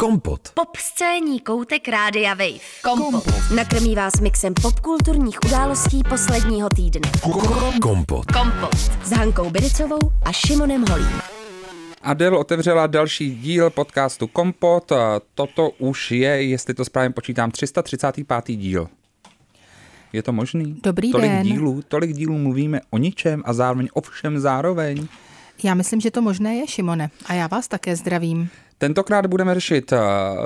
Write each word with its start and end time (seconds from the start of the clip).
Kompot. 0.00 0.40
Pop 0.54 0.76
scéní 0.76 1.40
koutek 1.40 1.88
Rádia 1.88 2.34
Wave. 2.34 2.58
Kompot. 2.82 3.24
Nakrmí 3.54 3.94
vás 3.94 4.20
mixem 4.20 4.54
popkulturních 4.62 5.38
událostí 5.46 6.02
posledního 6.08 6.68
týdne. 6.76 7.10
Kompot. 7.82 8.26
Kompot. 8.32 8.74
S 9.04 9.10
Hankou 9.10 9.50
Bericovou 9.50 9.98
a 10.22 10.32
Šimonem 10.32 10.84
Holím. 10.90 11.20
Adele 12.02 12.38
otevřela 12.38 12.86
další 12.86 13.36
díl 13.36 13.70
podcastu 13.70 14.26
Kompot. 14.26 14.92
Toto 15.34 15.70
už 15.70 16.10
je, 16.10 16.42
jestli 16.42 16.74
to 16.74 16.84
správně 16.84 17.10
počítám, 17.10 17.50
335. 17.50 18.56
díl. 18.56 18.88
Je 20.12 20.22
to 20.22 20.32
možný? 20.32 20.76
Dobrý 20.82 21.12
tolik 21.12 21.30
den. 21.30 21.42
dílů, 21.42 21.82
tolik 21.88 22.12
dílů 22.12 22.38
mluvíme 22.38 22.80
o 22.90 22.98
ničem 22.98 23.42
a 23.46 23.52
zároveň 23.52 23.88
o 23.92 24.00
všem 24.00 24.40
zároveň. 24.40 25.08
Já 25.62 25.74
myslím, 25.74 26.00
že 26.00 26.10
to 26.10 26.22
možné 26.22 26.56
je, 26.56 26.66
Šimone. 26.66 27.10
A 27.26 27.34
já 27.34 27.46
vás 27.46 27.68
také 27.68 27.96
zdravím. 27.96 28.50
Tentokrát 28.82 29.26
budeme 29.26 29.54
řešit 29.54 29.92
eh, 29.92 29.98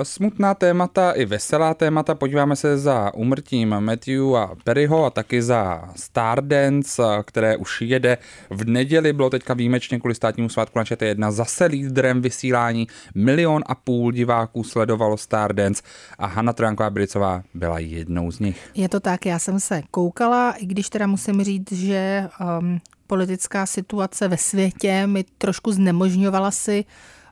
smutná 0.03 0.53
témata 0.53 1.11
i 1.11 1.25
veselá 1.25 1.73
témata. 1.73 2.15
Podíváme 2.15 2.55
se 2.55 2.77
za 2.77 3.13
umrtím 3.13 3.79
Matthew 3.79 4.35
a 4.35 4.51
Perryho 4.63 5.05
a 5.05 5.09
taky 5.09 5.41
za 5.41 5.89
Stardance, 5.95 7.03
eh, 7.03 7.23
které 7.23 7.57
už 7.57 7.81
jede 7.81 8.17
v 8.49 8.65
neděli. 8.67 9.13
Bylo 9.13 9.29
teďka 9.29 9.53
výjimečně 9.53 9.99
kvůli 9.99 10.15
státnímu 10.15 10.49
svátku 10.49 10.79
na 10.79 10.85
ČT1 10.85 11.31
zase 11.31 11.65
lídrem 11.65 12.21
vysílání. 12.21 12.87
Milion 13.15 13.63
a 13.65 13.75
půl 13.75 14.11
diváků 14.11 14.63
sledovalo 14.63 15.17
Stardance 15.17 15.83
a 16.19 16.25
Hanna 16.25 16.53
Trojánková 16.53 16.89
Bricová 16.89 17.43
byla 17.53 17.79
jednou 17.79 18.31
z 18.31 18.39
nich. 18.39 18.69
Je 18.75 18.89
to 18.89 18.99
tak, 18.99 19.25
já 19.25 19.39
jsem 19.39 19.59
se 19.59 19.81
koukala, 19.91 20.51
i 20.51 20.65
když 20.65 20.89
teda 20.89 21.07
musím 21.07 21.43
říct, 21.43 21.71
že 21.71 22.27
um, 22.59 22.79
politická 23.07 23.65
situace 23.65 24.27
ve 24.27 24.37
světě 24.37 25.07
mi 25.07 25.25
trošku 25.37 25.71
znemožňovala 25.71 26.51
si 26.51 26.85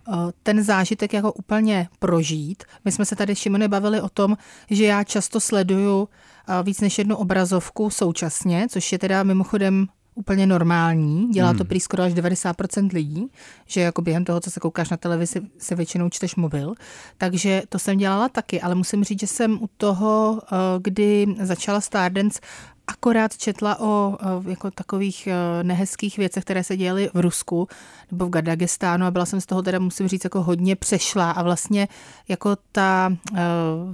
uh, 0.08 0.16
ten 0.44 0.64
zážitek 0.64 1.14
jako 1.14 1.34
úplně 1.34 1.88
prožít. 2.00 2.64
My 2.86 2.91
jsme 2.91 3.05
se 3.05 3.16
tady, 3.16 3.36
Šimone, 3.36 3.68
bavili 3.68 4.02
o 4.02 4.09
tom, 4.09 4.38
že 4.70 4.86
já 4.86 5.04
často 5.04 5.40
sleduju 5.40 6.02
uh, 6.02 6.08
víc 6.66 6.81
než 6.81 6.97
jednu 6.97 7.16
obrazovku 7.16 7.89
současně, 7.89 8.67
což 8.70 8.92
je 8.92 9.00
teda 9.00 9.23
mimochodem 9.23 9.88
úplně 10.16 10.47
normální. 10.47 11.30
Dělá 11.30 11.53
to 11.53 11.66
prý 11.66 11.80
skoro 11.80 12.03
až 12.03 12.14
90% 12.14 12.94
lidí, 12.94 13.28
že 13.66 13.81
jako 13.81 14.02
během 14.02 14.25
toho, 14.25 14.40
co 14.40 14.52
se 14.52 14.59
koukáš 14.59 14.90
na 14.90 14.97
televizi, 14.97 15.42
se 15.58 15.75
většinou 15.75 16.09
čteš 16.09 16.36
mobil. 16.36 16.73
Takže 17.17 17.62
to 17.69 17.80
jsem 17.80 17.97
dělala 17.97 18.30
taky, 18.30 18.62
ale 18.62 18.75
musím 18.75 19.03
říct, 19.03 19.19
že 19.19 19.28
jsem 19.28 19.64
u 19.64 19.69
toho, 19.78 20.42
eh, 20.44 20.56
kdy 20.81 21.25
začala 21.42 21.81
Stardance, 21.81 22.40
akorát 22.88 23.38
četla 23.38 23.80
o 23.80 24.17
jako 24.48 24.72
takových 24.72 25.28
eh, 25.28 25.64
nehezkých 25.64 26.17
věcech, 26.17 26.44
které 26.44 26.64
se 26.64 26.78
děly 26.78 27.09
v 27.14 27.20
Rusku 27.20 27.67
nebo 28.12 28.25
v 28.25 28.42
Dagestánu 28.42 29.06
a 29.06 29.12
byla 29.12 29.25
jsem 29.25 29.42
z 29.42 29.45
toho 29.45 29.62
teda, 29.62 29.80
musím 29.80 30.08
říct, 30.08 30.23
jako 30.23 30.44
hodně 30.44 30.75
přešla 30.75 31.31
a 31.31 31.44
vlastně 31.44 31.88
jako 32.28 32.56
ta, 32.72 33.16
eh, 33.36 33.42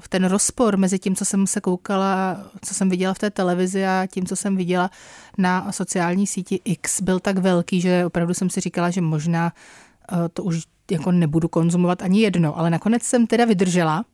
ten 0.10 0.26
rozpor 0.26 0.78
mezi 0.78 1.00
tím, 1.00 1.16
co 1.16 1.26
jsem 1.26 1.48
se 1.48 1.62
koukala, 1.62 2.38
co 2.66 2.74
jsem 2.74 2.90
viděla 2.90 3.14
v 3.14 3.20
té 3.20 3.30
televizi 3.30 3.86
a 3.86 4.08
tím, 4.12 4.26
co 4.26 4.36
jsem 4.36 4.58
viděla 4.58 4.90
na 5.38 5.72
sociální 5.72 6.28
síti 6.28 6.62
X, 6.66 7.02
byl 7.02 7.20
tak 7.20 7.38
velký, 7.38 7.82
že 7.82 8.06
opravdu 8.06 8.34
jsem 8.34 8.50
si 8.50 8.60
říkala, 8.60 8.90
že 8.90 9.02
možná 9.02 9.54
eh, 10.12 10.30
to 10.30 10.44
už 10.44 10.64
jako 10.92 11.12
nebudu 11.12 11.48
konzumovat 11.48 12.02
ani 12.02 12.22
jedno, 12.22 12.58
ale 12.58 12.70
nakonec 12.70 13.04
jsem 13.04 13.28
teda 13.28 13.46
vydržela 13.46 14.06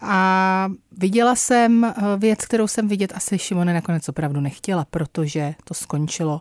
a 0.00 0.68
viděla 0.92 1.34
jsem 1.34 1.84
eh, 1.84 1.94
věc, 2.16 2.44
kterou 2.44 2.68
jsem 2.68 2.88
vidět 2.88 3.12
asi 3.16 3.38
Šimone 3.38 3.74
nakonec 3.74 4.08
opravdu 4.08 4.40
nechtěla, 4.40 4.86
protože 4.90 5.54
to 5.64 5.74
skončilo 5.74 6.40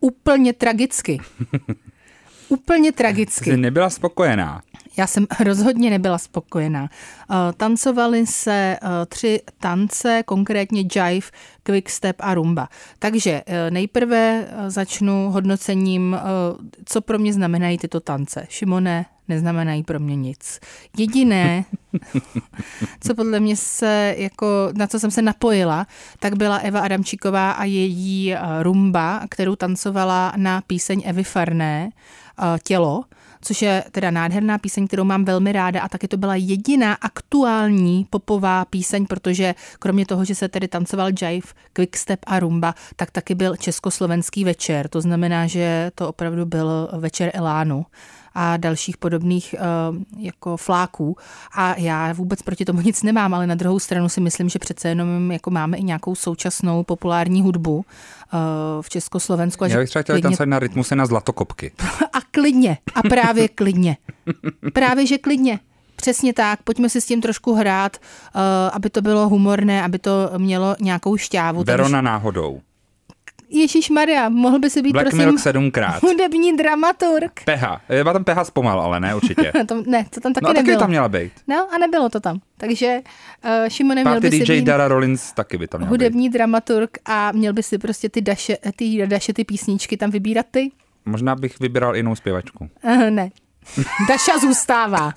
úplně 0.00 0.52
tragicky. 0.52 1.18
Úplně 2.48 2.88
Jsi 2.88 2.92
tragicky. 2.92 3.56
nebyla 3.56 3.90
spokojená. 3.90 4.62
Já 4.96 5.06
jsem 5.06 5.26
rozhodně 5.44 5.90
nebyla 5.90 6.18
spokojená. 6.18 6.88
Eh, 7.30 7.52
Tancovaly 7.56 8.26
se 8.26 8.76
eh, 8.82 9.06
tři 9.06 9.40
tance, 9.58 10.22
konkrétně 10.26 10.80
jive, 10.80 11.26
quickstep 11.62 12.16
a 12.18 12.34
rumba. 12.34 12.68
Takže 12.98 13.42
eh, 13.46 13.70
nejprve 13.70 14.48
začnu 14.68 15.30
hodnocením, 15.30 16.16
co 16.84 17.00
pro 17.00 17.18
mě 17.18 17.32
znamenají 17.32 17.78
tyto 17.78 18.00
tance. 18.00 18.46
Šimone, 18.48 19.06
neznamenají 19.28 19.82
pro 19.82 20.00
mě 20.00 20.16
nic. 20.16 20.60
Jediné, 20.98 21.64
co 23.00 23.14
podle 23.14 23.40
mě 23.40 23.56
se, 23.56 24.14
jako, 24.18 24.46
na 24.72 24.86
co 24.86 25.00
jsem 25.00 25.10
se 25.10 25.22
napojila, 25.22 25.86
tak 26.18 26.36
byla 26.36 26.56
Eva 26.56 26.80
Adamčíková 26.80 27.50
a 27.50 27.64
její 27.64 28.34
rumba, 28.62 29.22
kterou 29.30 29.56
tancovala 29.56 30.32
na 30.36 30.60
píseň 30.60 31.02
Evy 31.04 31.24
Farné, 31.24 31.90
Tělo, 32.62 33.04
což 33.40 33.62
je 33.62 33.84
teda 33.92 34.10
nádherná 34.10 34.58
píseň, 34.58 34.86
kterou 34.86 35.04
mám 35.04 35.24
velmi 35.24 35.52
ráda 35.52 35.80
a 35.80 35.88
taky 35.88 36.08
to 36.08 36.16
byla 36.16 36.34
jediná 36.34 36.94
aktuální 36.94 38.06
popová 38.10 38.64
píseň, 38.64 39.06
protože 39.06 39.54
kromě 39.78 40.06
toho, 40.06 40.24
že 40.24 40.34
se 40.34 40.48
tedy 40.48 40.68
tancoval 40.68 41.08
jive, 41.20 41.46
quickstep 41.72 42.20
a 42.26 42.40
rumba, 42.40 42.74
tak 42.96 43.10
taky 43.10 43.34
byl 43.34 43.56
československý 43.56 44.44
večer. 44.44 44.88
To 44.88 45.00
znamená, 45.00 45.46
že 45.46 45.90
to 45.94 46.08
opravdu 46.08 46.46
byl 46.46 46.88
večer 46.98 47.30
Elánu 47.34 47.86
a 48.34 48.56
dalších 48.56 48.96
podobných 48.96 49.54
uh, 49.58 49.96
jako 50.18 50.56
fláků. 50.56 51.16
A 51.54 51.74
já 51.78 52.12
vůbec 52.12 52.42
proti 52.42 52.64
tomu 52.64 52.80
nic 52.80 53.02
nemám, 53.02 53.34
ale 53.34 53.46
na 53.46 53.54
druhou 53.54 53.78
stranu 53.78 54.08
si 54.08 54.20
myslím, 54.20 54.48
že 54.48 54.58
přece 54.58 54.88
jenom 54.88 55.32
jako 55.32 55.50
máme 55.50 55.76
i 55.76 55.82
nějakou 55.82 56.14
současnou 56.14 56.82
populární 56.84 57.42
hudbu 57.42 57.76
uh, 57.76 57.82
v 58.80 58.88
Československu. 58.90 59.64
A 59.64 59.68
Já 59.68 59.78
bych 59.78 59.88
třeba 59.88 60.02
chtěla 60.02 60.14
klidně- 60.16 60.28
tancovat 60.28 60.48
na 60.48 60.58
rytmuse 60.58 60.96
na 60.96 61.06
zlatokopky. 61.06 61.72
a 62.12 62.18
klidně. 62.30 62.78
A 62.94 63.02
právě 63.02 63.48
klidně. 63.48 63.96
Právě, 64.72 65.06
že 65.06 65.18
klidně. 65.18 65.60
Přesně 65.96 66.32
tak, 66.32 66.62
pojďme 66.62 66.88
si 66.88 67.00
s 67.00 67.06
tím 67.06 67.20
trošku 67.20 67.54
hrát, 67.54 67.96
uh, 68.34 68.40
aby 68.72 68.90
to 68.90 69.02
bylo 69.02 69.28
humorné, 69.28 69.82
aby 69.82 69.98
to 69.98 70.30
mělo 70.38 70.76
nějakou 70.80 71.16
šťávu. 71.16 71.64
Verona 71.64 72.00
náhodou. 72.00 72.60
Ježíš 73.50 73.90
Maria, 73.90 74.28
mohl 74.28 74.58
by 74.58 74.70
si 74.70 74.82
být, 74.82 74.92
Black 74.92 75.04
prosím, 75.08 75.18
Milk 75.18 75.38
sedmkrát. 75.40 76.02
hudební 76.02 76.56
dramaturg. 76.56 77.40
Peha. 77.44 77.80
Byla 77.88 78.12
tam 78.12 78.24
Peha 78.24 78.44
zpomal, 78.44 78.80
ale 78.80 79.00
ne 79.00 79.14
určitě. 79.14 79.52
To, 79.66 79.82
ne, 79.86 80.06
to 80.10 80.20
tam 80.20 80.32
taky 80.32 80.44
No 80.44 80.50
a 80.50 80.54
taky 80.54 80.62
nebylo. 80.66 80.80
tam 80.80 80.90
měla 80.90 81.08
být. 81.08 81.32
No 81.48 81.68
a 81.74 81.78
nebylo 81.78 82.08
to 82.08 82.20
tam. 82.20 82.40
Takže 82.56 83.00
uh, 83.44 83.68
Šimone 83.68 84.00
měl 84.02 84.14
Party 84.14 84.30
by 84.30 84.36
si 84.36 84.44
DJ 84.44 84.52
být 84.52 84.64
Dara 84.64 84.88
Rollins 84.88 85.32
taky 85.32 85.58
by 85.58 85.66
tam 85.68 85.80
být. 85.80 85.86
hudební 85.88 86.30
dramaturg 86.30 86.90
a 87.04 87.32
měl 87.32 87.52
by 87.52 87.62
si 87.62 87.78
prostě 87.78 88.08
ty 88.08 88.20
daše, 88.20 88.56
ty 88.76 89.06
daše, 89.06 89.32
ty 89.32 89.44
písničky 89.44 89.96
tam 89.96 90.10
vybírat 90.10 90.46
ty? 90.50 90.70
Možná 91.04 91.34
bych 91.36 91.60
vybral 91.60 91.96
jinou 91.96 92.14
zpěvačku. 92.14 92.68
Uh, 92.84 93.10
ne. 93.10 93.30
Daša 94.08 94.38
zůstává. 94.38 95.12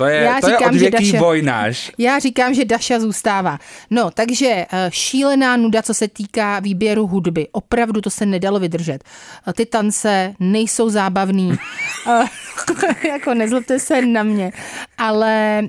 To 0.00 0.06
je, 0.06 0.22
Já 0.22 0.40
to 0.40 0.50
je 0.50 0.56
říkám, 0.56 0.78
že 0.78 0.86
odvěký 0.86 1.12
Daša- 1.12 1.20
vojnáš. 1.20 1.92
Já 1.98 2.18
říkám, 2.18 2.54
že 2.54 2.64
Daša 2.64 3.00
zůstává. 3.00 3.58
No, 3.90 4.10
takže 4.10 4.46
eh, 4.72 4.90
šílená 4.92 5.56
nuda, 5.56 5.82
co 5.82 5.94
se 5.94 6.08
týká 6.08 6.60
výběru 6.60 7.06
hudby. 7.06 7.48
Opravdu 7.52 8.00
to 8.00 8.10
se 8.10 8.26
nedalo 8.26 8.58
vydržet. 8.58 9.04
Eh, 9.48 9.52
Ty 9.52 9.66
tance 9.66 10.34
nejsou 10.40 10.88
zábavný. 10.90 11.52
Eh, 12.08 12.24
jako 13.08 13.34
nezlobte 13.34 13.78
se 13.78 14.02
na 14.06 14.22
mě. 14.22 14.52
Ale 14.98 15.62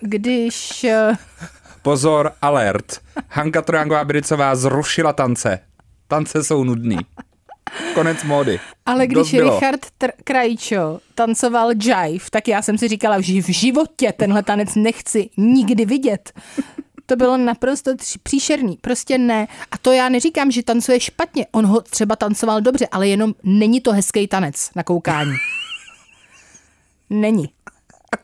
když... 0.00 0.86
Pozor, 1.82 2.32
alert. 2.42 3.00
Hanka 3.28 3.62
Trojánková 3.62 4.04
Bricová 4.04 4.56
zrušila 4.56 5.12
tance. 5.12 5.58
Tance 6.08 6.44
jsou 6.44 6.64
nudný. 6.64 6.98
Konec 7.94 8.24
módy. 8.24 8.60
Ale 8.86 9.06
Dost 9.06 9.28
když 9.28 9.40
bylo. 9.40 9.54
Richard 9.54 9.80
Tr- 10.00 10.12
Krajčo 10.24 11.00
tancoval 11.14 11.70
jive, 11.72 12.24
tak 12.30 12.48
já 12.48 12.62
jsem 12.62 12.78
si 12.78 12.88
říkala, 12.88 13.20
že 13.20 13.42
v 13.42 13.46
životě 13.48 14.12
tenhle 14.16 14.42
tanec 14.42 14.74
nechci 14.74 15.30
nikdy 15.36 15.84
vidět. 15.84 16.32
To 17.06 17.16
bylo 17.16 17.36
naprosto 17.36 17.94
tři- 17.94 18.18
příšerný. 18.22 18.78
Prostě 18.80 19.18
ne. 19.18 19.48
A 19.70 19.78
to 19.78 19.92
já 19.92 20.08
neříkám, 20.08 20.50
že 20.50 20.62
tancuje 20.62 21.00
špatně. 21.00 21.46
On 21.52 21.66
ho 21.66 21.80
třeba 21.80 22.16
tancoval 22.16 22.60
dobře, 22.60 22.86
ale 22.92 23.08
jenom 23.08 23.34
není 23.42 23.80
to 23.80 23.92
hezký 23.92 24.26
tanec 24.26 24.70
na 24.76 24.82
koukání. 24.82 25.32
Není. 27.10 27.48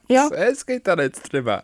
Jo? 0.09 0.31
Hezký 0.37 0.81
tanec 0.81 1.13
třeba. 1.19 1.63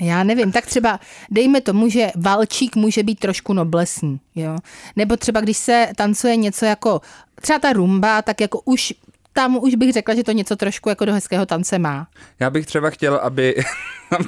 Já 0.00 0.24
nevím, 0.24 0.52
tak 0.52 0.66
třeba 0.66 1.00
dejme 1.30 1.60
tomu, 1.60 1.88
že 1.88 2.10
valčík 2.16 2.76
může 2.76 3.02
být 3.02 3.18
trošku 3.18 3.52
noblesní, 3.52 4.20
jo. 4.34 4.56
Nebo 4.96 5.16
třeba 5.16 5.40
když 5.40 5.56
se 5.56 5.88
tancuje 5.96 6.36
něco 6.36 6.64
jako, 6.64 7.00
třeba 7.40 7.58
ta 7.58 7.72
rumba, 7.72 8.22
tak 8.22 8.40
jako 8.40 8.60
už 8.64 8.92
tam 9.32 9.56
už 9.56 9.74
bych 9.74 9.92
řekla, 9.92 10.14
že 10.14 10.24
to 10.24 10.32
něco 10.32 10.56
trošku 10.56 10.88
jako 10.88 11.04
do 11.04 11.12
hezkého 11.12 11.46
tance 11.46 11.78
má. 11.78 12.08
Já 12.40 12.50
bych 12.50 12.66
třeba 12.66 12.90
chtěl, 12.90 13.14
aby 13.14 13.54
tam 14.10 14.24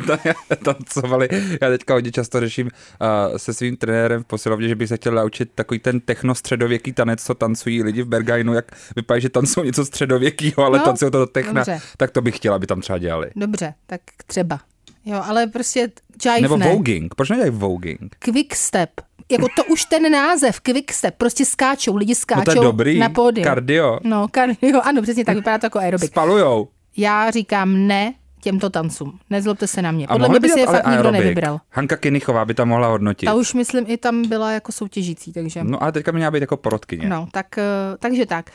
tancovali. 0.64 1.28
Já 1.60 1.68
teďka 1.68 1.94
hodně 1.94 2.12
často 2.12 2.40
řeším 2.40 2.66
uh, 3.00 3.36
se 3.36 3.54
svým 3.54 3.76
trenérem 3.76 4.22
v 4.22 4.26
posilovně, 4.26 4.68
že 4.68 4.74
bych 4.74 4.88
se 4.88 4.96
chtěl 4.96 5.12
naučit 5.14 5.50
takový 5.54 5.80
ten 5.80 6.00
techno-středověký 6.00 6.92
tanec, 6.92 7.22
co 7.22 7.34
tancují 7.34 7.82
lidi 7.82 8.02
v 8.02 8.06
Bergajnu, 8.08 8.54
jak 8.54 8.64
vypadá, 8.96 9.18
že 9.20 9.28
tancují 9.28 9.66
něco 9.66 9.84
středověkého, 9.84 10.64
ale 10.64 10.78
No, 10.78 10.84
tancují 10.84 11.10
to 11.10 11.18
do 11.18 11.26
techna. 11.26 11.52
dobře. 11.52 11.80
Tak 11.96 12.10
to 12.10 12.22
bych 12.22 12.36
chtěl, 12.36 12.54
aby 12.54 12.66
tam 12.66 12.80
třeba 12.80 12.98
dělali. 12.98 13.30
Dobře, 13.36 13.74
tak 13.86 14.00
třeba. 14.26 14.60
Jo, 15.04 15.22
ale 15.24 15.46
prostě 15.46 15.88
jive 16.24 16.40
Nebo 16.40 16.56
ne. 16.56 16.68
voging. 16.68 17.14
Proč 17.14 17.28
nedělají 17.30 17.52
voging? 17.52 18.16
Quickstep. 18.18 18.90
Jako 19.30 19.46
to 19.56 19.64
už 19.64 19.84
ten 19.84 20.12
název, 20.12 20.60
quickstep, 20.60 21.14
prostě 21.16 21.44
skáčou, 21.44 21.96
lidi 21.96 22.14
skáčou 22.14 22.40
No 22.40 22.44
to 22.44 22.50
je 22.52 22.60
dobrý. 22.60 22.98
na 22.98 23.08
pódium. 23.08 23.44
Kardio. 23.44 23.98
No, 24.04 24.28
kardio, 24.30 24.80
ano, 24.82 25.02
přesně 25.02 25.24
tak, 25.24 25.36
vypadá 25.36 25.58
to 25.58 25.66
jako 25.66 25.78
aerobik. 25.78 26.10
Spalujou. 26.10 26.68
Já 26.96 27.30
říkám 27.30 27.86
ne, 27.86 28.14
těmto 28.42 28.70
tancům. 28.70 29.18
Nezlobte 29.30 29.66
se 29.66 29.82
na 29.82 29.90
mě. 29.92 30.06
A 30.06 30.12
Podle 30.12 30.28
mě 30.28 30.40
by 30.40 30.48
si 30.48 30.60
je 30.60 30.66
fakt 30.66 30.86
nikdo 30.86 30.90
aerobik. 30.90 31.20
nevybral. 31.20 31.60
Hanka 31.70 31.96
Kinichová 31.96 32.44
by 32.44 32.54
tam 32.54 32.68
mohla 32.68 32.88
hodnotit. 32.88 33.26
Ta 33.26 33.34
už 33.34 33.54
myslím 33.54 33.84
i 33.88 33.96
tam 33.96 34.28
byla 34.28 34.52
jako 34.52 34.72
soutěžící, 34.72 35.32
takže 35.32 35.64
No 35.64 35.82
ale 35.82 35.92
teďka 35.92 36.12
měla 36.12 36.30
být 36.30 36.40
jako 36.40 36.56
porotkyně. 36.56 37.08
no, 37.08 37.28
tak, 37.32 37.58
eh, 37.58 37.62
takže 37.98 38.26
tak. 38.26 38.50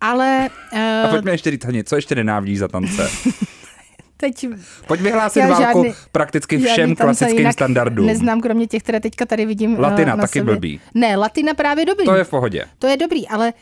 Ale 0.00 0.48
A 0.72 0.76
eh, 0.76 1.06
pojďme 1.10 1.30
ještě 1.32 1.50
říct, 1.50 1.66
co 1.84 1.96
ještě 1.96 2.14
nenávidíš 2.14 2.58
za 2.58 2.68
tance? 2.68 3.10
teď 4.16 4.46
Pojď 4.86 5.00
vyhlásit 5.00 5.40
Já 5.40 5.48
válku 5.48 5.82
žádný- 5.84 5.94
prakticky 6.12 6.58
všem 6.58 6.96
klasickým 6.96 7.52
standardům. 7.52 8.06
Neznám, 8.06 8.40
kromě 8.40 8.66
těch, 8.66 8.82
které 8.82 9.00
teďka 9.00 9.26
tady 9.26 9.46
vidím. 9.46 9.76
eh, 9.78 9.80
Latina 9.80 10.16
na 10.16 10.22
taky 10.22 10.38
sobě. 10.38 10.54
blbý. 10.54 10.80
Ne, 10.94 11.16
latina 11.16 11.54
právě 11.54 11.84
dobrý. 11.86 12.04
To 12.06 12.14
je 12.14 12.24
v 12.24 12.30
pohodě. 12.30 12.64
to 12.78 12.86
je 12.86 12.96
dobrý, 12.96 13.28
ale 13.28 13.52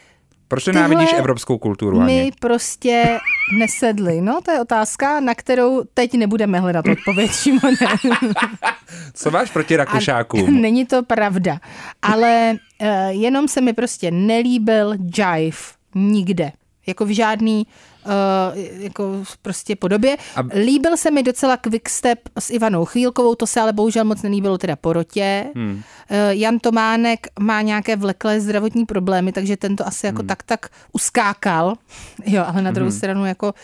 Proč 0.49 0.65
Tyhle 0.65 0.83
nenávidíš 0.89 1.13
evropskou 1.19 1.59
kulturu, 1.59 2.01
my 2.01 2.19
Hani? 2.19 2.33
prostě 2.41 3.19
nesedli. 3.59 4.21
No, 4.21 4.41
to 4.45 4.51
je 4.51 4.61
otázka, 4.61 5.21
na 5.21 5.35
kterou 5.35 5.83
teď 5.95 6.15
nebudeme 6.15 6.61
hledat 6.61 6.85
odpověď, 6.89 7.31
Šimone. 7.43 7.77
Co 9.15 9.31
máš 9.31 9.51
proti 9.51 9.77
Rakušákům? 9.77 10.61
Není 10.63 10.87
to 10.87 11.03
pravda. 11.03 11.59
Ale 12.03 12.57
uh, 12.83 12.89
jenom 13.09 13.49
se 13.49 13.61
mi 13.61 13.73
prostě 13.73 14.11
nelíbil 14.11 14.93
jive 15.17 15.57
nikde. 15.95 16.53
Jako 16.87 17.05
v 17.05 17.15
žádný 17.15 17.67
uh, 18.07 18.83
jako 18.83 19.25
prostě 19.43 19.77
podobě. 19.77 20.17
A-. 20.37 20.43
Líbil 20.55 20.97
se 20.97 21.11
mi 21.11 21.23
docela 21.23 21.57
quickstep 21.57 22.19
s 22.39 22.51
Ivanou 22.51 22.85
Chvílkovou, 22.85 23.35
to 23.35 23.47
se 23.47 23.61
ale 23.61 23.73
bohužel 23.73 24.05
moc 24.05 24.23
nelíbilo 24.23 24.59
teda 24.59 24.77
porotě. 24.77 25.45
Hmm. 25.55 25.73
Uh, 25.73 25.83
Jan 26.31 26.59
Tománek 26.59 27.27
má 27.41 27.63
nějaké 27.63 27.97
vleklé 27.97 28.41
zdravotní 28.41 28.87
problémy, 28.87 29.33
takže 29.33 29.57
tento 29.57 29.87
asi 29.87 30.07
jako 30.07 30.19
hmm. 30.19 30.29
tak 30.29 30.43
tak 30.43 30.69
uskákal. 30.93 31.75
Jo, 32.27 32.45
ale 32.47 32.63
na 32.63 32.71
druhou 32.71 32.91
hmm. 32.91 32.99
stranu 32.99 33.27
jako 33.27 33.55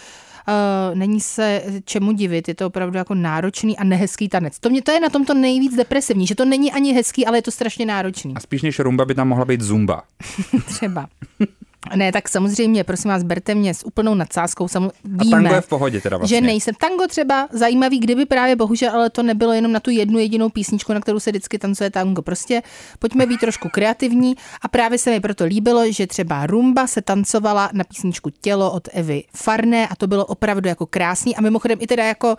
Uh, 0.49 0.99
není 0.99 1.20
se 1.20 1.62
čemu 1.85 2.12
divit, 2.12 2.49
je 2.49 2.55
to 2.55 2.67
opravdu 2.67 2.99
jako 2.99 3.14
náročný 3.14 3.79
a 3.79 3.85
nehezký 3.85 4.29
tanec. 4.29 4.58
To, 4.58 4.70
mě, 4.70 4.82
to 4.82 4.90
je 4.90 5.00
na 5.00 5.08
tom 5.08 5.25
to 5.25 5.35
nejvíc 5.35 5.76
depresivní, 5.76 6.26
že 6.26 6.35
to 6.35 6.44
není 6.44 6.73
ani 6.73 6.93
hezký, 6.93 7.26
ale 7.26 7.38
je 7.38 7.43
to 7.43 7.50
strašně 7.50 7.87
náročný. 7.87 8.35
A 8.37 8.40
spíš 8.40 8.62
než 8.62 8.79
rumba 8.79 9.05
by 9.05 9.14
tam 9.14 9.29
mohla 9.29 9.44
být 9.44 9.61
zumba. 9.61 10.02
Třeba. 10.67 11.08
Ne, 11.95 12.13
tak 12.13 12.29
samozřejmě, 12.29 12.85
prosím 12.85 13.11
vás, 13.11 13.23
berte 13.23 13.55
mě 13.55 13.75
s 13.75 13.87
úplnou 13.87 14.15
nadsázkou. 14.15 14.69
Samo, 14.69 14.91
A 15.19 15.23
víme, 15.23 15.37
tango 15.37 15.55
je 15.55 15.61
v 15.61 15.69
pohodě 15.69 16.01
teda 16.01 16.17
vlastně. 16.17 16.37
že 16.37 16.41
nejsem. 16.41 16.75
Tango 16.75 17.07
třeba 17.09 17.49
zajímavý, 17.53 17.99
kdyby 17.99 18.27
právě 18.27 18.57
bohužel, 18.57 18.91
ale 18.95 19.11
to 19.11 19.23
nebylo 19.23 19.53
jenom 19.53 19.73
na 19.73 19.81
tu 19.81 19.91
jednu 19.91 20.19
jedinou 20.19 20.49
písničku, 20.49 20.93
na 20.93 21.01
kterou 21.01 21.21
se 21.21 21.31
vždycky 21.31 21.59
tancuje 21.59 21.91
tango. 21.91 22.23
Prostě 22.23 22.63
pojďme 22.99 23.27
být 23.27 23.41
trošku 23.41 23.69
kreativní 23.69 24.35
a 24.63 24.69
právě 24.69 24.99
se 24.99 25.11
mi 25.11 25.21
proto 25.21 25.45
líbilo, 25.45 25.93
že 25.93 26.07
třeba 26.07 26.47
rumba 26.47 26.87
se 26.87 27.03
tancovala 27.03 27.71
na 27.73 27.85
písničku 27.85 28.31
Tělo 28.41 28.73
od 28.73 28.89
Evy 28.93 29.25
Farné 29.35 29.89
a 29.89 29.97
to 29.97 30.07
bylo 30.07 30.25
opravdu 30.27 30.69
jako 30.69 30.87
krásný 30.87 31.37
a 31.37 31.41
mimochodem 31.41 31.79
i 31.81 31.87
teda 31.87 32.05
jako 32.05 32.37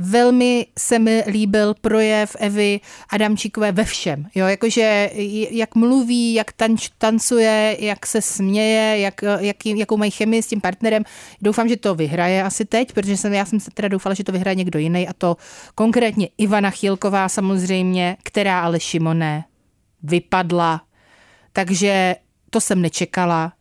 velmi 0.00 0.66
se 0.78 0.98
mi 0.98 1.24
líbil 1.26 1.74
projev 1.80 2.36
Evy 2.38 2.80
Adamčíkové 3.08 3.72
ve 3.72 3.84
všem. 3.84 4.26
Jo, 4.34 4.46
jakože 4.46 5.10
jak 5.50 5.74
mluví, 5.74 6.34
jak 6.34 6.52
tanč, 6.52 6.90
tancuje, 6.98 7.76
jak 7.80 8.06
se 8.06 8.22
směje, 8.22 8.98
jak, 8.98 9.22
jak, 9.38 9.66
jakou 9.66 9.96
mají 9.96 10.10
chemii 10.10 10.42
s 10.42 10.46
tím 10.46 10.60
partnerem. 10.60 11.02
Doufám, 11.42 11.68
že 11.68 11.76
to 11.76 11.94
vyhraje 11.94 12.42
asi 12.42 12.64
teď, 12.64 12.92
protože 12.92 13.16
jsem, 13.16 13.32
já 13.32 13.44
jsem 13.44 13.60
se 13.60 13.70
teda 13.74 13.88
doufala, 13.88 14.14
že 14.14 14.24
to 14.24 14.32
vyhraje 14.32 14.54
někdo 14.54 14.78
jiný 14.78 15.08
a 15.08 15.12
to 15.12 15.36
konkrétně 15.74 16.28
Ivana 16.38 16.70
Chýlková 16.70 17.28
samozřejmě, 17.28 18.16
která 18.22 18.60
ale 18.60 18.80
Šimone 18.80 19.44
vypadla. 20.02 20.82
Takže 21.52 22.16
to 22.50 22.60
jsem 22.60 22.82
nečekala. 22.82 23.52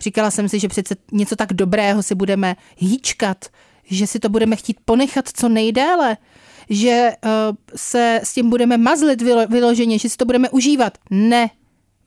Říkala 0.00 0.30
jsem 0.30 0.48
si, 0.48 0.58
že 0.58 0.68
přece 0.68 0.96
něco 1.12 1.36
tak 1.36 1.52
dobrého 1.52 2.02
si 2.02 2.14
budeme 2.14 2.56
hýčkat, 2.76 3.44
že 3.90 4.06
si 4.06 4.18
to 4.18 4.28
budeme 4.28 4.56
chtít 4.56 4.76
ponechat 4.84 5.28
co 5.34 5.48
nejdéle, 5.48 6.16
že 6.70 7.12
uh, 7.24 7.30
se 7.76 8.20
s 8.24 8.34
tím 8.34 8.50
budeme 8.50 8.76
mazlit 8.76 9.22
vylo- 9.22 9.46
vyloženě, 9.50 9.98
že 9.98 10.08
si 10.08 10.16
to 10.16 10.24
budeme 10.24 10.50
užívat. 10.50 10.98
Ne, 11.10 11.50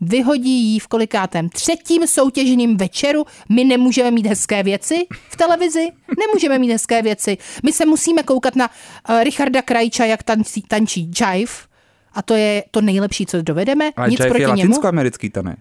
vyhodí 0.01 0.63
jí 0.63 0.79
v 0.79 0.87
kolikátém 0.87 1.49
třetím 1.49 2.07
soutěžním 2.07 2.77
večeru. 2.77 3.25
My 3.49 3.63
nemůžeme 3.63 4.11
mít 4.11 4.25
hezké 4.25 4.63
věci 4.63 4.95
v 5.29 5.35
televizi, 5.37 5.87
nemůžeme 6.19 6.59
mít 6.59 6.71
hezké 6.71 7.01
věci. 7.01 7.37
My 7.65 7.73
se 7.73 7.85
musíme 7.85 8.23
koukat 8.23 8.55
na 8.55 8.69
uh, 9.09 9.23
Richarda 9.23 9.61
Krajča, 9.61 10.05
jak 10.05 10.23
tancí, 10.23 10.61
tančí 10.67 11.11
jive, 11.33 11.51
a 12.13 12.21
to 12.21 12.33
je 12.33 12.63
to 12.71 12.81
nejlepší, 12.81 13.25
co 13.25 13.41
dovedeme. 13.41 13.91
Ale 13.95 14.09
Nic 14.09 14.19
jive 14.19 14.29
proti 14.29 14.41
je 14.41 14.47
němu. 14.47 14.59
latinsko-americký 14.59 15.29
tanec. 15.29 15.59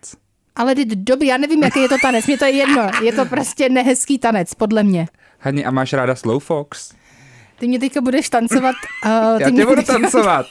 Ale 0.57 0.75
dobrý, 0.85 1.27
já 1.27 1.37
nevím, 1.37 1.63
jaký 1.63 1.81
je 1.81 1.89
to 1.89 1.97
tanec, 2.03 2.27
mě 2.27 2.39
to 2.39 2.45
je 2.45 2.51
jedno. 2.51 2.91
Je 3.03 3.13
to 3.13 3.25
prostě 3.25 3.69
nehezký 3.69 4.19
tanec, 4.19 4.55
podle 4.55 4.83
mě. 4.83 5.07
Hani, 5.41 5.65
a 5.65 5.71
máš 5.71 5.93
ráda 5.93 6.15
slow 6.15 6.43
fox? 6.43 6.93
Ty 7.59 7.69
mě 7.69 7.79
teďka 7.79 8.01
budeš 8.01 8.29
tancovat. 8.29 8.75
Uh, 9.07 9.11
Já 9.41 9.51
tě 9.51 9.67
budu 9.67 9.83
tancovat. 9.83 10.47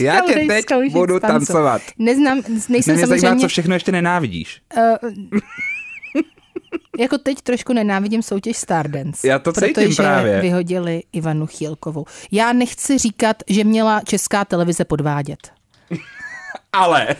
Já 0.00 0.20
tě 0.20 0.34
teď 0.48 0.64
budu 0.92 1.20
tancovat. 1.20 1.32
tancovat. 1.32 1.82
Neznám, 1.98 2.42
nejsem 2.68 2.94
Mě 2.94 3.06
zajímá, 3.06 3.20
samozřejmě... 3.28 3.40
co 3.40 3.48
všechno 3.48 3.74
ještě 3.74 3.92
nenávidíš. 3.92 4.62
Uh, 4.76 5.10
jako 6.98 7.18
teď 7.18 7.40
trošku 7.42 7.72
nenávidím 7.72 8.22
soutěž 8.22 8.56
Stardance. 8.56 9.28
Já 9.28 9.38
to 9.38 9.52
cítím 9.52 9.74
protože 9.74 9.94
právě. 10.02 10.40
vyhodili 10.40 11.02
Ivanu 11.12 11.46
Chýlkovou. 11.46 12.04
Já 12.32 12.52
nechci 12.52 12.98
říkat, 12.98 13.36
že 13.48 13.64
měla 13.64 14.00
česká 14.00 14.44
televize 14.44 14.84
podvádět. 14.84 15.52
Ale 16.72 17.16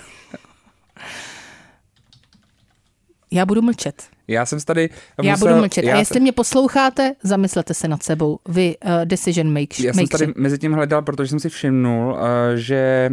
Já 3.31 3.47
budu 3.47 3.63
mlčet. 3.63 4.03
Já 4.29 4.47
jsem 4.47 4.61
tady 4.61 4.91
Já 5.23 5.33
musel, 5.33 5.49
budu 5.49 5.61
mlčet. 5.61 5.85
Já 5.85 5.95
A 5.95 5.99
jestli 5.99 6.21
mě 6.21 6.33
posloucháte, 6.33 7.15
zamyslete 7.23 7.75
se 7.75 7.89
nad 7.89 8.03
sebou. 8.03 8.39
Vy 8.49 8.77
uh, 8.85 8.91
decision 9.05 9.53
make, 9.53 9.83
Já 9.83 9.93
jsem 9.93 10.07
tady 10.07 10.33
mezi 10.37 10.59
tím 10.59 10.73
hledal, 10.73 11.03
protože 11.03 11.29
jsem 11.29 11.41
si 11.41 11.49
všimnul, 11.49 12.19
eh, 12.19 12.57
že 12.57 13.11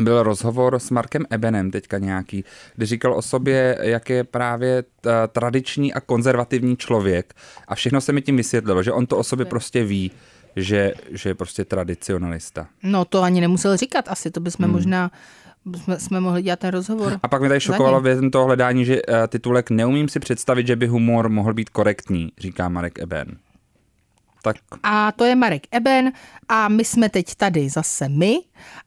byl 0.00 0.22
rozhovor 0.22 0.78
s 0.78 0.90
Markem 0.90 1.24
Ebenem 1.30 1.70
teďka 1.70 1.98
nějaký, 1.98 2.44
kde 2.76 2.86
říkal 2.86 3.14
o 3.14 3.22
sobě, 3.22 3.78
jak 3.80 4.10
je 4.10 4.24
právě 4.24 4.84
ta 5.00 5.26
tradiční 5.26 5.94
a 5.94 6.00
konzervativní 6.00 6.76
člověk. 6.76 7.34
A 7.68 7.74
všechno 7.74 8.00
se 8.00 8.12
mi 8.12 8.22
tím 8.22 8.36
vysvětlilo, 8.36 8.82
že 8.82 8.92
on 8.92 9.06
to 9.06 9.18
o 9.18 9.24
sobě 9.24 9.46
prostě 9.46 9.84
ví, 9.84 10.10
že, 10.56 10.94
že 11.10 11.30
je 11.30 11.34
prostě 11.34 11.64
tradicionalista. 11.64 12.66
No 12.82 13.04
to 13.04 13.22
ani 13.22 13.40
nemusel 13.40 13.76
říkat 13.76 14.04
asi, 14.08 14.30
to 14.30 14.40
bychom 14.40 14.64
hmm. 14.64 14.72
možná 14.72 15.10
jsme, 15.76 15.98
jsme 16.00 16.20
mohli 16.20 16.42
dělat 16.42 16.58
ten 16.58 16.70
rozhovor. 16.70 17.18
A 17.22 17.28
pak 17.28 17.40
mě 17.40 17.48
tady 17.48 17.60
šokovalo 17.60 18.00
během 18.00 18.30
toho 18.30 18.44
hledání, 18.44 18.84
že 18.84 19.00
eh, 19.08 19.28
titulek 19.28 19.70
Neumím 19.70 20.08
si 20.08 20.20
představit, 20.20 20.66
že 20.66 20.76
by 20.76 20.86
humor 20.86 21.28
mohl 21.28 21.54
být 21.54 21.70
korektní, 21.70 22.28
říká 22.38 22.68
Marek 22.68 22.98
Eben. 22.98 23.36
Tak 24.42 24.56
A 24.82 25.12
to 25.12 25.24
je 25.24 25.34
Marek 25.36 25.62
Eben 25.70 26.12
a 26.48 26.68
my 26.68 26.84
jsme 26.84 27.08
teď 27.08 27.34
tady 27.34 27.68
zase 27.68 28.08
my. 28.08 28.36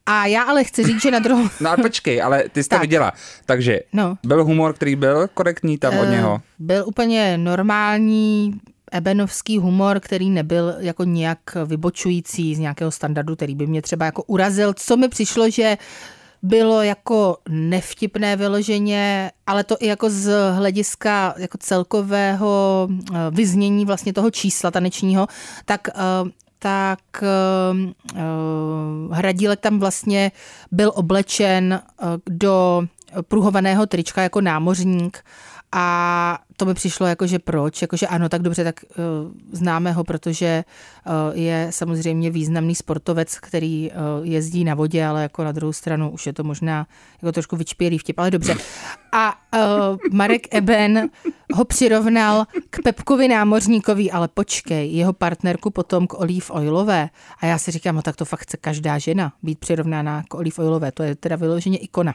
A 0.06 0.26
já 0.26 0.42
ale 0.42 0.64
chci 0.64 0.84
říct, 0.84 1.02
že 1.02 1.10
na 1.10 1.18
druhou... 1.18 1.48
No 1.60 1.70
a 1.70 1.76
počkej, 1.76 2.22
ale 2.22 2.44
ty 2.52 2.62
jsi 2.62 2.68
to 2.68 2.74
Tak. 2.74 2.80
viděla. 2.80 3.12
Takže 3.46 3.80
No. 3.92 4.16
byl 4.26 4.44
humor, 4.44 4.72
který 4.72 4.96
byl 4.96 5.28
korektní 5.34 5.78
tam 5.78 5.98
od 5.98 6.04
Eh, 6.04 6.10
něho. 6.10 6.40
Byl 6.58 6.84
úplně 6.86 7.38
normální 7.38 8.60
ebenovský 8.92 9.58
humor, 9.58 10.00
který 10.00 10.30
nebyl 10.30 10.74
jako 10.78 11.04
nějak 11.04 11.38
vybočující 11.66 12.54
z 12.54 12.58
nějakého 12.58 12.90
standardu, 12.90 13.36
který 13.36 13.54
by 13.54 13.66
mě 13.66 13.82
třeba 13.82 14.04
jako 14.06 14.22
urazil. 14.22 14.74
Co 14.76 14.96
mi 14.96 15.08
přišlo, 15.08 15.50
že 15.50 15.76
bylo 16.42 16.82
jako 16.82 17.36
nevtipné 17.48 18.36
vyloženě, 18.36 19.30
ale 19.46 19.64
to 19.64 19.76
i 19.80 19.86
jako 19.86 20.10
z 20.10 20.52
hlediska 20.52 21.34
jako 21.36 21.58
celkového 21.58 22.88
eh, 22.90 23.16
vyznění 23.30 23.84
vlastně 23.84 24.12
toho 24.12 24.30
čísla 24.30 24.70
tanečního, 24.70 25.26
tak 25.64 25.88
eh, 25.88 25.92
tak 26.58 26.98
uh, 27.22 29.16
Hradílek 29.16 29.60
tam 29.60 29.78
vlastně 29.78 30.32
byl 30.72 30.92
oblečen 30.94 31.82
do 32.30 32.84
pruhovaného 33.28 33.86
trička 33.86 34.22
jako 34.22 34.40
námořník 34.40 35.24
a 35.72 36.38
to 36.56 36.64
mi 36.64 36.74
přišlo 36.74 37.06
jako, 37.06 37.26
že 37.26 37.38
proč, 37.38 37.82
jakože 37.82 38.06
ano, 38.06 38.28
tak 38.28 38.42
dobře, 38.42 38.64
tak 38.64 38.80
uh, 38.84 39.32
známe 39.52 39.92
ho, 39.92 40.04
protože 40.04 40.64
uh, 41.06 41.12
je 41.38 41.66
samozřejmě 41.70 42.30
významný 42.30 42.74
sportovec, 42.74 43.38
který 43.38 43.90
uh, 43.90 43.96
jezdí 44.26 44.64
na 44.64 44.74
vodě, 44.74 45.06
ale 45.06 45.22
jako 45.22 45.44
na 45.44 45.52
druhou 45.52 45.72
stranu 45.72 46.10
už 46.10 46.26
je 46.26 46.32
to 46.32 46.44
možná 46.44 46.86
jako 47.22 47.32
trošku 47.32 47.56
vyčpělý 47.56 47.98
vtip, 47.98 48.18
ale 48.18 48.30
dobře. 48.30 48.56
A 49.12 49.34
uh, 49.54 49.96
Marek 50.12 50.54
Eben 50.54 51.10
ho 51.54 51.64
přirovnal 51.64 52.44
k 52.70 52.82
Pepkovi 52.82 53.28
námořníkovi, 53.28 54.10
ale 54.10 54.28
počkej, 54.28 54.92
jeho 54.92 55.12
partnerku 55.12 55.70
potom 55.70 56.06
k 56.06 56.20
Olive 56.20 56.46
Oilové. 56.50 57.08
A 57.40 57.46
já 57.46 57.58
si 57.58 57.70
říkám, 57.70 57.94
no 57.94 58.02
tak 58.02 58.16
to 58.16 58.24
fakt 58.24 58.40
chce 58.40 58.56
každá 58.56 58.98
žena 58.98 59.32
být 59.42 59.58
přirovnána 59.58 60.22
k 60.28 60.34
Olive 60.34 60.56
Oilové, 60.58 60.92
to 60.92 61.02
je 61.02 61.14
teda 61.14 61.36
vyloženě 61.36 61.78
ikona. 61.78 62.14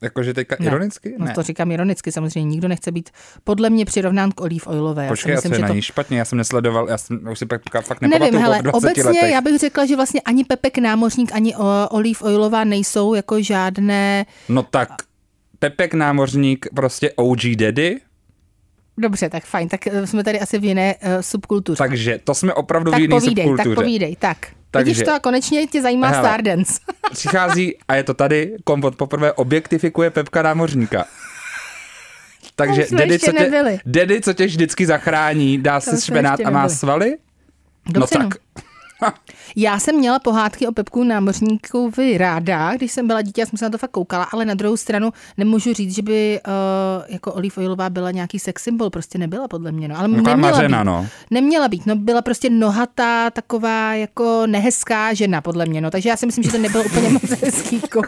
Jakože 0.00 0.34
teďka 0.34 0.56
Ne. 0.60 0.66
ironicky? 0.66 1.14
No 1.18 1.26
ne. 1.26 1.32
to 1.34 1.42
říkám 1.42 1.72
ironicky, 1.72 2.12
samozřejmě 2.12 2.50
nikdo 2.50 2.68
nechce 2.68 2.92
být 2.92 3.10
podle 3.44 3.70
mě 3.70 3.84
přirovnán 3.84 4.30
k 4.32 4.40
Olive 4.40 4.66
Oilové. 4.66 5.02
Já 5.02 5.08
si 5.08 5.12
Počkej, 5.12 5.34
a 5.34 5.40
co 5.40 5.48
myslím, 5.48 5.54
je 5.54 5.62
na 5.62 5.68
to... 5.68 5.74
ní 5.74 5.82
špatně? 5.82 6.18
Já 6.18 6.24
jsem 6.24 6.38
nesledoval, 6.38 6.88
já 6.88 6.98
jsem 6.98 7.28
už 7.30 7.38
si 7.38 7.46
pak 7.46 7.62
fakt 7.80 8.00
Nevím, 8.00 8.10
nepamatuju 8.12 8.40
hele, 8.42 8.56
po 8.56 8.62
20 8.62 8.76
obecně 8.76 9.02
letech. 9.04 9.30
já 9.30 9.40
bych 9.40 9.58
řekla, 9.58 9.86
že 9.86 9.96
vlastně 9.96 10.20
ani 10.20 10.44
Pepek 10.44 10.78
Námořník, 10.78 11.32
ani 11.34 11.56
o, 11.56 11.88
Olive 11.90 12.20
Oilová 12.22 12.64
nejsou 12.64 13.14
jako 13.14 13.42
žádné... 13.42 14.26
No 14.48 14.62
tak, 14.62 14.88
Pepek 15.58 15.94
námořník, 15.94 16.66
prostě 16.74 17.12
OG 17.16 17.40
daddy? 17.56 18.00
Dobře, 18.98 19.28
tak 19.30 19.44
fajn, 19.44 19.68
tak 19.68 19.86
eh, 19.86 20.06
jsme 20.06 20.24
tady 20.24 20.40
asi 20.40 20.58
v 20.58 20.64
jiné 20.64 20.94
uh, 20.94 21.10
subkultuře. 21.20 21.78
Takže 21.78 22.20
to 22.24 22.34
jsme 22.34 22.54
opravdu 22.54 22.90
tak 22.90 22.98
v 22.98 23.02
jiné 23.02 23.10
povídej, 23.16 23.44
subkultuře. 23.44 23.68
tak 23.76 23.84
povídej, 23.84 24.16
tak. 24.16 24.36
Takže- 24.70 24.84
Vidíš 24.84 25.04
to 25.04 25.14
a 25.14 25.18
konečně 25.18 25.66
tě 25.66 25.82
zajímá 25.82 26.08
Hele. 26.08 26.28
Stardance. 26.28 26.72
Přichází 27.12 27.76
a 27.88 27.94
je 27.94 28.04
to 28.04 28.14
tady, 28.14 28.56
kompot 28.64 28.96
poprvé 28.96 29.32
objektifikuje 29.32 30.10
Pepka 30.10 30.42
námořníka. 30.42 31.04
Takže 32.56 32.86
ještě 33.04 33.32
co, 33.32 33.32
tě. 33.32 33.80
Daddy, 33.86 34.20
co 34.20 34.32
tě 34.32 34.46
vždycky 34.46 34.86
zachrání, 34.86 35.58
dá 35.58 35.80
se 35.80 35.90
jsme 35.90 36.00
špenát 36.00 36.40
a 36.44 36.50
má 36.50 36.68
svaly? 36.68 37.16
Dobře, 37.88 38.18
no 38.18 38.24
tak, 38.24 38.38
Já 39.56 39.78
jsem 39.78 39.96
měla 39.96 40.18
pohádky 40.18 40.66
o 40.66 40.72
Pepku 40.72 41.04
námořníkovi 41.04 42.18
ráda, 42.18 42.74
když 42.76 42.92
jsem 42.92 43.06
byla 43.06 43.22
dítě, 43.22 43.40
já 43.40 43.46
jsem 43.46 43.56
se 43.56 43.64
na 43.64 43.70
to 43.70 43.78
fakt 43.78 43.90
koukala, 43.90 44.24
ale 44.24 44.44
na 44.44 44.54
druhou 44.54 44.76
stranu 44.76 45.12
nemůžu 45.36 45.72
říct, 45.72 45.94
že 45.94 46.02
by 46.02 46.40
uh, 46.46 46.52
jako 47.08 47.32
Olive 47.32 47.54
Oilová 47.56 47.90
byla 47.90 48.10
nějaký 48.10 48.38
sex 48.38 48.62
symbol, 48.62 48.90
prostě 48.90 49.18
nebyla 49.18 49.48
podle 49.48 49.72
mě. 49.72 49.88
No. 49.88 49.98
Ale 49.98 50.08
Taková 50.08 50.30
neměla 50.30 50.50
mařena, 50.50 50.78
být. 50.78 50.86
no. 50.86 51.06
Neměla 51.30 51.68
být, 51.68 51.86
no 51.86 51.96
byla 51.96 52.22
prostě 52.22 52.50
nohatá, 52.50 53.30
taková 53.30 53.94
jako 53.94 54.42
nehezká 54.46 55.14
žena 55.14 55.40
podle 55.40 55.66
mě, 55.66 55.80
no. 55.80 55.90
Takže 55.90 56.08
já 56.08 56.16
si 56.16 56.26
myslím, 56.26 56.44
že 56.44 56.50
to 56.50 56.58
nebyl 56.58 56.80
úplně 56.86 57.08
moc 57.10 57.30
hezký 57.30 57.80
kom. 57.80 58.04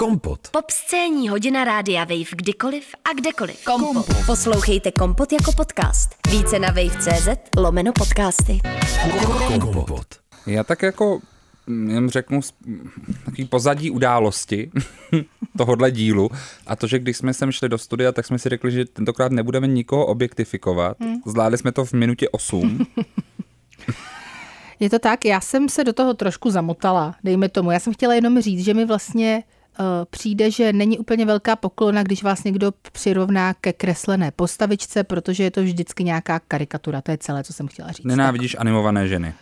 Kompot. 0.00 0.48
Pop 0.50 0.70
scéní 0.70 1.28
hodina 1.28 1.64
rádia 1.64 2.04
Wave 2.04 2.36
kdykoliv 2.36 2.84
a 3.04 3.12
kdekoliv. 3.12 3.64
Kompot. 3.64 4.06
Poslouchejte 4.26 4.92
Kompot 4.92 5.32
jako 5.32 5.52
podcast. 5.52 6.10
Více 6.30 6.58
na 6.58 6.68
wave.cz 6.68 7.28
lomeno 7.56 7.92
podcasty. 7.92 8.60
Kompot. 9.60 10.06
Já 10.46 10.64
tak 10.64 10.82
jako 10.82 11.20
mm, 11.66 11.90
jen 11.90 12.08
řeknu 12.08 12.40
takový 13.24 13.44
pozadí 13.44 13.90
události 13.90 14.70
tohohle 15.58 15.90
dílu 15.90 16.30
a 16.66 16.76
to, 16.76 16.86
že 16.86 16.98
když 16.98 17.16
jsme 17.16 17.34
sem 17.34 17.52
šli 17.52 17.68
do 17.68 17.78
studia, 17.78 18.12
tak 18.12 18.26
jsme 18.26 18.38
si 18.38 18.48
řekli, 18.48 18.70
že 18.70 18.84
tentokrát 18.84 19.32
nebudeme 19.32 19.66
nikoho 19.66 20.06
objektifikovat. 20.06 20.96
Zvládli 21.26 21.58
jsme 21.58 21.72
to 21.72 21.84
v 21.84 21.92
minutě 21.92 22.28
8. 22.28 22.86
Je 24.80 24.90
to 24.90 24.98
tak, 24.98 25.24
já 25.24 25.40
jsem 25.40 25.68
se 25.68 25.84
do 25.84 25.92
toho 25.92 26.14
trošku 26.14 26.50
zamotala, 26.50 27.14
dejme 27.24 27.48
tomu. 27.48 27.70
Já 27.70 27.78
jsem 27.78 27.94
chtěla 27.94 28.14
jenom 28.14 28.40
říct, 28.40 28.64
že 28.64 28.74
mi 28.74 28.84
vlastně 28.84 29.42
přijde, 30.10 30.50
že 30.50 30.72
není 30.72 30.98
úplně 30.98 31.26
velká 31.26 31.56
poklona, 31.56 32.02
když 32.02 32.22
vás 32.22 32.44
někdo 32.44 32.72
přirovná 32.92 33.54
ke 33.54 33.72
kreslené 33.72 34.30
postavičce, 34.30 35.04
protože 35.04 35.44
je 35.44 35.50
to 35.50 35.62
vždycky 35.62 36.04
nějaká 36.04 36.38
karikatura. 36.38 37.00
To 37.00 37.10
je 37.10 37.18
celé, 37.18 37.44
co 37.44 37.52
jsem 37.52 37.68
chtěla 37.68 37.92
říct. 37.92 38.06
Nenávidíš 38.06 38.56
animované 38.58 39.08
ženy. 39.08 39.34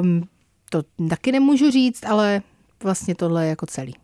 Um, 0.00 0.28
to 0.70 0.82
taky 1.08 1.32
nemůžu 1.32 1.70
říct, 1.70 2.04
ale 2.04 2.42
vlastně 2.82 3.14
tohle 3.14 3.46
jako 3.46 3.66
celý. 3.66 3.94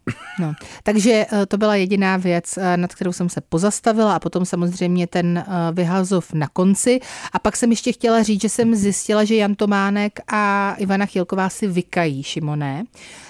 No. 0.40 0.52
Takže 0.82 1.26
eh, 1.32 1.46
to 1.46 1.58
byla 1.58 1.76
jediná 1.76 2.16
věc, 2.16 2.56
eh, 2.56 2.76
nad 2.76 2.94
kterou 2.94 3.12
jsem 3.12 3.28
se 3.28 3.40
pozastavila 3.40 4.14
a 4.14 4.18
potom 4.18 4.44
samozřejmě 4.44 5.06
ten 5.06 5.38
eh, 5.38 5.44
vyhazov 5.72 6.32
na 6.32 6.48
konci. 6.48 7.00
A 7.32 7.38
pak 7.38 7.56
jsem 7.56 7.70
ještě 7.70 7.92
chtěla 7.92 8.22
říct, 8.22 8.40
že 8.40 8.48
jsem 8.48 8.74
zjistila, 8.74 9.24
že 9.24 9.34
Jan 9.34 9.54
Tománek 9.54 10.20
a 10.32 10.74
Ivana 10.78 11.06
Chilková 11.06 11.48
si 11.48 11.66
vykají, 11.66 12.22
Šimoné. 12.22 12.84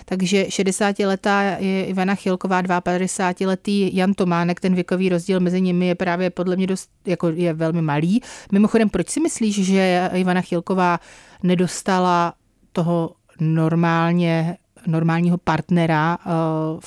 Takže 0.05 0.45
60-letá 0.45 1.57
je 1.59 1.85
Ivana 1.85 2.15
Chilková, 2.15 2.63
52-letý 2.63 3.97
Jan 3.97 4.15
Tománek, 4.15 4.61
ten 4.61 4.75
věkový 4.75 5.09
rozdíl 5.09 5.41
mezi 5.41 5.61
nimi 5.61 5.87
je 5.87 5.95
právě 5.95 6.31
podle 6.31 6.57
mě 6.57 6.67
dost, 6.67 6.91
jako 7.07 7.29
je 7.29 7.53
velmi 7.53 7.83
malý. 7.83 8.23
Mimochodem, 8.53 8.91
proč 8.91 9.09
si 9.09 9.21
myslíš, 9.21 9.65
že 9.65 10.11
Ivana 10.15 10.41
Chilková 10.41 11.01
nedostala 11.43 12.35
toho 12.73 13.15
normálně 13.41 14.57
normálního 14.87 15.39
partnera 15.39 16.19
uh, 16.27 16.33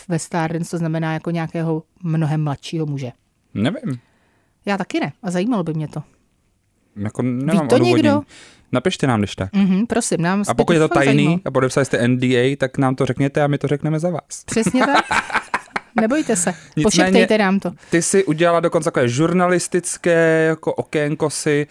ve 0.08 0.20
Stardance, 0.20 0.72
to 0.72 0.78
znamená 0.78 1.14
jako 1.14 1.32
nějakého 1.32 1.84
mnohem 2.04 2.44
mladšího 2.44 2.86
muže. 2.86 3.12
Nevím. 3.54 4.00
Já 4.66 4.78
taky 4.78 5.00
ne. 5.00 5.14
A 5.24 5.32
zajímalo 5.32 5.64
by 5.64 5.74
mě 5.74 5.88
to. 5.88 6.04
Jako 6.96 7.22
nemám 7.22 7.68
to 7.68 7.76
odůvodnění. 7.76 7.94
někdo? 7.94 8.22
Napište 8.72 9.08
nám, 9.08 9.20
když 9.22 9.36
tak. 9.36 9.54
Mhm, 9.54 9.88
prosím, 9.88 10.22
nám 10.22 10.44
A 10.48 10.54
pokud 10.54 10.74
je 10.74 10.80
to 10.80 10.88
tajný 10.88 11.14
zajímalo. 11.14 11.40
a 11.46 11.52
podepsali 11.52 11.86
jste 11.86 12.08
NDA, 12.08 12.56
tak 12.58 12.78
nám 12.78 12.96
to 12.96 13.06
řekněte 13.06 13.44
a 13.44 13.48
my 13.48 13.58
to 13.58 13.68
řekneme 13.68 14.00
za 14.00 14.10
vás. 14.10 14.44
Přesně 14.46 14.86
tak. 14.86 15.06
Nebojte 16.02 16.36
se. 16.36 16.50
Nicméně- 16.50 16.84
Pošeptejte 16.84 17.38
nám 17.38 17.60
to. 17.60 17.72
Ty 17.90 18.02
si 18.02 18.26
udělala 18.26 18.60
dokonce 18.60 18.88
takové 18.88 19.08
žurnalistické 19.10 20.46
jako 20.48 20.74
okénko 20.74 21.30
si 21.30 21.68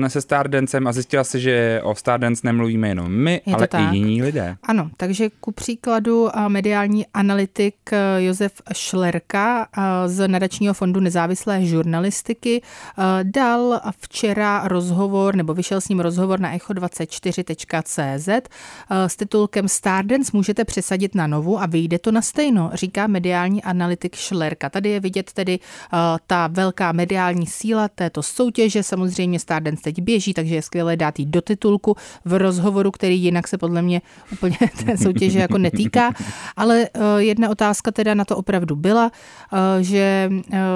uh, 0.00 0.06
se 0.08 0.20
Stardancem 0.20 0.86
a 0.86 0.92
zjistila 0.92 1.24
si, 1.24 1.40
že 1.40 1.80
o 1.84 1.94
Stardance 1.94 2.40
nemluvíme 2.44 2.88
jenom 2.88 3.12
my, 3.12 3.40
Je 3.46 3.54
ale 3.54 3.66
tak. 3.68 3.80
i 3.92 3.96
jiní 3.96 4.22
lidé. 4.22 4.56
Ano, 4.62 4.90
takže 4.96 5.30
ku 5.40 5.52
příkladu 5.52 6.36
a 6.38 6.48
mediální 6.48 7.06
analytik 7.14 7.74
eh, 7.92 8.22
Josef 8.22 8.52
Šlerka 8.74 9.68
eh, 9.78 9.82
z 10.08 10.28
nadačního 10.28 10.74
fondu 10.74 11.00
nezávislé 11.00 11.64
žurnalistiky 11.64 12.62
eh, 12.62 13.02
dal 13.24 13.80
včera 14.00 14.68
rozhovor, 14.68 15.36
nebo 15.36 15.54
vyšel 15.54 15.80
s 15.80 15.88
ním 15.88 16.00
rozhovor 16.00 16.40
na 16.40 16.56
echo24.cz 16.56 18.28
eh, 18.28 19.08
s 19.08 19.16
titulkem 19.16 19.68
Stardance 19.68 20.30
můžete 20.34 20.64
přesadit 20.64 21.14
na 21.14 21.26
novu 21.26 21.60
a 21.60 21.66
vyjde 21.66 21.98
to 21.98 22.12
na 22.12 22.22
stejno, 22.22 22.70
říká 22.74 23.06
mediální 23.06 23.55
analytik 23.62 24.16
Šlerka. 24.16 24.70
Tady 24.70 24.90
je 24.90 25.00
vidět 25.00 25.32
tedy 25.32 25.58
eh, 25.58 25.96
ta 26.26 26.46
velká 26.46 26.92
mediální 26.92 27.46
síla 27.46 27.88
této 27.88 28.22
soutěže. 28.22 28.82
Samozřejmě 28.82 29.38
Stardance 29.38 29.82
teď 29.82 30.02
běží, 30.02 30.34
takže 30.34 30.54
je 30.54 30.62
skvělé 30.62 30.96
dát 30.96 31.18
jí 31.18 31.26
do 31.26 31.40
titulku 31.40 31.96
v 32.24 32.38
rozhovoru, 32.38 32.90
který 32.90 33.22
jinak 33.22 33.48
se 33.48 33.58
podle 33.58 33.82
mě 33.82 34.02
úplně 34.32 34.58
té 34.84 34.96
soutěže 34.96 35.38
jako 35.38 35.58
netýká. 35.58 36.12
Ale 36.56 36.88
eh, 36.94 37.00
jedna 37.18 37.48
otázka 37.48 37.90
teda 37.90 38.14
na 38.14 38.24
to 38.24 38.36
opravdu 38.36 38.76
byla, 38.76 39.10
eh, 39.52 39.82
že 39.82 40.30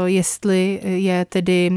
jestli 0.05 0.81
je 0.85 1.25
tedy 1.25 1.71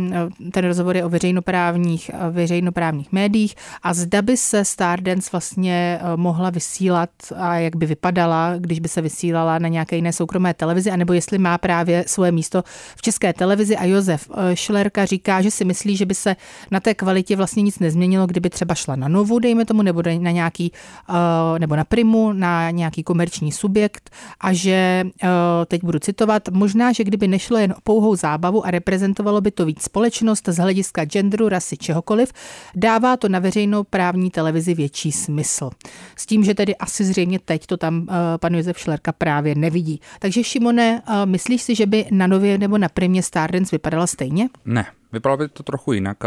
ten 0.52 0.66
rozhovor 0.66 0.98
je 0.98 1.06
o 1.06 1.10
veřejnoprávních, 1.10 2.12
veřejnoprávních 2.32 3.12
médiích 3.12 3.56
a 3.84 3.94
zda 3.94 4.22
by 4.22 4.38
se 4.38 4.66
Stardance 4.66 5.30
vlastně 5.32 6.00
mohla 6.16 6.50
vysílat 6.50 7.10
a 7.36 7.56
jak 7.56 7.76
by 7.76 7.86
vypadala, 7.86 8.54
když 8.58 8.80
by 8.80 8.90
se 8.90 9.02
vysílala 9.02 9.60
na 9.60 9.68
nějaké 9.68 9.96
jiné 9.96 10.14
soukromé 10.14 10.54
televizi, 10.54 10.83
anebo 10.92 11.14
jestli 11.14 11.38
má 11.38 11.58
právě 11.58 12.04
svoje 12.08 12.32
místo 12.32 12.64
v 12.96 13.02
české 13.02 13.34
televizi. 13.34 13.78
A 13.78 13.86
Josef 13.86 14.30
eh, 14.34 14.56
Šlerka 14.56 15.06
říká, 15.06 15.42
že 15.42 15.52
si 15.52 15.66
myslí, 15.66 15.98
že 15.98 16.06
by 16.06 16.16
se 16.16 16.36
na 16.72 16.80
té 16.80 16.94
kvalitě 16.94 17.36
vlastně 17.36 17.64
nic 17.64 17.80
nezměnilo, 17.80 18.28
kdyby 18.28 18.50
třeba 18.50 18.76
šla 18.76 18.96
na 18.96 19.08
novu, 19.08 19.40
dejme 19.40 19.66
tomu, 19.66 19.82
nebo 19.82 20.02
na 20.20 20.32
nějaký, 20.32 20.72
eh, 21.10 21.60
nebo 21.60 21.76
na 21.76 21.84
primu, 21.84 22.34
na 22.34 22.72
nějaký 22.72 23.04
komerční 23.04 23.52
subjekt 23.52 24.10
a 24.40 24.54
že, 24.54 25.04
eh, 25.24 25.28
teď 25.66 25.84
budu 25.84 26.00
citovat, 26.00 26.50
možná, 26.50 26.92
že 26.92 27.04
kdyby 27.04 27.28
nešlo 27.28 27.58
jen 27.58 27.72
o 27.72 27.82
pouhou 27.84 28.16
zábavu 28.16 28.66
a 28.66 28.72
reprezentovalo 28.72 29.42
by 29.42 29.52
to 29.52 29.66
víc 29.66 29.84
společnost 29.84 30.48
z 30.48 30.58
hlediska 30.58 31.06
genderu, 31.06 31.50
rasy, 31.50 31.78
čehokoliv, 31.78 32.34
dává 32.76 33.18
to 33.18 33.30
na 33.30 33.40
veřejnou 33.40 33.84
právní 33.84 34.32
televizi 34.32 34.74
větší 34.74 35.12
smysl. 35.12 35.70
S 36.16 36.26
tím, 36.26 36.44
že 36.44 36.54
tedy 36.54 36.76
asi 36.76 37.06
zřejmě 37.06 37.40
teď 37.40 37.66
to 37.66 37.78
tam 37.78 38.08
eh, 38.10 38.38
pan 38.38 38.56
Josef 38.56 38.80
Šlerka 38.80 39.12
právě 39.12 39.56
nevidí. 39.56 40.02
Takže 40.20 40.44
Šimone, 40.74 41.02
eh, 41.08 41.26
myslíš 41.26 41.62
si, 41.62 41.76
že 41.76 41.86
by 41.86 42.06
na 42.12 42.28
nově 42.28 42.58
nebo 42.58 42.78
na 42.78 42.90
primě 42.90 43.24
Stardance 43.24 43.76
vypadala 43.76 44.08
stejně? 44.08 44.50
Ne, 44.66 44.86
vypadalo 45.12 45.38
by 45.38 45.48
to 45.48 45.64
trochu 45.64 45.94
jinak. 45.94 46.18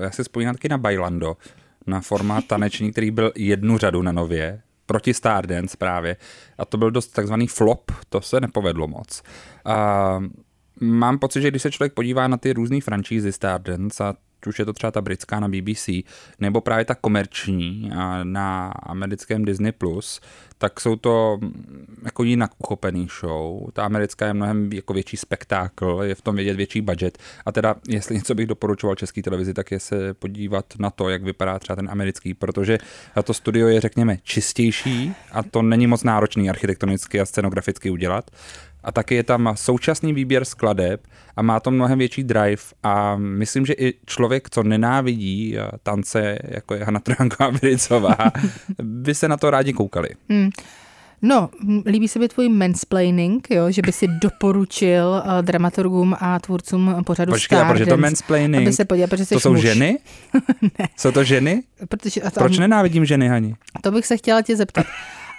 Já 0.00 0.10
si 0.10 0.22
vzpomínám 0.22 0.54
taky 0.54 0.68
na 0.68 0.78
Bailando, 0.78 1.36
na 1.86 2.00
formát 2.00 2.44
taneční, 2.46 2.92
který 2.92 3.10
byl 3.10 3.32
jednu 3.36 3.78
řadu 3.78 4.02
na 4.02 4.12
nově, 4.12 4.62
proti 4.86 5.14
Stardance 5.14 5.76
právě. 5.76 6.16
A 6.58 6.64
to 6.64 6.76
byl 6.76 6.90
dost 6.90 7.08
takzvaný 7.08 7.46
flop, 7.46 7.92
to 8.08 8.20
se 8.20 8.40
nepovedlo 8.40 8.88
moc. 8.88 9.22
A 9.64 10.18
mám 10.80 11.18
pocit, 11.18 11.42
že 11.42 11.50
když 11.50 11.62
se 11.62 11.70
člověk 11.70 11.92
podívá 11.92 12.28
na 12.28 12.36
ty 12.36 12.52
různé 12.52 12.80
franšízy 12.80 13.32
Stardance 13.32 14.04
a 14.04 14.14
už 14.46 14.58
je 14.58 14.64
to 14.64 14.72
třeba 14.72 14.90
ta 14.90 15.00
britská 15.00 15.40
na 15.40 15.48
BBC, 15.48 15.88
nebo 16.40 16.60
právě 16.60 16.84
ta 16.84 16.94
komerční 16.94 17.90
na 18.22 18.68
americkém 18.68 19.44
Disney+, 19.44 19.72
tak 20.58 20.80
jsou 20.80 20.96
to 20.96 21.38
mm, 21.40 22.00
jako 22.04 22.24
jinak 22.24 22.50
uchopený 22.58 23.08
show. 23.20 23.70
Ta 23.72 23.84
americká 23.84 24.26
je 24.26 24.34
mnohem 24.34 24.72
jako 24.72 24.92
větší 24.92 25.16
spektákl, 25.16 26.00
je 26.02 26.14
v 26.14 26.22
tom 26.22 26.36
vědět 26.36 26.56
větší 26.56 26.80
budget. 26.80 27.18
A 27.46 27.52
teda, 27.52 27.74
jestli 27.88 28.14
něco 28.14 28.34
bych 28.34 28.46
doporučoval 28.46 28.96
české 28.96 29.22
televizi, 29.22 29.54
tak 29.54 29.70
je 29.70 29.80
se 29.80 30.14
podívat 30.14 30.64
na 30.78 30.90
to, 30.90 31.08
jak 31.08 31.22
vypadá 31.22 31.58
třeba 31.58 31.76
ten 31.76 31.90
americký, 31.90 32.34
protože 32.34 32.78
to 33.24 33.34
studio 33.34 33.68
je, 33.68 33.80
řekněme, 33.80 34.16
čistější 34.22 35.14
a 35.32 35.42
to 35.42 35.62
není 35.62 35.86
moc 35.86 36.04
náročný 36.04 36.50
architektonicky 36.50 37.20
a 37.20 37.26
scenograficky 37.26 37.90
udělat. 37.90 38.30
A 38.84 38.92
taky 38.92 39.14
je 39.14 39.22
tam 39.22 39.52
současný 39.54 40.12
výběr 40.12 40.44
skladeb 40.44 41.06
a 41.36 41.42
má 41.42 41.60
to 41.60 41.70
mnohem 41.70 41.98
větší 41.98 42.24
drive 42.24 42.62
a 42.82 43.16
myslím, 43.16 43.66
že 43.66 43.72
i 43.72 43.94
člověk, 44.06 44.50
co 44.50 44.62
nenávidí 44.62 45.58
eh, 45.58 45.70
tance, 45.82 46.38
jako 46.44 46.74
je 46.74 46.84
Hana 46.84 47.00
Tránková 47.00 47.50
Bricová, 47.50 48.16
by 48.82 49.14
se 49.14 49.28
na 49.28 49.36
to 49.36 49.50
rádi 49.50 49.72
koukali. 49.72 50.08
No, 51.22 51.48
m, 51.68 51.82
líbí 51.86 52.08
se 52.08 52.18
mi 52.18 52.28
tvůj 52.28 52.48
mansplaining, 52.48 53.50
jo, 53.50 53.70
že 53.70 53.82
by 53.82 53.92
si 53.92 54.08
doporučil 54.22 55.22
uh, 55.26 55.42
dramaturgům 55.42 56.16
a 56.20 56.38
tvůrcům 56.38 56.94
pořadu 57.06 57.32
Počkej, 57.32 57.58
proč 57.68 57.80
je 57.80 57.86
to 57.86 57.96
mansplaining? 57.96 58.62
Aby 58.62 58.72
se 58.72 58.84
podíval, 58.84 59.08
protože 59.08 59.26
To 59.26 59.40
jsou 59.40 59.52
muž. 59.52 59.60
ženy? 59.60 59.98
Jsou 60.96 61.12
to 61.12 61.24
ženy? 61.24 61.62
Protože, 61.88 62.20
a 62.22 62.30
to, 62.30 62.40
Proč 62.40 62.58
nenávidím 62.58 63.04
ženy, 63.04 63.28
Hani? 63.28 63.54
to 63.82 63.90
bych 63.90 64.06
se 64.06 64.16
chtěla 64.16 64.42
tě 64.42 64.56
zeptat. 64.56 64.86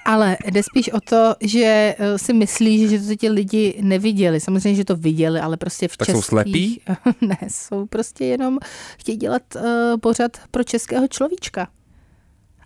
Ale 0.06 0.38
jde 0.46 0.64
spíš 0.64 0.90
o 0.90 1.02
to, 1.02 1.36
že 1.42 1.96
eh, 2.00 2.18
si 2.18 2.34
myslí, 2.34 2.88
že 2.90 3.00
to 3.00 3.16
ti 3.16 3.30
lidi 3.30 3.80
neviděli. 3.82 4.40
Samozřejmě, 4.40 4.76
že 4.76 4.86
to 4.86 4.96
viděli, 4.96 5.40
ale 5.40 5.58
prostě 5.58 5.88
v 5.88 5.98
Tak 5.98 6.06
českých... 6.06 6.26
jsou 6.26 6.30
slepí? 6.30 6.82
ne, 7.22 7.38
jsou 7.48 7.86
prostě 7.86 8.26
jenom 8.26 8.60
chtějí 8.98 9.18
dělat 9.18 9.42
uh, 9.56 9.62
pořad 10.02 10.32
pro 10.52 10.64
českého 10.64 11.08
človíčka. 11.08 11.68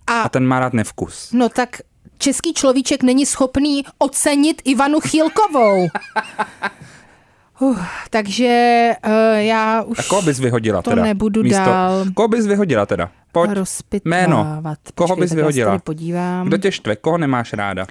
A, 0.06 0.22
A 0.22 0.28
ten 0.28 0.46
má 0.46 0.60
rád 0.60 0.72
nevkus. 0.72 1.28
no 1.32 1.48
tak 1.48 1.76
český 2.18 2.54
človíček 2.54 3.02
není 3.02 3.26
schopný 3.26 3.84
ocenit 3.98 4.62
Ivanu 4.64 5.00
Chýlkovou. 5.00 5.88
Uh, 7.60 7.78
takže 8.10 8.90
uh, 9.06 9.12
já 9.38 9.82
už 9.82 9.98
A 9.98 10.02
koho 10.02 10.22
bys 10.22 10.40
vyhodila 10.40 10.82
to 10.82 10.90
teda? 10.90 11.02
nebudu 11.02 11.42
místo, 11.42 11.64
dál 11.64 12.04
Koho 12.14 12.28
bys 12.28 12.46
vyhodila 12.46 12.86
teda? 12.86 13.10
Pojď. 13.32 13.50
rozpitvávat. 13.50 14.04
Jméno. 14.28 14.62
Koho 14.94 15.08
Počkej, 15.08 15.20
bys 15.20 15.30
tak 15.30 15.36
já 15.38 15.42
se 15.42 15.42
vyhodila? 15.42 15.70
tady 15.70 15.82
podívám. 15.82 16.46
Kdo 16.46 16.56
tě 16.58 16.72
štve? 16.72 16.96
Koho 16.96 17.18
nemáš 17.18 17.52
ráda? 17.52 17.86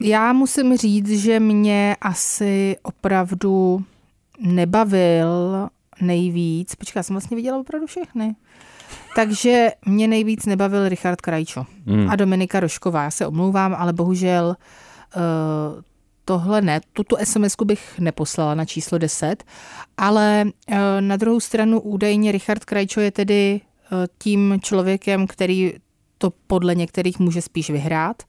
Já 0.00 0.32
musím 0.32 0.76
říct, 0.76 1.10
že 1.10 1.40
mě 1.40 1.96
asi 2.00 2.76
opravdu 2.82 3.84
nebavil 4.40 5.68
nejvíc. 6.00 6.74
Počkej, 6.74 6.98
já 6.98 7.02
jsem 7.02 7.14
vlastně 7.14 7.36
viděla 7.36 7.58
opravdu 7.58 7.86
všechny. 7.86 8.34
Takže 9.14 9.68
mě 9.86 10.08
nejvíc 10.08 10.46
nebavil 10.46 10.88
Richard 10.88 11.20
Krajčo 11.20 11.66
Hmm. 11.86 12.10
a 12.10 12.16
Dominika 12.16 12.60
Rošková. 12.60 13.02
Já 13.02 13.10
se 13.10 13.26
omlouvám, 13.26 13.74
ale 13.78 13.92
bohužel 13.92 14.56
uh, 15.16 15.22
tohle 16.32 16.62
ne. 16.62 16.80
Tuto 16.92 17.16
sms 17.24 17.56
bych 17.64 17.98
neposlala 17.98 18.54
na 18.54 18.64
číslo 18.64 18.98
10, 18.98 19.44
ale 19.96 20.44
uh, 20.44 20.76
na 21.00 21.16
druhou 21.16 21.40
stranu 21.40 21.80
údajně 21.80 22.32
Richard 22.32 22.64
Krajčo 22.64 23.00
je 23.00 23.10
tedy 23.10 23.60
uh, 23.60 23.98
tím 24.18 24.58
člověkem, 24.62 25.26
který 25.26 25.72
to 26.18 26.32
podle 26.46 26.74
některých 26.74 27.18
může 27.18 27.42
spíš 27.42 27.70
vyhrát. 27.70 28.22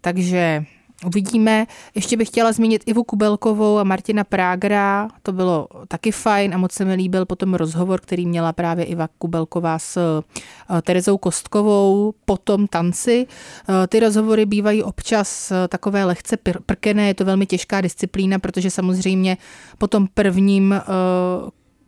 Takže 0.00 0.64
uvidíme. 1.06 1.66
Ještě 1.94 2.16
bych 2.16 2.28
chtěla 2.28 2.52
zmínit 2.52 2.82
Ivu 2.86 3.04
Kubelkovou 3.04 3.78
a 3.78 3.84
Martina 3.84 4.24
Prágera. 4.24 5.08
To 5.22 5.32
bylo 5.32 5.68
taky 5.88 6.12
fajn 6.12 6.54
a 6.54 6.58
moc 6.58 6.72
se 6.72 6.84
mi 6.84 6.94
líbil 6.94 7.26
potom 7.26 7.54
rozhovor, 7.54 8.00
který 8.00 8.26
měla 8.26 8.52
právě 8.52 8.84
Iva 8.84 9.08
Kubelková 9.18 9.78
s 9.78 9.96
eh, 9.96 10.82
Terezou 10.82 11.18
Kostkovou 11.18 12.14
po 12.24 12.36
tom 12.36 12.66
tanci. 12.66 13.26
Eh, 13.68 13.86
Ty 13.86 14.00
rozhovory 14.00 14.46
bývají 14.46 14.82
občas 14.82 15.50
eh, 15.50 15.68
takové 15.68 16.04
lehce 16.04 16.36
pr- 16.36 16.60
prkené, 16.66 17.06
je 17.06 17.14
to 17.14 17.24
velmi 17.24 17.46
těžká 17.46 17.80
disciplína, 17.80 18.38
protože 18.38 18.70
samozřejmě 18.70 19.36
po 19.78 19.86
tom 19.86 20.08
prvním 20.14 20.74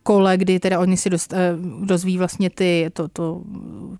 kole, 0.03 0.37
kdy 0.37 0.61
teda 0.61 0.81
oni 0.81 0.97
si 0.97 1.11
dost, 1.11 1.33
eh, 1.33 1.53
dozví 1.85 2.19
vlastně 2.19 2.51
ty, 2.51 2.91
to, 2.93 3.09
to, 3.09 3.43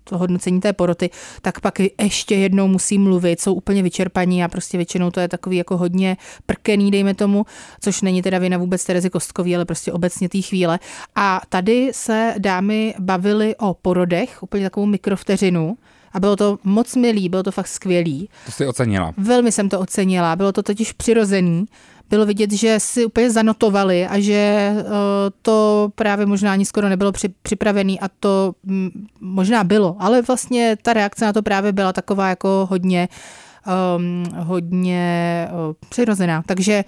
to 0.03 0.17
hodnocení 0.17 0.61
té 0.61 0.73
poroty, 0.73 1.09
tak 1.41 1.59
pak 1.59 1.79
ještě 1.79 2.35
jednou 2.35 2.67
musí 2.67 2.97
mluvit, 2.97 3.41
jsou 3.41 3.53
úplně 3.53 3.83
vyčerpaní 3.83 4.43
a 4.43 4.47
prostě 4.47 4.77
většinou 4.77 5.11
to 5.11 5.19
je 5.19 5.27
takový 5.27 5.57
jako 5.57 5.77
hodně 5.77 6.17
prkený, 6.45 6.91
dejme 6.91 7.13
tomu, 7.13 7.45
což 7.81 8.01
není 8.01 8.21
teda 8.21 8.39
vina 8.39 8.57
vůbec 8.57 8.85
Terezy 8.85 9.09
Kostkový, 9.09 9.55
ale 9.55 9.65
prostě 9.65 9.91
obecně 9.91 10.29
té 10.29 10.41
chvíle. 10.41 10.79
A 11.15 11.41
tady 11.49 11.91
se 11.93 12.35
dámy 12.37 12.95
bavily 12.99 13.55
o 13.55 13.73
porodech, 13.73 14.43
úplně 14.43 14.63
takovou 14.63 14.85
mikrovteřinu, 14.85 15.77
a 16.13 16.19
bylo 16.19 16.35
to 16.35 16.59
moc 16.63 16.95
milý, 16.95 17.29
bylo 17.29 17.43
to 17.43 17.51
fakt 17.51 17.67
skvělý. 17.67 18.29
To 18.45 18.51
jsi 18.51 18.67
ocenila. 18.67 19.13
Velmi 19.17 19.51
jsem 19.51 19.69
to 19.69 19.79
ocenila, 19.79 20.35
bylo 20.35 20.51
to 20.51 20.63
totiž 20.63 20.93
přirozený. 20.93 21.65
Bylo 22.11 22.25
vidět, 22.25 22.51
že 22.51 22.79
si 22.79 23.05
úplně 23.05 23.31
zanotovali 23.31 24.07
a 24.07 24.19
že 24.19 24.33
eh, 24.33 24.83
to 25.41 25.89
právě 25.95 26.25
možná 26.25 26.53
ani 26.53 26.65
skoro 26.65 26.89
nebylo 26.89 27.11
při, 27.11 27.29
připravený 27.41 27.99
a 27.99 28.07
to 28.19 28.53
možná 29.21 29.63
bylo, 29.63 29.95
ale 29.99 30.21
vlastně 30.21 30.77
ta 30.81 30.93
reakce 30.93 31.25
na 31.25 31.33
to 31.33 31.41
právě 31.41 31.71
byla 31.71 31.93
taková 31.93 32.29
jako 32.29 32.67
hodně, 32.69 33.09
um, 33.97 34.23
hodně 34.37 35.47
uh, 35.51 35.75
přirozená. 35.89 36.43
Takže 36.45 36.83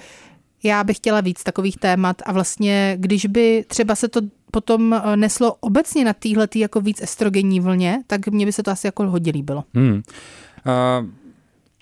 já 0.63 0.83
bych 0.83 0.97
chtěla 0.97 1.21
víc 1.21 1.43
takových 1.43 1.77
témat 1.77 2.21
a 2.25 2.31
vlastně, 2.31 2.95
když 2.99 3.25
by 3.25 3.65
třeba 3.67 3.95
se 3.95 4.07
to 4.07 4.21
potom 4.51 4.93
eh, 4.93 5.17
neslo 5.17 5.55
obecně 5.59 6.05
na 6.05 6.13
téhle 6.13 6.47
jako 6.55 6.81
víc 6.81 7.01
estrogenní 7.01 7.59
vlně, 7.59 8.03
tak 8.07 8.27
mně 8.27 8.45
by 8.45 8.51
se 8.51 8.63
to 8.63 8.71
asi 8.71 8.87
jako 8.87 9.03
hodně 9.03 9.31
líbilo. 9.31 9.63
Hmm. 9.73 9.93
Uh, 9.93 11.22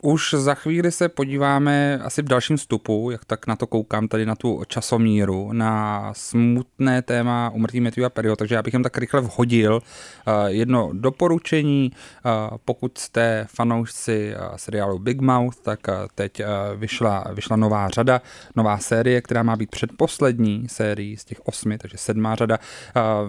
už 0.02 0.34
za 0.38 0.54
chvíli 0.54 0.92
se 0.92 1.10
podíváme 1.10 2.00
asi 2.04 2.22
v 2.22 2.26
dalším 2.26 2.58
vstupu, 2.58 3.10
jak 3.12 3.26
tak 3.26 3.48
na 3.48 3.56
to 3.56 3.68
koukám 3.68 4.08
tady 4.08 4.26
na 4.26 4.36
tu 4.36 4.64
časomíru, 4.68 5.54
na 5.54 6.14
smutné 6.16 7.02
téma 7.02 7.50
umrtí 7.50 7.82
Matthewa 7.82 8.10
Perryho, 8.10 8.36
takže 8.36 8.56
já 8.56 8.62
bych 8.62 8.74
jen 8.74 8.84
tak 8.84 8.98
rychle 8.98 9.22
vhodil 9.22 9.74
uh, 9.76 10.34
jedno 10.46 10.90
doporučení. 10.94 11.92
Uh, 11.92 12.58
pokud 12.66 12.98
jste 12.98 13.48
fanoušci 13.50 14.34
uh, 14.36 14.56
seriálu 14.56 15.00
Big 15.00 15.22
Mouth, 15.22 15.60
tak 15.62 15.80
teď 16.16 16.42
vyšla, 16.76 17.26
vyšla 17.34 17.56
nová 17.56 17.90
řada, 17.90 18.22
nová 18.56 18.78
série, 18.78 19.22
která 19.22 19.44
má 19.44 19.56
být 19.56 19.70
předposlední 19.70 20.68
sérií 20.68 21.18
z 21.18 21.26
těch 21.26 21.42
osmi, 21.46 21.78
takže 21.78 21.98
sedmá 21.98 22.36
řada. 22.36 22.58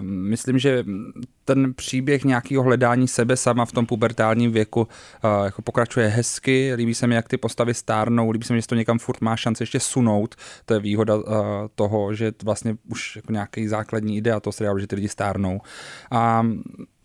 Myslím, 0.01 0.59
že 0.59 0.83
ten 1.45 1.73
příběh 1.73 2.23
nějakého 2.23 2.63
hledání 2.63 3.07
sebe 3.07 3.37
sama 3.37 3.65
v 3.65 3.71
tom 3.71 3.85
pubertálním 3.85 4.51
věku 4.51 4.87
jako 5.43 5.61
pokračuje 5.61 6.07
hezky, 6.07 6.62
líbí 6.75 6.93
se 6.93 7.07
mi, 7.07 7.15
jak 7.15 7.27
ty 7.27 7.37
postavy 7.37 7.73
stárnou, 7.73 8.31
líbí 8.31 8.45
se 8.45 8.53
mi, 8.53 8.61
že 8.61 8.67
to 8.67 8.75
někam 8.75 8.99
furt 8.99 9.21
má 9.21 9.35
šanci 9.35 9.63
ještě 9.63 9.79
sunout, 9.79 10.35
to 10.65 10.73
je 10.73 10.79
výhoda 10.79 11.15
uh, 11.15 11.23
toho, 11.75 12.13
že 12.13 12.31
vlastně 12.43 12.77
už 12.91 13.15
jako 13.15 13.31
nějaký 13.31 13.67
základní 13.67 14.17
idea 14.17 14.39
toho 14.39 14.53
seriálu, 14.53 14.79
že 14.79 14.87
ty 14.87 14.95
lidi 14.95 15.09
stárnou. 15.09 15.61
A 16.11 16.47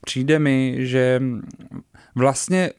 přijde 0.04 0.38
mi, 0.38 0.76
že 0.78 1.22
vlastně, 2.14 2.70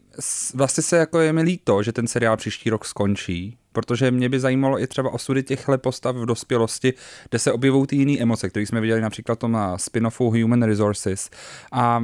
vlastně 0.54 0.84
se 0.84 0.98
jako 0.98 1.20
je 1.20 1.34
mi 1.34 1.42
líto, 1.42 1.84
že 1.84 1.92
ten 1.92 2.08
seriál 2.08 2.38
příští 2.38 2.70
rok 2.70 2.86
skončí, 2.86 3.58
protože 3.72 4.12
mě 4.12 4.30
by 4.30 4.40
zajímalo 4.40 4.82
i 4.82 4.88
třeba 4.88 5.14
osudy 5.14 5.44
těchhle 5.44 5.78
postav 5.78 6.16
v 6.16 6.26
dospělosti, 6.26 6.94
kde 7.30 7.40
se 7.40 7.52
objevují 7.52 7.88
ty 7.88 7.96
jiné 7.96 8.20
emoce, 8.20 8.50
které 8.50 8.66
jsme 8.66 8.82
viděli 8.82 9.02
například 9.02 9.40
tom 9.40 9.52
na 9.52 9.78
spin-offu 9.78 10.42
Human 10.42 10.64
Resources. 10.64 11.30
A 11.72 12.04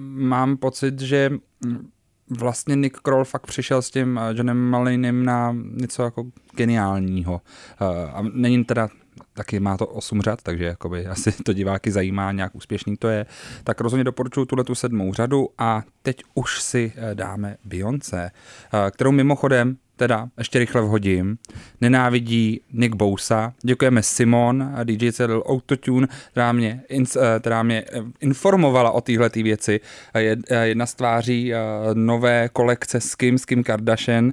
mám 0.00 0.56
pocit, 0.56 1.00
že 1.00 1.30
vlastně 2.30 2.76
Nick 2.76 2.96
Kroll 2.96 3.24
fakt 3.24 3.46
přišel 3.46 3.82
s 3.82 3.90
tím 3.90 4.20
Johnem 4.32 4.70
Malinem 4.70 5.24
na 5.24 5.56
něco 5.72 6.02
jako 6.02 6.24
geniálního. 6.56 7.40
A 8.12 8.22
není 8.32 8.64
teda 8.64 8.88
taky 9.34 9.60
má 9.60 9.76
to 9.76 9.86
8 9.86 10.20
řad, 10.20 10.42
takže 10.42 10.64
jakoby 10.64 11.06
asi 11.06 11.32
to 11.32 11.52
diváky 11.52 11.90
zajímá, 11.90 12.32
nějak 12.32 12.54
úspěšný 12.54 12.96
to 12.96 13.08
je. 13.08 13.26
Tak 13.64 13.80
rozhodně 13.80 14.04
doporučuji 14.04 14.44
tuhle 14.44 14.64
tu 14.64 14.74
sedmou 14.74 15.14
řadu 15.14 15.48
a 15.58 15.82
teď 16.02 16.22
už 16.34 16.62
si 16.62 16.92
dáme 17.14 17.56
Beyoncé, 17.64 18.30
kterou 18.90 19.12
mimochodem 19.12 19.76
teda 19.96 20.28
ještě 20.38 20.58
rychle 20.58 20.82
vhodím, 20.82 21.38
nenávidí 21.80 22.60
Nick 22.72 22.94
Bousa. 22.94 23.52
Děkujeme 23.62 24.02
Simon, 24.02 24.74
DJ 24.84 25.12
Cedil 25.12 25.42
Autotune, 25.46 26.08
která 26.30 26.52
mě, 26.52 26.82
která 27.40 27.62
mě 27.62 27.84
informovala 28.20 28.90
o 28.90 29.00
téhle 29.00 29.30
věci. 29.34 29.80
Jedna 30.62 30.86
z 30.86 30.94
tváří 30.94 31.52
nové 31.94 32.48
kolekce 32.52 33.00
s 33.00 33.14
Kim, 33.14 33.38
s 33.38 33.44
Kim 33.44 33.64
Kardashian. 33.64 34.32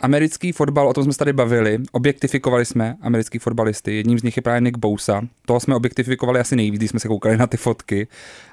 Americký 0.00 0.52
fotbal, 0.52 0.88
o 0.88 0.92
tom 0.92 1.04
jsme 1.04 1.12
se 1.12 1.18
tady 1.18 1.32
bavili, 1.32 1.78
objektifikovali 1.92 2.64
jsme 2.64 2.96
americký 3.00 3.38
fotbalisty. 3.38 3.96
Jedním 3.96 4.18
z 4.18 4.22
nich 4.22 4.36
je 4.36 4.42
právě 4.42 4.60
Nick 4.60 4.78
Bousa. 4.78 5.22
Toho 5.46 5.60
jsme 5.60 5.74
objektifikovali 5.74 6.40
asi 6.40 6.56
nejvíc, 6.56 6.78
když 6.78 6.90
jsme 6.90 7.00
se 7.00 7.08
koukali 7.08 7.36
na 7.36 7.46
ty 7.46 7.56
fotky. 7.56 8.08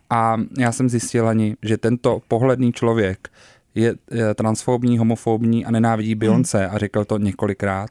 A 0.09 0.37
já 0.57 0.71
jsem 0.71 0.89
zjistil 0.89 1.27
ani, 1.27 1.55
že 1.61 1.77
tento 1.77 2.21
pohledný 2.27 2.73
člověk 2.73 3.29
je 3.75 3.95
transfobní, 4.35 4.97
homofobní 4.97 5.65
a 5.65 5.71
nenávidí 5.71 6.15
Beyoncé 6.15 6.65
hmm. 6.65 6.75
a 6.75 6.77
řekl 6.77 7.05
to 7.05 7.17
několikrát. 7.17 7.89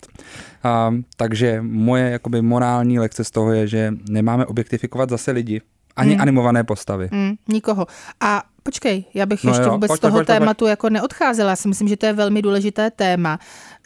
A, 0.62 0.94
takže 1.16 1.58
moje 1.62 2.10
jakoby 2.10 2.42
morální 2.42 2.98
lekce 2.98 3.24
z 3.24 3.30
toho 3.30 3.52
je, 3.52 3.66
že 3.66 3.94
nemáme 4.08 4.46
objektifikovat 4.46 5.10
zase 5.10 5.30
lidi, 5.30 5.60
ani 5.96 6.12
hmm. 6.12 6.20
animované 6.20 6.64
postavy. 6.64 7.08
Hmm, 7.12 7.34
nikoho. 7.48 7.86
A 8.20 8.42
počkej, 8.62 9.04
já 9.14 9.26
bych 9.26 9.44
no 9.44 9.50
ještě 9.50 9.62
jo, 9.62 9.70
vůbec 9.70 9.92
z 9.92 9.98
toho 9.98 10.16
pojď, 10.16 10.26
tématu 10.26 10.64
pojď. 10.64 10.70
jako 10.70 10.90
neodcházela. 10.90 11.50
Já 11.50 11.56
si 11.56 11.68
myslím, 11.68 11.88
že 11.88 11.96
to 11.96 12.06
je 12.06 12.12
velmi 12.12 12.42
důležité 12.42 12.90
téma. 12.90 13.38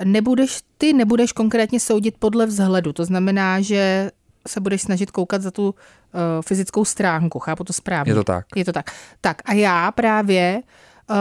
Nebudeš, 0.04 0.60
ty 0.78 0.92
nebudeš 0.92 1.32
konkrétně 1.32 1.80
soudit 1.80 2.14
podle 2.18 2.46
vzhledu. 2.46 2.92
To 2.92 3.04
znamená, 3.04 3.60
že 3.60 4.10
se 4.48 4.60
budeš 4.60 4.82
snažit 4.82 5.10
koukat 5.10 5.42
za 5.42 5.50
tu 5.50 5.68
uh, 5.68 5.74
fyzickou 6.46 6.84
stránku. 6.84 7.38
Chápu 7.38 7.64
to 7.64 7.72
správně? 7.72 8.10
Je 8.10 8.14
to 8.14 8.24
tak. 8.24 8.46
Je 8.56 8.64
to 8.64 8.72
tak. 8.72 8.90
Tak 9.20 9.36
a 9.44 9.52
já 9.52 9.92
právě 9.92 10.62
uh, 11.10 11.16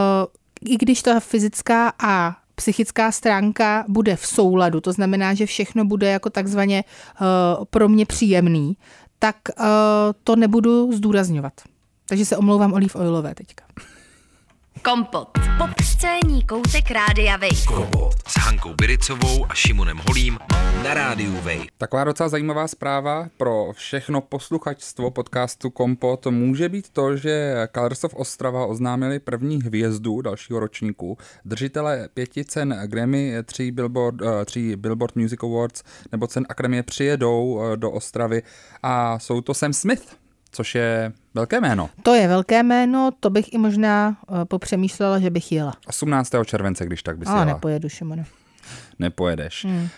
i 0.62 0.78
když 0.78 1.02
ta 1.02 1.20
fyzická 1.20 1.94
a 2.00 2.38
psychická 2.56 3.12
stránka 3.12 3.86
bude 3.88 4.16
v 4.16 4.28
souladu, 4.28 4.82
to 4.82 4.94
znamená, 4.94 5.34
že 5.34 5.46
všechno 5.46 5.86
bude 5.86 6.10
jako 6.10 6.30
takzvaně 6.30 6.84
uh, 7.22 7.66
pro 7.66 7.90
mě 7.90 8.06
příjemný, 8.06 8.78
tak 9.20 9.36
uh, 9.60 9.66
to 10.24 10.36
nebudu 10.36 10.92
zdůrazňovat. 10.92 11.54
Takže 12.10 12.26
se 12.26 12.38
omlouvám 12.38 12.74
Olive 12.74 12.94
Oilové 13.00 13.36
teďka. 13.36 13.64
Kompot. 14.90 15.30
Pop 15.58 15.70
scéní 15.84 16.44
koutek 16.44 16.92
Rádia 16.92 17.38
Wave. 17.38 17.66
Kompot 17.68 18.14
s 18.28 18.38
Hankou 18.38 18.74
Biricovou 18.74 19.46
a 19.50 19.54
Šimonem 19.54 19.98
Holím 20.08 20.40
na 20.84 20.94
rádiu 20.94 21.34
Wave. 21.36 21.66
Taková 21.78 22.04
docela 22.04 22.30
zajímavá 22.30 22.68
zpráva 22.68 23.28
pro 23.38 23.72
všechno 23.74 24.22
posluchačstvo 24.22 25.12
podcastu 25.12 25.70
Kompot 25.70 26.28
může 26.28 26.70
být 26.70 26.90
to, 26.90 27.18
že 27.18 27.56
Colors 27.76 28.04
of 28.04 28.16
Ostrava 28.16 28.66
oznámili 28.66 29.20
první 29.20 29.64
hvězdu 29.64 30.22
dalšího 30.22 30.60
ročníku. 30.60 31.18
Držitele 31.46 32.10
pěti 32.14 32.46
cen 32.46 32.82
Grammy, 32.86 33.34
tří 33.46 33.72
Billboard, 33.72 34.22
uh, 34.22 34.28
tří 34.46 34.76
Billboard 34.76 35.16
Music 35.16 35.44
Awards 35.44 35.84
nebo 36.12 36.28
cen 36.28 36.46
Akademie 36.50 36.84
přijedou 36.84 37.46
uh, 37.46 37.76
do 37.76 37.92
Ostravy 37.92 38.44
a 38.84 39.20
jsou 39.20 39.42
to 39.42 39.54
Sam 39.54 39.74
Smith, 39.74 40.18
což 40.58 40.76
je 40.76 41.12
velké 41.34 41.62
jméno. 41.62 41.90
To 42.04 42.14
je 42.14 42.28
velké 42.28 42.64
jméno, 42.64 43.12
to 43.20 43.30
bych 43.30 43.54
i 43.54 43.58
možná 43.58 44.18
uh, 44.28 44.46
popřemýšlela, 44.46 45.20
že 45.20 45.30
bych 45.30 45.52
jela. 45.52 45.74
18. 45.88 46.32
července, 46.46 46.86
když 46.86 47.04
tak 47.04 47.18
bys 47.18 47.30
Ale 47.30 47.42
jela. 47.42 47.46
nepojedu, 47.54 47.90
Šimone. 47.90 48.26
Nepojedeš. 49.00 49.66
Hmm. 49.66 49.84
Uh, 49.84 49.90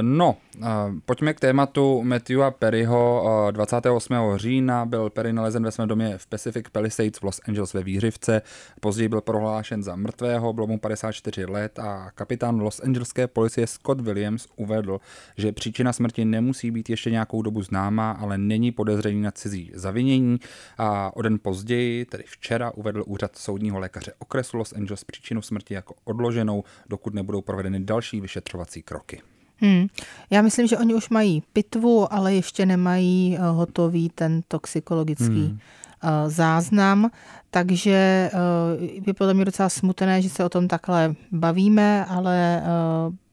no, 0.00 0.36
uh, 0.58 0.66
pojďme 1.06 1.34
k 1.34 1.40
tématu 1.40 2.02
Matthewa 2.02 2.50
Perryho. 2.50 3.24
Uh, 3.46 3.52
28. 3.52 4.14
října 4.36 4.86
byl 4.86 5.10
Perry 5.10 5.32
nalezen 5.32 5.64
ve 5.64 5.70
svém 5.70 5.88
domě 5.88 6.18
v 6.18 6.26
Pacific 6.26 6.66
Palisades 6.72 7.18
v 7.20 7.22
Los 7.22 7.40
Angeles 7.48 7.72
ve 7.72 7.82
Výřivce. 7.82 8.42
Později 8.80 9.08
byl 9.08 9.20
prohlášen 9.20 9.82
za 9.82 9.96
mrtvého, 9.96 10.52
bylo 10.52 10.66
mu 10.66 10.78
54 10.78 11.44
let 11.44 11.78
a 11.78 12.10
kapitán 12.14 12.60
Los 12.60 12.80
Angeleské 12.80 13.26
policie 13.26 13.66
Scott 13.66 14.00
Williams 14.00 14.48
uvedl, 14.56 15.00
že 15.36 15.52
příčina 15.52 15.92
smrti 15.92 16.24
nemusí 16.24 16.70
být 16.70 16.90
ještě 16.90 17.10
nějakou 17.10 17.42
dobu 17.42 17.62
známá, 17.62 18.10
ale 18.10 18.38
není 18.38 18.72
podezření 18.72 19.22
na 19.22 19.30
cizí 19.30 19.70
zavinění. 19.74 20.38
A 20.78 21.16
o 21.16 21.22
den 21.22 21.38
později, 21.42 22.04
tedy 22.04 22.24
včera, 22.26 22.70
uvedl 22.70 23.04
úřad 23.06 23.36
soudního 23.36 23.78
lékaře 23.78 24.12
okresu 24.18 24.56
Los 24.56 24.72
Angeles 24.72 25.04
příčinu 25.04 25.42
smrti 25.42 25.74
jako 25.74 25.94
odloženou, 26.04 26.64
dokud 26.88 27.14
nebudou 27.14 27.40
provedeny 27.42 27.80
další 27.80 28.20
vyšetřovací 28.44 28.82
kroky. 28.82 29.22
Hmm. 29.58 29.86
Já 30.30 30.42
myslím, 30.42 30.66
že 30.66 30.78
oni 30.78 30.94
už 30.94 31.08
mají 31.08 31.42
pitvu, 31.52 32.12
ale 32.12 32.34
ještě 32.34 32.66
nemají 32.66 33.38
uh, 33.38 33.56
hotový 33.56 34.10
ten 34.14 34.42
toxikologický 34.48 35.24
hmm. 35.24 35.50
uh, 35.52 36.30
záznam, 36.30 37.10
takže 37.50 38.30
uh, 38.34 39.06
je 39.06 39.14
podle 39.14 39.34
mě 39.34 39.44
docela 39.44 39.68
smutné, 39.68 40.22
že 40.22 40.28
se 40.28 40.44
o 40.44 40.48
tom 40.48 40.68
takhle 40.68 41.14
bavíme, 41.32 42.04
ale 42.04 42.62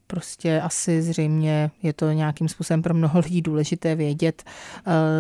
prostě 0.08 0.62
asi 0.62 1.02
zřejmě 1.02 1.72
je 1.84 1.94
to 1.94 2.12
nějakým 2.12 2.48
způsobem 2.48 2.82
pro 2.82 2.94
mnoho 2.94 3.20
lidí 3.20 3.42
důležité 3.42 3.96
vědět, 3.96 4.44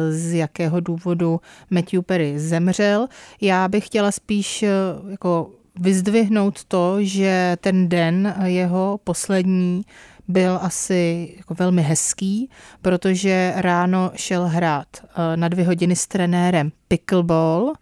z 0.09 0.33
jakého 0.33 0.79
důvodu 0.79 1.41
Matthew 1.69 2.01
Perry 2.01 2.39
zemřel. 2.39 3.07
Já 3.41 3.67
bych 3.67 3.85
chtěla 3.85 4.11
spíš 4.11 4.65
jako 5.09 5.51
vyzdvihnout 5.79 6.63
to, 6.63 6.97
že 6.99 7.57
ten 7.61 7.89
den 7.89 8.35
jeho 8.43 8.99
poslední 9.03 9.85
byl 10.27 10.59
asi 10.61 11.33
jako 11.37 11.53
velmi 11.53 11.81
hezký, 11.81 12.49
protože 12.81 13.53
ráno 13.55 14.11
šel 14.15 14.47
hrát 14.47 14.87
eh, 14.93 15.37
na 15.37 15.47
dvě 15.47 15.65
hodiny 15.65 15.95
s 15.95 16.07
trenérem 16.07 16.71
pickleball, 16.87 17.73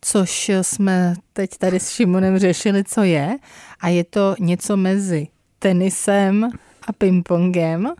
což 0.00 0.50
jsme 0.62 1.14
teď 1.32 1.50
tady 1.58 1.80
s 1.80 1.90
Šimonem 1.90 2.38
řešili, 2.38 2.84
co 2.84 3.02
je. 3.02 3.38
A 3.80 3.88
je 3.88 4.04
to 4.04 4.34
něco 4.38 4.76
mezi 4.76 5.28
tenisem 5.58 6.50
a 6.86 6.92
pingpongem. 6.92 7.92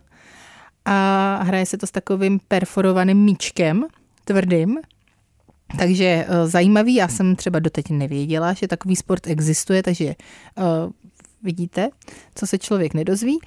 A 0.85 1.39
hraje 1.43 1.65
se 1.65 1.77
to 1.77 1.87
s 1.87 1.91
takovým 1.91 2.39
perforovaným 2.47 3.17
míčkem, 3.17 3.85
tvrdým. 4.25 4.77
Takže 5.77 6.25
eh, 6.27 6.47
zajímavý, 6.47 6.95
já 6.95 7.07
jsem 7.07 7.35
třeba 7.35 7.59
doteď 7.59 7.89
nevěděla, 7.89 8.53
že 8.53 8.67
takový 8.67 8.95
sport 8.95 9.27
existuje, 9.27 9.83
takže 9.83 10.05
uh, 10.05 10.91
vidíte, 11.43 11.89
co 12.35 12.47
se 12.47 12.57
člověk 12.57 12.93
nedozví. 12.93 13.39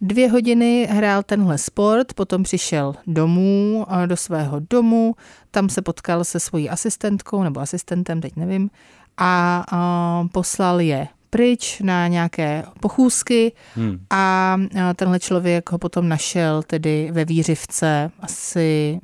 Dvě 0.00 0.30
hodiny 0.30 0.88
hrál 0.90 1.22
tenhle 1.22 1.58
sport, 1.58 2.12
potom 2.12 2.42
přišel 2.42 2.94
domů, 3.06 3.86
do 4.06 4.16
svého 4.16 4.60
domu, 4.70 5.14
tam 5.50 5.68
se 5.68 5.82
potkal 5.82 6.24
se 6.24 6.40
svojí 6.40 6.70
asistentkou 6.70 7.42
nebo 7.42 7.60
asistentem, 7.60 8.20
teď 8.20 8.36
nevím, 8.36 8.70
a, 9.16 9.64
a 9.70 10.24
poslal 10.32 10.80
je 10.80 11.08
pryč 11.30 11.80
na 11.80 12.08
nějaké 12.08 12.64
pochůzky 12.80 13.52
hmm. 13.74 13.98
a 14.10 14.56
tenhle 14.96 15.20
člověk 15.20 15.72
ho 15.72 15.78
potom 15.78 16.08
našel 16.08 16.62
tedy 16.62 17.08
ve 17.12 17.24
Výřivce 17.24 18.10
asi 18.20 19.00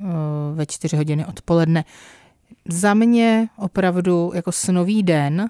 ve 0.53 0.65
čtyři 0.65 0.97
hodiny 0.97 1.25
odpoledne. 1.25 1.83
Za 2.69 2.93
mě 2.93 3.49
opravdu 3.57 4.31
jako 4.35 4.51
snový 4.51 5.03
den, 5.03 5.49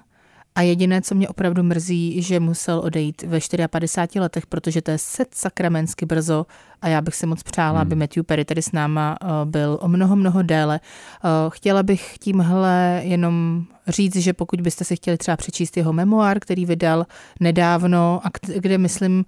a 0.58 0.62
jediné, 0.62 1.02
co 1.02 1.14
mě 1.14 1.28
opravdu 1.28 1.62
mrzí, 1.62 2.22
že 2.22 2.40
musel 2.40 2.78
odejít 2.78 3.22
ve 3.22 3.38
54 3.68 4.20
letech, 4.20 4.46
protože 4.46 4.82
to 4.82 4.90
je 4.90 4.98
set 4.98 5.28
sakramensky 5.34 6.06
brzo 6.06 6.46
a 6.82 6.88
já 6.88 7.00
bych 7.00 7.14
si 7.14 7.26
moc 7.26 7.42
přála, 7.42 7.78
hmm. 7.78 7.80
aby 7.80 7.94
Matthew 7.94 8.24
Perry 8.24 8.44
tady 8.44 8.62
s 8.62 8.72
náma 8.72 9.16
eh, 9.22 9.26
byl 9.44 9.78
o 9.82 9.88
mnoho, 9.88 10.16
mnoho 10.16 10.42
déle. 10.42 10.80
Eh, 10.80 11.28
chtěla 11.48 11.82
bych 11.82 12.18
tímhle 12.18 13.00
jenom 13.04 13.64
říct, 13.88 14.16
že 14.16 14.32
pokud 14.32 14.60
byste 14.60 14.84
si 14.84 14.96
chtěli 14.96 15.18
třeba 15.18 15.36
přečíst 15.36 15.76
jeho 15.76 15.92
memoár, 15.92 16.40
který 16.40 16.66
vydal 16.66 17.06
nedávno 17.40 18.20
a 18.24 18.30
kde 18.56 18.78
myslím, 18.78 19.24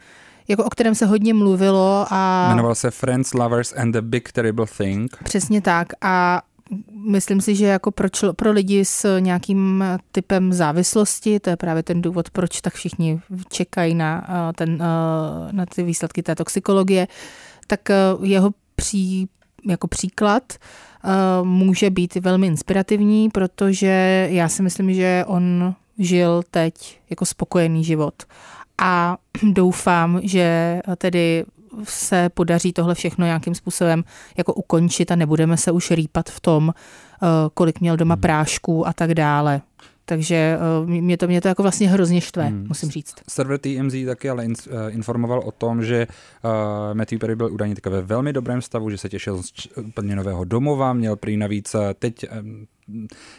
jako 0.48 0.64
o 0.64 0.70
kterém 0.70 0.94
se 0.94 1.06
hodně 1.06 1.34
mluvilo. 1.34 2.06
A... 2.10 2.48
Jmenoval 2.48 2.74
se 2.74 2.90
Friends, 2.90 3.34
Lovers 3.34 3.72
and 3.76 3.92
the 3.92 4.00
Big 4.00 4.32
Terrible 4.32 4.66
Thing. 4.78 5.16
Přesně 5.24 5.60
tak. 5.60 5.88
A 6.00 6.42
myslím 6.92 7.40
si, 7.40 7.54
že 7.54 7.66
jako 7.66 7.90
pro, 7.90 8.08
člo, 8.08 8.32
pro 8.32 8.52
lidi 8.52 8.84
s 8.84 9.18
nějakým 9.18 9.84
typem 10.12 10.52
závislosti, 10.52 11.40
to 11.40 11.50
je 11.50 11.56
právě 11.56 11.82
ten 11.82 12.02
důvod, 12.02 12.30
proč 12.30 12.60
tak 12.60 12.74
všichni 12.74 13.20
čekají 13.48 13.94
na, 13.94 14.26
eh, 14.28 14.52
ten, 14.52 14.82
eh, 14.82 15.52
na 15.52 15.66
ty 15.66 15.82
výsledky 15.82 16.22
té 16.22 16.34
toxikologie, 16.34 17.08
tak 17.66 17.90
eh, 17.90 17.96
jeho 18.22 18.50
pří, 18.74 19.28
jako 19.68 19.88
příklad 19.88 20.52
může 21.42 21.90
být 21.90 22.14
velmi 22.14 22.46
inspirativní, 22.46 23.30
protože 23.30 24.28
já 24.30 24.48
si 24.48 24.62
myslím, 24.62 24.94
že 24.94 25.24
on 25.26 25.74
žil 25.98 26.42
teď 26.50 27.00
jako 27.10 27.26
spokojený 27.26 27.84
život. 27.84 28.14
A 28.78 29.16
doufám, 29.52 30.20
že 30.22 30.80
tedy 30.96 31.44
se 31.84 32.28
podaří 32.28 32.72
tohle 32.72 32.94
všechno 32.94 33.26
nějakým 33.26 33.54
způsobem 33.54 34.04
jako 34.36 34.54
ukončit 34.54 35.10
a 35.10 35.16
nebudeme 35.16 35.56
se 35.56 35.72
už 35.72 35.90
rýpat 35.90 36.30
v 36.30 36.40
tom, 36.40 36.72
eh, 36.72 37.26
kolik 37.54 37.80
měl 37.80 37.96
doma 37.96 38.14
hmm. 38.14 38.22
prášků 38.22 38.86
a 38.86 38.92
tak 38.92 39.14
dále. 39.14 39.60
Takže 40.04 40.58
uh, 40.82 40.88
mě 40.88 41.16
to, 41.16 41.26
mě 41.26 41.40
to 41.40 41.48
jako 41.48 41.62
vlastně 41.62 41.88
hrozně 41.88 42.20
štve, 42.20 42.44
hmm. 42.44 42.64
musím 42.68 42.90
říct. 42.90 43.14
Server 43.28 43.58
TMZ 43.58 43.94
taky 44.06 44.30
ale 44.30 44.44
in, 44.44 44.52
uh, 44.52 44.94
informoval 44.94 45.38
o 45.38 45.52
tom, 45.52 45.84
že 45.84 46.06
uh, 46.06 46.50
Matthew 46.94 47.18
Perry 47.18 47.36
byl 47.36 47.52
údajně 47.52 47.74
ve 47.84 48.02
velmi 48.02 48.32
dobrém 48.32 48.62
stavu, 48.62 48.90
že 48.90 48.98
se 48.98 49.08
těšil 49.08 49.42
z 49.42 49.52
úplně 49.76 50.16
nového 50.16 50.44
domova, 50.44 50.92
měl 50.92 51.16
prý 51.16 51.36
navíc 51.36 51.76
teď 51.98 52.24
um, 52.40 52.66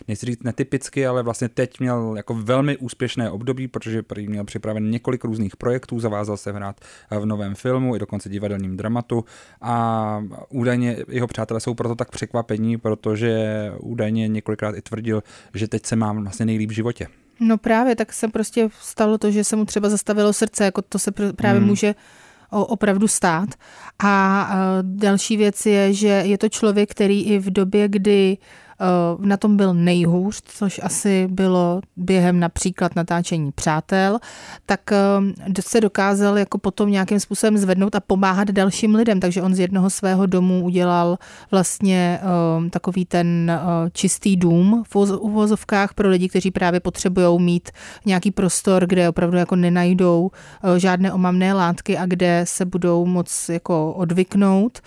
nechci 0.08 0.26
říct 0.26 0.44
netypicky, 0.44 1.08
ale 1.08 1.24
vlastně 1.24 1.50
teď 1.50 1.80
měl 1.80 2.14
jako 2.18 2.34
velmi 2.34 2.78
úspěšné 2.78 3.30
období, 3.30 3.68
protože 3.68 4.04
prý 4.04 4.28
měl 4.28 4.44
připraven 4.44 4.90
několik 4.90 5.24
různých 5.24 5.56
projektů, 5.56 6.00
zavázal 6.00 6.38
se 6.38 6.52
hrát 6.52 6.82
v 7.20 7.26
novém 7.26 7.56
filmu 7.56 7.96
i 7.96 8.00
dokonce 8.00 8.30
divadelním 8.30 8.78
dramatu 8.78 9.26
a 9.62 10.24
údajně 10.50 10.98
jeho 11.08 11.28
přátelé 11.28 11.60
jsou 11.60 11.74
proto 11.74 11.96
tak 11.96 12.12
překvapení, 12.12 12.78
protože 12.78 13.72
údajně 13.80 14.28
několikrát 14.28 14.76
i 14.76 14.82
tvrdil, 14.82 15.24
že 15.54 15.68
teď 15.68 15.86
se 15.86 15.96
mám 15.96 16.24
vlastně 16.24 16.46
nejlíp 16.46 16.70
v 16.70 16.74
životě. 16.74 17.08
No 17.40 17.58
právě, 17.58 17.96
tak 17.96 18.14
se 18.14 18.28
prostě 18.28 18.70
stalo 18.80 19.18
to, 19.18 19.32
že 19.32 19.44
se 19.44 19.56
mu 19.56 19.66
třeba 19.66 19.90
zastavilo 19.90 20.34
srdce, 20.34 20.66
jako 20.66 20.82
to 20.82 21.00
se 21.00 21.12
právě 21.12 21.60
hmm. 21.60 21.70
může 21.70 21.96
opravdu 22.52 23.08
stát. 23.08 23.50
A 24.04 24.50
další 24.82 25.38
věc 25.38 25.66
je, 25.66 25.94
že 25.94 26.08
je 26.08 26.38
to 26.38 26.50
člověk, 26.50 26.92
který 26.92 27.24
i 27.24 27.40
v 27.40 27.50
době, 27.50 27.88
kdy 27.88 28.38
Eh, 28.71 28.71
na 29.20 29.38
tom 29.38 29.58
byl 29.58 29.74
nejhůř, 29.74 30.42
což 30.46 30.80
asi 30.84 31.28
bylo 31.32 31.82
během 31.98 32.40
například 32.40 32.96
natáčení 32.96 33.52
Přátel, 33.52 34.20
tak 34.66 34.92
eh, 34.92 35.62
se 35.62 35.82
dokázal 35.82 36.38
jako 36.38 36.58
potom 36.58 36.92
nějakým 36.92 37.20
způsobem 37.20 37.58
zvednout 37.58 37.96
a 37.96 38.00
pomáhat 38.00 38.52
dalším 38.52 38.96
lidem, 38.96 39.20
takže 39.20 39.42
on 39.42 39.56
z 39.56 39.60
jednoho 39.60 39.90
svého 39.90 40.26
domu 40.26 40.64
udělal 40.64 41.18
vlastně 41.52 42.20
eh, 42.22 42.70
takový 42.70 43.06
ten 43.06 43.62
čistý 43.94 44.36
dům 44.38 44.84
v 44.90 44.96
uvozovkách 44.96 45.94
pro 45.94 46.10
lidi, 46.10 46.30
kteří 46.30 46.52
právě 46.52 46.80
potřebují 46.80 47.42
mít 47.42 47.70
nějaký 48.06 48.32
prostor, 48.32 48.86
kde 48.88 49.10
opravdu 49.10 49.38
jako 49.38 49.56
nenajdou 49.56 50.32
žádné 50.78 51.14
omamné 51.14 51.54
látky 51.54 51.98
a 51.98 52.06
kde 52.06 52.42
se 52.48 52.66
budou 52.66 53.06
moc 53.06 53.50
jako 53.50 53.94
odvyknout 53.94 54.80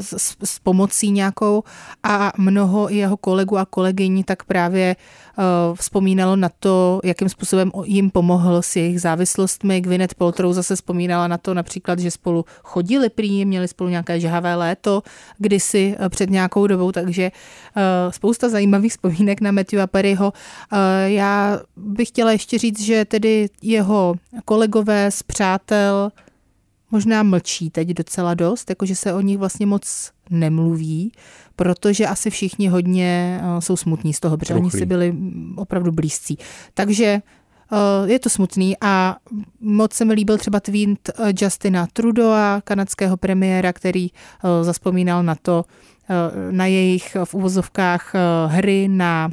s, 0.00 0.36
s 0.44 0.58
pomocí 0.58 1.10
nějakou. 1.10 1.62
A 2.02 2.32
mnoho 2.38 2.88
jeho 2.88 3.16
kolegu 3.20 3.58
a 3.58 3.64
kolegyň, 3.64 4.24
tak 4.24 4.44
právě 4.44 4.96
uh, 5.38 5.44
vzpomínalo 5.76 6.36
na 6.36 6.48
to, 6.60 7.00
jakým 7.04 7.28
způsobem 7.28 7.70
jim 7.84 8.10
pomohl 8.10 8.62
s 8.62 8.76
jejich 8.76 9.00
závislostmi. 9.00 9.80
Gwyneth 9.80 10.14
Paltrow 10.14 10.52
zase 10.52 10.76
vzpomínala 10.76 11.28
na 11.28 11.38
to 11.38 11.54
například, 11.54 11.98
že 11.98 12.10
spolu 12.10 12.44
chodili 12.62 13.08
prý, 13.08 13.44
měli 13.44 13.68
spolu 13.68 13.90
nějaké 13.90 14.20
žhavé 14.20 14.54
léto 14.54 15.02
kdysi 15.38 15.96
uh, 16.00 16.08
před 16.08 16.30
nějakou 16.30 16.66
dobou, 16.66 16.92
takže 16.92 17.30
uh, 17.30 17.82
spousta 18.10 18.48
zajímavých 18.48 18.92
vzpomínek 18.92 19.40
na 19.40 19.52
Matthew 19.52 19.80
a 19.80 19.86
Perryho. 19.86 20.32
Já 21.06 21.60
bych 21.76 22.08
chtěla 22.08 22.32
ještě 22.32 22.58
říct, 22.58 22.80
že 22.80 23.04
tedy 23.04 23.48
jeho 23.62 24.14
kolegové 24.44 25.10
z 25.10 25.22
přátel 25.22 26.10
možná 26.90 27.22
mlčí 27.22 27.70
teď 27.70 27.88
docela 27.88 28.34
dost, 28.34 28.70
jakože 28.70 28.94
se 28.94 29.12
o 29.12 29.20
nich 29.20 29.38
vlastně 29.38 29.66
moc 29.66 30.10
nemluví, 30.30 31.12
protože 31.56 32.06
asi 32.06 32.30
všichni 32.30 32.68
hodně 32.68 33.40
uh, 33.42 33.58
jsou 33.58 33.76
smutní 33.76 34.14
z 34.14 34.20
toho, 34.20 34.36
protože 34.36 34.54
oni 34.54 34.70
si 34.70 34.86
byli 34.86 35.14
opravdu 35.56 35.92
blízcí. 35.92 36.38
Takže 36.74 37.22
uh, 37.72 38.10
je 38.10 38.18
to 38.18 38.30
smutný 38.30 38.76
a 38.80 39.16
moc 39.60 39.92
se 39.92 40.04
mi 40.04 40.14
líbil 40.14 40.38
třeba 40.38 40.60
tweet 40.60 41.10
uh, 41.18 41.26
Justina 41.40 41.86
Trudeau, 41.92 42.60
kanadského 42.64 43.16
premiéra, 43.16 43.72
který 43.72 44.08
zaspomínal 44.62 45.22
na 45.22 45.34
to, 45.34 45.64
na 46.50 46.66
jejich 46.66 47.16
v 47.24 47.34
uvozovkách 47.34 48.14
hry 48.48 48.88
na 48.88 49.30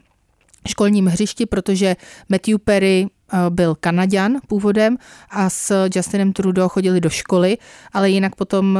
školním 0.68 1.06
hřišti, 1.06 1.46
protože 1.46 1.96
Matthew 2.30 2.58
Perry 2.64 3.08
eh, 3.08 3.15
byl 3.50 3.76
Kanaďan 3.80 4.38
původem 4.48 4.98
a 5.30 5.50
s 5.50 5.88
Justinem 5.96 6.34
Trudeau 6.34 6.70
chodili 6.70 7.02
do 7.02 7.10
školy, 7.10 7.58
ale 7.94 8.10
jinak 8.10 8.36
potom 8.36 8.76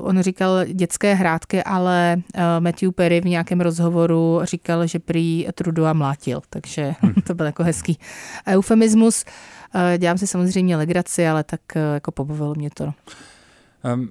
uh, 0.00 0.08
on 0.08 0.22
říkal 0.22 0.64
dětské 0.64 1.14
hrátky, 1.14 1.62
ale 1.62 2.16
uh, 2.16 2.42
Matthew 2.60 2.92
Perry 2.92 3.20
v 3.20 3.24
nějakém 3.24 3.60
rozhovoru 3.60 4.40
říkal, 4.42 4.86
že 4.86 4.98
prý 4.98 5.46
Trudeau 5.54 5.94
mlátil, 5.94 6.42
takže 6.50 6.94
hmm. 7.00 7.14
to 7.26 7.34
byl 7.34 7.46
jako 7.46 7.62
hezký 7.62 7.98
eufemismus. 8.48 9.24
Dělám 9.98 10.18
si 10.18 10.26
samozřejmě 10.26 10.76
legraci, 10.76 11.28
ale 11.28 11.44
tak 11.44 11.60
jako 11.94 12.12
pobavilo 12.12 12.54
mě 12.54 12.70
to. 12.70 12.92
Um, 13.94 14.08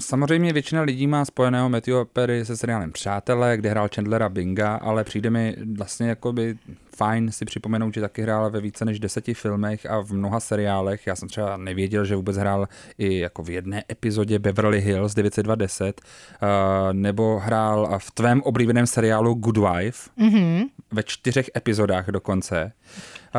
Samozřejmě 0.00 0.52
většina 0.52 0.82
lidí 0.82 1.06
má 1.06 1.24
spojeného 1.24 1.68
Matthew 1.68 2.04
Perry 2.12 2.44
se 2.44 2.56
seriálem 2.56 2.92
Přátelé, 2.92 3.56
kde 3.56 3.70
hrál 3.70 3.88
Chandlera 3.94 4.28
Binga, 4.28 4.74
ale 4.74 5.04
přijde 5.04 5.30
mi 5.30 5.56
vlastně 5.76 6.08
jakoby 6.08 6.56
fajn 6.96 7.32
si 7.32 7.44
připomenout, 7.44 7.94
že 7.94 8.00
taky 8.00 8.22
hrál 8.22 8.50
ve 8.50 8.60
více 8.60 8.84
než 8.84 9.00
deseti 9.00 9.34
filmech 9.34 9.86
a 9.86 10.00
v 10.00 10.12
mnoha 10.12 10.40
seriálech. 10.40 11.06
Já 11.06 11.16
jsem 11.16 11.28
třeba 11.28 11.56
nevěděl, 11.56 12.04
že 12.04 12.16
vůbec 12.16 12.36
hrál 12.36 12.68
i 12.98 13.18
jako 13.18 13.42
v 13.42 13.50
jedné 13.50 13.84
epizodě 13.90 14.38
Beverly 14.38 14.80
Hills 14.80 15.14
920, 15.14 16.00
uh, 16.00 16.48
nebo 16.92 17.38
hrál 17.38 17.98
v 17.98 18.10
tvém 18.10 18.42
oblíbeném 18.42 18.86
seriálu 18.86 19.34
Good 19.34 19.56
Wife 19.56 20.10
mm-hmm. 20.18 20.64
ve 20.92 21.02
čtyřech 21.02 21.50
epizodách 21.56 22.08
dokonce. 22.08 22.72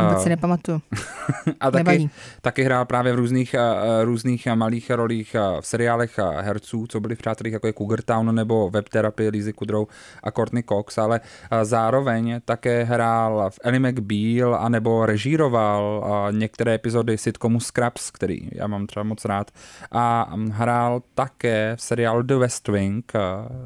Vůbec 0.01 0.23
si 0.23 0.29
nepamatuju. 0.29 0.81
a 1.59 1.71
taky, 1.71 2.09
taky 2.41 2.63
hrál 2.63 2.85
právě 2.85 3.13
v 3.13 3.15
různých, 3.15 3.55
různých 4.03 4.47
malých 4.55 4.89
rolích 4.89 5.35
v 5.61 5.67
seriálech 5.67 6.19
herců, 6.39 6.87
co 6.87 6.99
byli 6.99 7.15
v 7.15 7.17
přátelích, 7.17 7.53
jako 7.53 7.67
je 7.67 7.73
Cougar 7.73 8.01
Town 8.01 8.35
nebo 8.35 8.69
Web 8.69 8.89
Therapy, 8.89 9.29
Lizzy 9.29 9.53
Kudrow 9.53 9.87
a 10.23 10.31
Courtney 10.31 10.63
Cox, 10.63 10.97
ale 10.97 11.19
zároveň 11.63 12.41
také 12.45 12.83
hrál 12.83 13.44
v 13.49 13.59
Ellie 13.63 13.79
McBeal 13.79 14.55
a 14.55 14.69
nebo 14.69 15.05
režíroval 15.05 16.05
některé 16.31 16.73
epizody 16.73 17.17
sitcomu 17.17 17.59
Scraps, 17.59 18.11
který 18.11 18.49
já 18.51 18.67
mám 18.67 18.87
třeba 18.87 19.03
moc 19.03 19.25
rád, 19.25 19.51
a 19.91 20.33
hrál 20.51 21.01
také 21.15 21.75
v 21.75 21.81
seriálu 21.81 22.21
The 22.21 22.35
West 22.35 22.67
Wing 22.67 23.13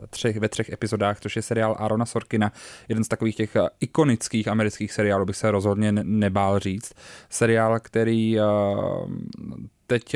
třech, 0.09 0.37
ve 0.37 0.49
třech 0.49 0.69
epizodách, 0.69 1.19
což 1.19 1.35
je 1.35 1.41
seriál 1.41 1.75
Arona 1.79 2.05
Sorkina, 2.05 2.51
jeden 2.89 3.03
z 3.03 3.07
takových 3.07 3.35
těch 3.35 3.57
ikonických 3.79 4.47
amerických 4.47 4.93
seriálů, 4.93 5.25
bych 5.25 5.35
se 5.35 5.51
rozhodně 5.51 5.91
nebál 5.91 6.59
říct. 6.59 6.93
Seriál, 7.29 7.79
který 7.79 8.37
teď 9.89 10.15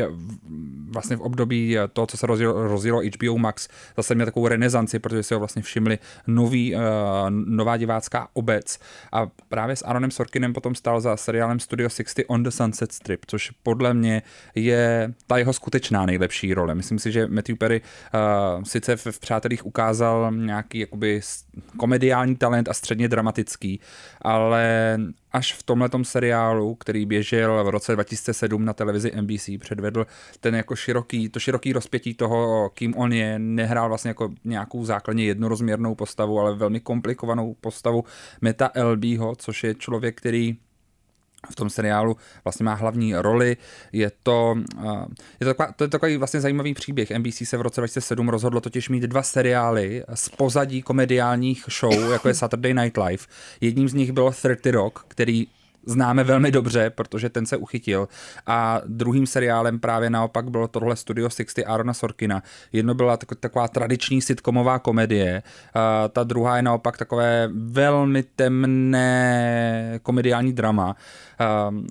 vlastně 0.89 1.15
v 1.15 1.21
období 1.21 1.77
toho, 1.93 2.07
co 2.07 2.17
se 2.17 2.27
rozjelo, 2.27 3.01
HBO 3.01 3.37
Max, 3.37 3.67
zase 3.97 4.15
měl 4.15 4.25
takovou 4.25 4.47
renesanci, 4.47 4.99
protože 4.99 5.23
si 5.23 5.33
ho 5.33 5.39
vlastně 5.39 5.61
všimli 5.61 5.99
nový, 6.27 6.75
uh, 6.75 6.81
nová 7.29 7.77
divácká 7.77 8.27
obec 8.33 8.79
a 9.11 9.27
právě 9.49 9.75
s 9.75 9.85
Aaronem 9.85 10.11
Sorkinem 10.11 10.53
potom 10.53 10.75
stál 10.75 11.01
za 11.01 11.17
seriálem 11.17 11.59
Studio 11.59 11.89
60 11.89 12.25
on 12.27 12.43
the 12.43 12.49
Sunset 12.49 12.91
Strip, 12.91 13.25
což 13.27 13.51
podle 13.63 13.93
mě 13.93 14.21
je 14.55 15.13
ta 15.27 15.37
jeho 15.37 15.53
skutečná 15.53 16.05
nejlepší 16.05 16.53
role. 16.53 16.75
Myslím 16.75 16.99
si, 16.99 17.11
že 17.11 17.27
Matthew 17.27 17.57
Perry 17.57 17.81
uh, 17.81 18.63
sice 18.63 18.95
v, 18.95 19.19
Přátelích 19.19 19.65
ukázal 19.65 20.31
nějaký 20.35 20.79
jakoby 20.79 21.21
komediální 21.77 22.35
talent 22.35 22.69
a 22.69 22.73
středně 22.73 23.07
dramatický, 23.07 23.79
ale 24.21 24.97
až 25.33 25.53
v 25.53 25.63
tomhle 25.63 25.89
seriálu, 26.03 26.75
který 26.75 27.05
běžel 27.05 27.63
v 27.63 27.69
roce 27.69 27.93
2007 27.93 28.65
na 28.65 28.73
televizi 28.73 29.11
NBC, 29.21 29.49
předvedl 29.63 30.07
ten 30.39 30.55
jako 30.55 30.75
široký, 30.75 31.29
to 31.29 31.39
široký 31.39 31.73
rozpětí 31.73 32.13
toho, 32.13 32.69
kým 32.73 32.97
on 32.97 33.13
je, 33.13 33.39
nehrál 33.39 33.87
vlastně 33.87 34.09
jako 34.09 34.29
nějakou 34.43 34.85
základně 34.85 35.25
jednorozměrnou 35.25 35.95
postavu, 35.95 36.39
ale 36.39 36.55
velmi 36.55 36.79
komplikovanou 36.79 37.55
postavu 37.61 38.03
Meta 38.41 38.71
LBho, 38.83 39.35
což 39.35 39.63
je 39.63 39.75
člověk, 39.75 40.17
který 40.17 40.57
v 41.51 41.55
tom 41.55 41.69
seriálu 41.69 42.17
vlastně 42.43 42.63
má 42.63 42.73
hlavní 42.73 43.15
roli. 43.15 43.57
Je 43.91 44.11
to, 44.23 44.55
je 45.39 45.45
to, 45.45 45.53
taková, 45.53 45.71
to 45.75 45.83
je 45.83 45.87
takový 45.87 46.17
vlastně 46.17 46.41
zajímavý 46.41 46.73
příběh. 46.73 47.11
NBC 47.11 47.43
se 47.43 47.57
v 47.57 47.61
roce 47.61 47.81
2007 47.81 48.29
rozhodlo 48.29 48.61
totiž 48.61 48.89
mít 48.89 49.03
dva 49.03 49.23
seriály 49.23 50.03
z 50.13 50.29
pozadí 50.29 50.81
komediálních 50.81 51.65
show, 51.79 52.11
jako 52.11 52.27
je 52.27 52.33
Saturday 52.33 52.73
Night 52.73 52.97
Live. 52.97 53.23
Jedním 53.61 53.89
z 53.89 53.93
nich 53.93 54.11
bylo 54.11 54.31
30 54.31 54.65
Rock, 54.65 55.05
který 55.07 55.47
známe 55.85 56.23
velmi 56.23 56.51
dobře, 56.51 56.89
protože 56.89 57.29
ten 57.29 57.45
se 57.45 57.57
uchytil. 57.57 58.07
A 58.47 58.81
druhým 58.85 59.27
seriálem 59.27 59.79
právě 59.79 60.09
naopak 60.09 60.49
bylo 60.49 60.67
tohle 60.67 60.95
Studio 60.95 61.29
60 61.29 61.61
Arona 61.67 61.93
Sorkina. 61.93 62.43
Jedno 62.71 62.93
byla 62.93 63.17
taková 63.17 63.67
tradiční 63.67 64.21
sitcomová 64.21 64.79
komedie, 64.79 65.43
a 65.73 66.07
ta 66.07 66.23
druhá 66.23 66.55
je 66.55 66.61
naopak 66.61 66.97
takové 66.97 67.49
velmi 67.53 68.23
temné 68.23 69.99
komediální 70.03 70.53
drama. 70.53 70.95
Um, 71.69 71.87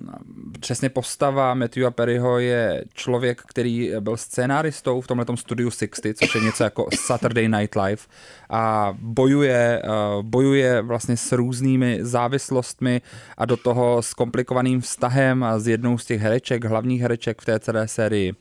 přesně 0.59 0.89
postava 0.89 1.53
Matthewa 1.53 1.91
Perryho 1.91 2.39
je 2.39 2.83
člověk, 2.93 3.41
který 3.41 3.91
byl 3.99 4.17
scénáristou 4.17 5.01
v 5.01 5.07
tomhle 5.07 5.25
studiu 5.35 5.71
60, 5.71 6.17
což 6.17 6.35
je 6.35 6.41
něco 6.41 6.63
jako 6.63 6.87
Saturday 7.05 7.47
Night 7.47 7.75
Live 7.75 8.01
a 8.49 8.93
bojuje, 8.99 9.81
bojuje 10.21 10.81
vlastně 10.81 11.17
s 11.17 11.31
různými 11.31 11.99
závislostmi 12.01 13.01
a 13.37 13.45
do 13.45 13.57
toho 13.57 13.82
s 13.99 14.13
komplikovaným 14.13 14.81
vztahem 14.81 15.43
a 15.43 15.59
s 15.59 15.67
jednou 15.67 15.97
z 15.97 16.05
těch 16.05 16.21
hereček, 16.21 16.65
hlavních 16.65 17.01
hereček 17.01 17.41
v 17.41 17.45
té 17.45 17.59
celé 17.59 17.87
sérii. 17.87 18.33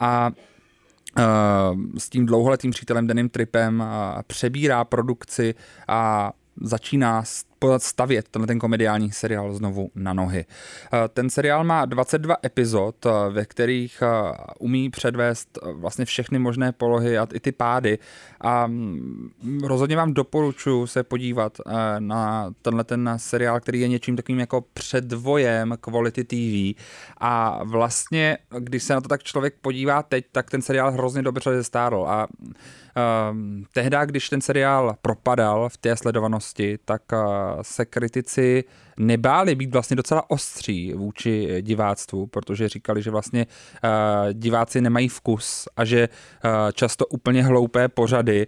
A 0.00 0.30
Uh, 1.18 1.78
s 1.98 2.10
tím 2.10 2.26
dlouholetým 2.26 2.70
přítelem 2.70 3.06
Denim 3.06 3.28
Tripem 3.28 3.84
přebírá 4.26 4.84
produkci 4.84 5.54
a 5.88 6.32
začíná 6.60 7.22
stavět 7.78 8.28
tenhle 8.28 8.46
ten 8.46 8.58
komediální 8.58 9.12
seriál 9.12 9.54
znovu 9.54 9.90
na 9.94 10.12
nohy. 10.12 10.44
Eh, 10.92 11.08
ten 11.08 11.30
seriál 11.30 11.64
má 11.64 11.84
22 11.84 12.36
epizod, 12.44 13.06
eh, 13.06 13.10
ve 13.30 13.44
kterých 13.44 14.02
eh, 14.02 14.32
umí 14.58 14.90
předvést 14.90 15.58
vlastně 15.72 16.04
všechny 16.04 16.38
možné 16.38 16.72
polohy 16.72 17.18
a 17.18 17.26
i 17.34 17.40
ty 17.40 17.52
pády. 17.52 17.98
A 18.40 18.66
mm, 18.66 19.60
rozhodně 19.64 19.96
vám 19.96 20.14
doporučuji 20.14 20.86
se 20.86 21.02
podívat 21.02 21.60
na 21.98 22.50
tenhle 22.62 22.84
ten 22.84 23.12
seriál, 23.16 23.60
který 23.60 23.80
je 23.80 23.88
něčím 23.88 24.16
takovým 24.16 24.40
jako 24.40 24.64
předvojem 24.72 25.74
Quality 25.80 26.24
TV 26.24 26.80
a 27.18 27.64
vlastně, 27.64 28.38
když 28.58 28.82
se 28.82 28.94
na 28.94 29.00
to 29.00 29.08
tak 29.08 29.22
člověk 29.22 29.54
podívá 29.60 30.02
teď, 30.02 30.24
tak 30.32 30.50
ten 30.50 30.62
seriál 30.62 30.92
hrozně 30.92 31.22
dobře 31.22 31.50
zestárl. 31.50 32.04
A 32.08 32.26
uh, 32.96 33.36
tehdy, 33.72 33.96
když 34.04 34.28
ten 34.28 34.40
seriál 34.40 34.96
propadal 35.02 35.68
v 35.68 35.76
té 35.76 35.96
sledovanosti, 35.96 36.78
tak 36.84 37.02
uh, 37.12 37.18
se 37.62 37.84
kritici 37.84 38.64
nebáli 38.96 39.54
být 39.54 39.72
vlastně 39.72 39.96
docela 39.96 40.30
ostří 40.30 40.92
vůči 40.94 41.62
diváctvu, 41.62 42.26
protože 42.26 42.68
říkali, 42.68 43.02
že 43.02 43.10
vlastně 43.10 43.46
uh, 43.46 44.32
diváci 44.32 44.80
nemají 44.80 45.08
vkus 45.08 45.68
a 45.76 45.84
že 45.84 46.08
uh, 46.08 46.50
často 46.72 47.06
úplně 47.06 47.42
hloupé 47.42 47.88
pořady 47.88 48.46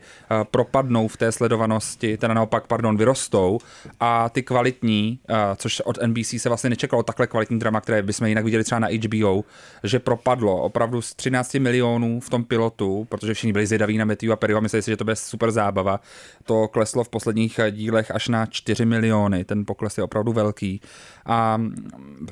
propadnou 0.50 1.08
v 1.08 1.16
té 1.16 1.32
sledovanosti, 1.32 2.16
teda 2.16 2.34
naopak, 2.34 2.66
pardon, 2.66 2.96
vyrostou. 2.96 3.58
A 4.00 4.28
ty 4.28 4.42
kvalitní, 4.42 5.20
což 5.56 5.80
od 5.80 5.98
NBC 6.06 6.34
se 6.38 6.48
vlastně 6.48 6.70
nečekalo 6.70 7.02
takhle 7.02 7.26
kvalitní 7.26 7.58
drama, 7.58 7.80
které 7.80 8.02
bychom 8.02 8.26
jinak 8.26 8.44
viděli 8.44 8.64
třeba 8.64 8.78
na 8.78 8.88
HBO, 8.88 9.44
že 9.84 9.98
propadlo 9.98 10.62
opravdu 10.62 11.02
z 11.02 11.14
13 11.14 11.54
milionů 11.54 12.20
v 12.20 12.30
tom 12.30 12.44
pilotu, 12.44 13.06
protože 13.08 13.34
všichni 13.34 13.52
byli 13.52 13.66
zvědaví 13.66 13.98
na 13.98 14.04
Matthew 14.04 14.32
a 14.32 14.37
Perryho 14.38 14.61
mysleli 14.61 14.83
si, 14.83 14.90
že 14.90 14.96
to 14.96 15.05
bude 15.05 15.16
super 15.16 15.51
zábava. 15.51 16.01
To 16.44 16.68
kleslo 16.68 17.05
v 17.05 17.09
posledních 17.09 17.61
dílech 17.70 18.11
až 18.11 18.29
na 18.29 18.46
4 18.46 18.85
miliony. 18.85 19.44
Ten 19.44 19.64
pokles 19.66 19.98
je 19.98 20.05
opravdu 20.05 20.33
velký. 20.33 20.81
A 21.27 21.61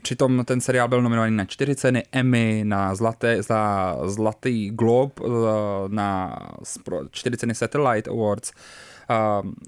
přitom 0.02 0.44
ten 0.44 0.60
seriál 0.60 0.88
byl 0.88 1.02
nominovaný 1.02 1.36
na 1.36 1.44
čtyři 1.44 1.74
ceny 1.74 2.02
Emmy, 2.12 2.62
na 2.64 2.94
zlaté, 2.94 3.42
za 3.42 3.96
Zlatý 4.04 4.70
Globe, 4.70 5.12
na 5.88 6.38
čtyři 7.10 7.36
ceny 7.36 7.54
Satellite 7.54 8.10
Awards 8.10 8.52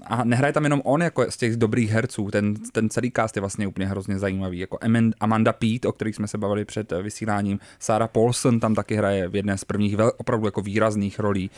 a 0.07 0.23
nehraje 0.23 0.53
tam 0.53 0.63
jenom 0.63 0.81
on 0.85 1.01
jako 1.01 1.31
z 1.31 1.37
těch 1.37 1.57
dobrých 1.57 1.91
herců, 1.91 2.31
ten, 2.31 2.53
ten 2.71 2.89
celý 2.89 3.11
cast 3.11 3.37
je 3.37 3.39
vlastně 3.39 3.67
úplně 3.67 3.87
hrozně 3.87 4.19
zajímavý, 4.19 4.59
jako 4.59 4.77
Amanda 5.19 5.53
Pete, 5.53 5.87
o 5.87 5.91
kterých 5.91 6.15
jsme 6.15 6.27
se 6.27 6.37
bavili 6.37 6.65
před 6.65 6.91
eh, 6.91 7.01
vysíláním, 7.01 7.59
Sarah 7.79 8.09
Paulson 8.09 8.59
tam 8.59 8.75
taky 8.75 8.95
hraje 8.95 9.27
v 9.27 9.35
jedné 9.35 9.57
z 9.57 9.63
prvních 9.63 9.97
vel, 9.97 10.11
opravdu 10.17 10.47
jako 10.47 10.61
výrazných 10.61 11.19
rolí. 11.19 11.51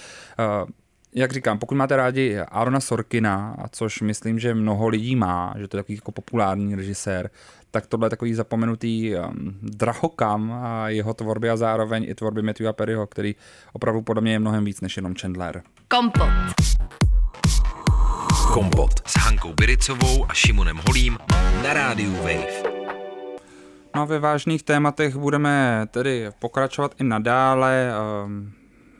Jak 1.15 1.31
říkám, 1.31 1.59
pokud 1.59 1.75
máte 1.75 1.95
rádi 1.95 2.37
Arona 2.39 2.79
Sorkina, 2.79 3.57
což 3.71 4.01
myslím, 4.01 4.39
že 4.39 4.53
mnoho 4.53 4.87
lidí 4.87 5.15
má, 5.15 5.53
že 5.57 5.67
to 5.67 5.77
je 5.77 5.83
takový 5.83 5.95
jako 5.95 6.11
populární 6.11 6.75
režisér, 6.75 7.29
tak 7.71 7.87
tohle 7.87 8.05
je 8.05 8.09
takový 8.09 8.33
zapomenutý 8.33 9.15
um, 9.15 9.57
drahokam 9.61 10.51
a 10.51 10.89
jeho 10.89 11.13
tvorby 11.13 11.49
a 11.49 11.57
zároveň 11.57 12.05
i 12.09 12.15
tvorby 12.15 12.41
Matthewa 12.41 12.73
Perryho, 12.73 13.07
který 13.07 13.35
opravdu 13.73 14.01
podle 14.01 14.21
mě 14.21 14.31
je 14.31 14.39
mnohem 14.39 14.65
víc 14.65 14.81
než 14.81 14.97
jenom 14.97 15.15
Chandler. 15.15 15.61
Kompot. 15.87 16.29
Kompot 18.51 19.07
s 19.07 19.17
Hankou 19.17 19.53
Biricovou 19.53 20.25
a 20.29 20.33
Šimonem 20.33 20.79
Holím 20.87 21.17
na 21.63 21.73
rádiu 21.73 22.11
Wave. 22.11 22.63
No 23.95 24.01
a 24.01 24.05
ve 24.05 24.19
vážných 24.19 24.63
tématech 24.63 25.15
budeme 25.15 25.85
tedy 25.91 26.27
pokračovat 26.39 26.95
i 26.99 27.03
nadále. 27.03 27.93
Um, 28.25 28.53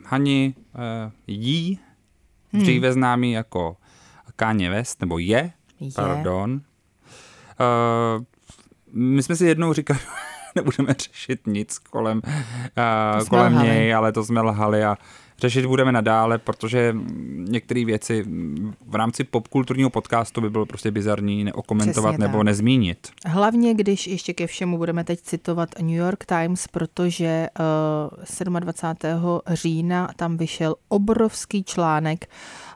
Hani 0.05 0.53
uh, 0.75 1.11
jí, 1.27 1.79
hmm. 2.53 2.61
dříve 2.61 2.93
známý 2.93 3.31
jako 3.31 3.77
Kanye 4.35 4.69
West, 4.69 5.01
nebo 5.01 5.19
je, 5.19 5.51
je. 5.79 5.91
pardon. 5.95 6.51
Uh, 6.51 8.23
my 8.93 9.23
jsme 9.23 9.35
si 9.35 9.45
jednou 9.45 9.73
říkali, 9.73 9.99
nebudeme 10.55 10.95
řešit 10.99 11.47
nic 11.47 11.79
kolem, 11.79 12.21
uh, 12.25 13.27
kolem 13.27 13.63
něj, 13.63 13.93
ale 13.93 14.11
to 14.11 14.23
jsme 14.23 14.41
lhali 14.41 14.83
a 14.83 14.97
řešit 15.41 15.65
budeme 15.65 15.91
nadále, 15.91 16.38
protože 16.38 16.95
některé 17.38 17.86
věci 17.86 18.25
v 18.88 18.95
rámci 18.95 19.23
popkulturního 19.23 19.89
podcastu 19.89 20.41
by 20.41 20.49
bylo 20.49 20.65
prostě 20.65 20.91
bizarní 20.91 21.43
neokomentovat 21.43 22.17
nebo 22.17 22.43
nezmínit. 22.43 23.08
Hlavně, 23.25 23.73
když 23.73 24.08
ještě 24.08 24.34
ke 24.34 24.47
všemu 24.47 24.77
budeme 24.77 25.04
teď 25.04 25.21
citovat 25.21 25.69
New 25.80 25.95
York 25.95 26.25
Times, 26.25 26.67
protože 26.67 27.47
uh, 28.49 28.60
27. 28.60 29.39
října 29.47 30.10
tam 30.15 30.38
vyšel 30.38 30.75
obrovský 30.88 31.63
článek 31.63 32.30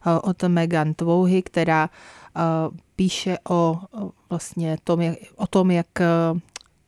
uh, 0.05 0.29
od 0.29 0.43
Megan 0.43 0.93
Twouhy, 0.93 1.41
která 1.41 1.89
uh, 2.35 2.77
píše 2.95 3.37
o, 3.49 3.77
vlastně 4.29 4.77
tom, 4.83 5.01
jak, 5.01 5.17
o 5.35 5.47
tom, 5.47 5.71
jak 5.71 5.87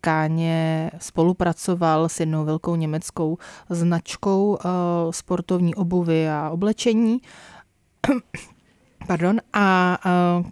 Káně 0.01 0.91
spolupracoval 0.99 2.09
s 2.09 2.19
jednou 2.19 2.45
velkou 2.45 2.75
německou 2.75 3.37
značkou 3.69 4.49
uh, 4.49 4.59
sportovní 5.11 5.75
obuvy 5.75 6.29
a 6.29 6.49
oblečení. 6.49 7.21
Pardon. 9.07 9.37
A 9.53 9.97
uh, 10.39 10.45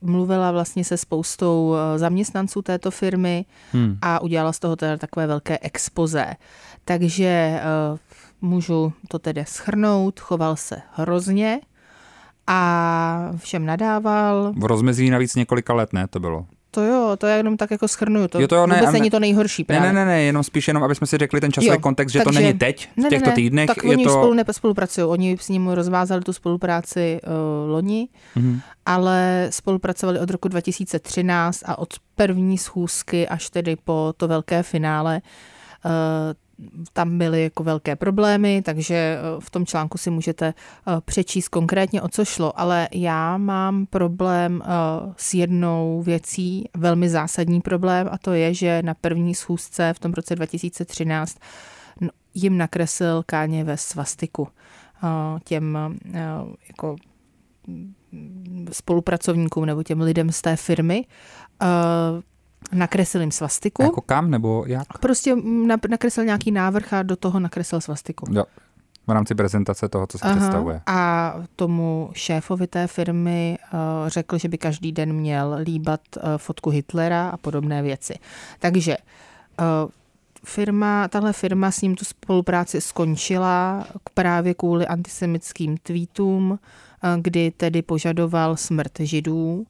mluvila 0.00 0.52
vlastně 0.52 0.84
se 0.84 0.96
spoustou 0.96 1.74
zaměstnanců 1.96 2.62
této 2.62 2.90
firmy 2.90 3.44
hmm. 3.72 3.98
a 4.02 4.22
udělala 4.22 4.52
z 4.52 4.58
toho 4.58 4.76
teda 4.76 4.96
takové 4.96 5.26
velké 5.26 5.58
expoze. 5.58 6.34
Takže 6.84 7.60
můžu 8.40 8.92
to 9.08 9.18
tedy 9.18 9.44
schrnout, 9.46 10.20
choval 10.20 10.56
se 10.56 10.82
hrozně, 10.92 11.60
a 12.46 13.32
všem 13.36 13.66
nadával. 13.66 14.52
V 14.56 14.64
rozmezí 14.64 15.10
navíc 15.10 15.34
několika 15.34 15.74
let, 15.74 15.92
ne, 15.92 16.06
to 16.08 16.20
bylo? 16.20 16.46
To 16.76 16.82
jo, 16.82 17.16
to 17.18 17.26
já 17.26 17.36
jenom 17.36 17.56
tak 17.56 17.70
jako 17.70 17.88
schrnuju. 17.88 18.28
To, 18.28 18.40
jo, 18.40 18.48
to 18.48 18.66
ne, 18.66 18.74
vůbec 18.74 18.86
ne, 18.86 18.92
není 18.92 19.10
to 19.10 19.20
nejhorší 19.20 19.64
právě. 19.64 19.92
Ne, 19.92 19.92
ne, 19.92 20.04
ne, 20.04 20.22
jenom 20.22 20.42
spíš 20.42 20.68
jenom, 20.68 20.82
aby 20.82 20.94
jsme 20.94 21.06
si 21.06 21.18
řekli 21.18 21.40
ten 21.40 21.52
časový 21.52 21.70
jo, 21.70 21.78
kontext, 21.78 22.12
že 22.12 22.18
takže, 22.18 22.38
to 22.38 22.44
není 22.44 22.58
teď, 22.58 22.88
v 22.96 23.08
těchto 23.08 23.26
ne, 23.26 23.30
ne, 23.30 23.34
týdnech. 23.34 23.66
Tak 23.66 23.84
je 23.84 23.90
oni 23.90 24.04
to... 24.04 24.10
spolu 24.10 24.34
nespolupracují. 24.34 25.06
Oni 25.06 25.36
s 25.40 25.48
ním 25.48 25.68
rozvázali 25.68 26.22
tu 26.22 26.32
spolupráci 26.32 27.20
uh, 27.26 27.70
loni, 27.70 28.08
mm-hmm. 28.36 28.60
ale 28.86 29.46
spolupracovali 29.50 30.18
od 30.18 30.30
roku 30.30 30.48
2013 30.48 31.62
a 31.66 31.78
od 31.78 31.94
první 32.14 32.58
schůzky 32.58 33.28
až 33.28 33.50
tedy 33.50 33.76
po 33.84 34.14
to 34.16 34.28
velké 34.28 34.62
finále 34.62 35.20
uh, 35.84 35.90
tam 36.92 37.18
byly 37.18 37.42
jako 37.42 37.64
velké 37.64 37.96
problémy, 37.96 38.62
takže 38.62 38.94
eh, 38.94 39.40
v 39.40 39.50
tom 39.50 39.66
článku 39.66 39.98
si 39.98 40.10
můžete 40.10 40.46
eh, 40.46 40.92
přečíst 41.04 41.48
konkrétně, 41.48 42.02
o 42.02 42.08
co 42.08 42.24
šlo, 42.24 42.60
ale 42.60 42.88
já 42.92 43.36
mám 43.38 43.86
problém 43.86 44.62
eh, 44.64 44.68
s 45.16 45.34
jednou 45.34 46.02
věcí, 46.02 46.64
velmi 46.76 47.08
zásadní 47.08 47.60
problém 47.60 48.08
a 48.12 48.18
to 48.18 48.32
je, 48.32 48.54
že 48.54 48.82
na 48.82 48.94
první 48.94 49.34
schůzce 49.34 49.92
v 49.92 49.98
tom 49.98 50.12
roce 50.12 50.36
2013 50.36 51.38
jim 52.34 52.58
nakreslil 52.58 53.22
Káně 53.26 53.64
ve 53.64 53.76
svastiku 53.76 54.48
těm 55.44 55.78
jako 56.68 56.96
mm, 57.66 57.94
spolupracovníkům 58.72 59.66
nebo 59.66 59.82
těm 59.82 60.00
lidem 60.00 60.32
z 60.32 60.42
té 60.42 60.56
firmy 60.56 61.04
Nakreslil 62.72 63.20
jim 63.20 63.30
svastiku. 63.30 63.82
Jako 63.82 64.00
kam 64.00 64.30
nebo 64.30 64.64
jak? 64.66 64.98
Prostě 64.98 65.36
nakreslil 65.88 66.26
nějaký 66.26 66.50
návrh 66.50 66.92
a 66.92 67.02
do 67.02 67.16
toho 67.16 67.40
nakreslil 67.40 67.80
svastiku. 67.80 68.26
Jo. 68.30 68.44
V 69.06 69.10
rámci 69.10 69.34
prezentace 69.34 69.88
toho, 69.88 70.06
co 70.06 70.18
se 70.18 70.24
Aha, 70.24 70.36
představuje. 70.36 70.80
A 70.86 71.34
tomu 71.56 72.10
šéfovi 72.12 72.66
té 72.66 72.86
firmy 72.86 73.58
uh, 73.72 73.78
řekl, 74.08 74.38
že 74.38 74.48
by 74.48 74.58
každý 74.58 74.92
den 74.92 75.12
měl 75.12 75.56
líbat 75.62 76.00
uh, 76.16 76.22
fotku 76.36 76.70
Hitlera 76.70 77.28
a 77.28 77.36
podobné 77.36 77.82
věci. 77.82 78.14
Takže 78.58 78.96
uh, 79.60 79.90
firma, 80.44 81.08
tahle 81.08 81.32
firma 81.32 81.70
s 81.70 81.80
ním 81.80 81.94
tu 81.94 82.04
spolupráci 82.04 82.80
skončila 82.80 83.86
právě 84.14 84.54
kvůli 84.54 84.86
antisemickým 84.86 85.76
tweetům, 85.76 86.58
kdy 87.20 87.50
tedy 87.50 87.82
požadoval 87.82 88.56
smrt 88.56 88.92
židů 89.00 89.66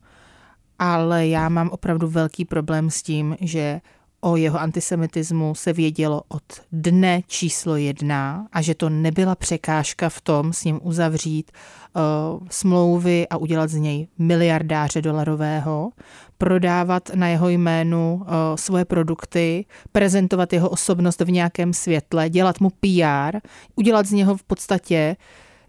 ale 0.79 1.29
já 1.29 1.49
mám 1.49 1.69
opravdu 1.69 2.09
velký 2.09 2.45
problém 2.45 2.91
s 2.91 3.03
tím, 3.03 3.37
že 3.41 3.81
o 4.21 4.37
jeho 4.37 4.61
antisemitismu 4.61 5.55
se 5.55 5.73
vědělo 5.73 6.23
od 6.29 6.43
dne 6.73 7.23
číslo 7.27 7.77
jedna 7.77 8.47
a 8.53 8.63
že 8.63 8.75
to 8.75 8.89
nebyla 8.89 9.35
překážka 9.35 10.09
v 10.09 10.21
tom 10.21 10.53
s 10.53 10.65
ním 10.65 10.81
uzavřít 10.83 11.51
uh, 11.53 12.47
smlouvy 12.51 13.29
a 13.29 13.37
udělat 13.37 13.71
z 13.71 13.75
něj 13.75 14.09
miliardáře 14.19 15.03
dolarového, 15.03 15.91
prodávat 16.39 17.11
na 17.15 17.29
jeho 17.29 17.49
jménu 17.49 18.15
uh, 18.15 18.27
svoje 18.55 18.85
produkty, 18.85 19.65
prezentovat 19.93 20.53
jeho 20.53 20.69
osobnost 20.69 21.21
v 21.21 21.31
nějakém 21.31 21.73
světle, 21.73 22.31
dělat 22.31 22.61
mu 22.61 22.71
PR, 22.71 23.39
udělat 23.77 24.07
z 24.07 24.13
něho 24.13 24.37
v 24.37 24.43
podstatě 24.43 25.17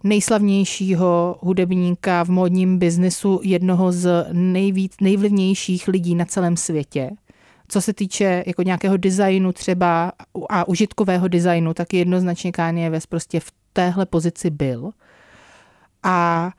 nejslavnějšího 0.04 1.38
hudebníka 1.40 2.24
v 2.24 2.30
módním 2.30 2.80
biznesu, 2.80 3.40
jednoho 3.44 3.92
z 3.92 4.26
nejvíc, 4.32 4.96
nejvlivnějších 5.02 5.88
lidí 5.88 6.16
na 6.16 6.26
celém 6.26 6.58
světě. 6.58 7.12
Co 7.68 7.82
se 7.82 7.94
týče 7.94 8.44
jako 8.48 8.64
nějakého 8.64 8.98
designu 8.98 9.52
třeba 9.52 10.12
a 10.50 10.68
užitkového 10.68 11.28
designu, 11.28 11.74
tak 11.74 11.94
jednoznačně 11.94 12.52
Kanye 12.52 12.90
West 12.90 13.08
prostě 13.08 13.40
v 13.40 13.52
téhle 13.74 14.06
pozici 14.06 14.50
byl. 14.50 14.92
A 16.04 16.52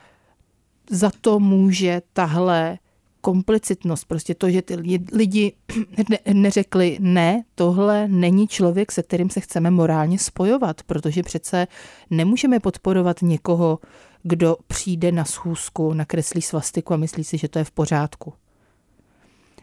za 0.91 1.11
to 1.21 1.41
může 1.41 2.03
tahle 2.13 2.79
komplicitnost, 3.21 4.05
prostě 4.05 4.35
to, 4.35 4.51
že 4.51 4.63
ty 4.63 4.77
lidi 5.13 5.53
neřekli 6.33 6.99
ne, 7.01 7.43
tohle 7.55 8.09
není 8.09 8.49
člověk, 8.49 8.93
se 8.93 9.03
kterým 9.03 9.31
se 9.31 9.41
chceme 9.41 9.71
morálně 9.71 10.19
spojovat, 10.19 10.83
protože 10.83 11.23
přece 11.23 11.67
nemůžeme 12.11 12.61
podporovat 12.61 13.23
někoho, 13.23 13.79
kdo 14.23 14.57
přijde 14.67 15.13
na 15.13 15.25
schůzku, 15.25 15.93
nakreslí 15.93 16.43
svastiku 16.43 16.95
a 16.95 16.97
myslí 16.97 17.25
si, 17.25 17.39
že 17.39 17.49
to 17.49 17.59
je 17.59 17.65
v 17.65 17.71
pořádku. 17.71 18.33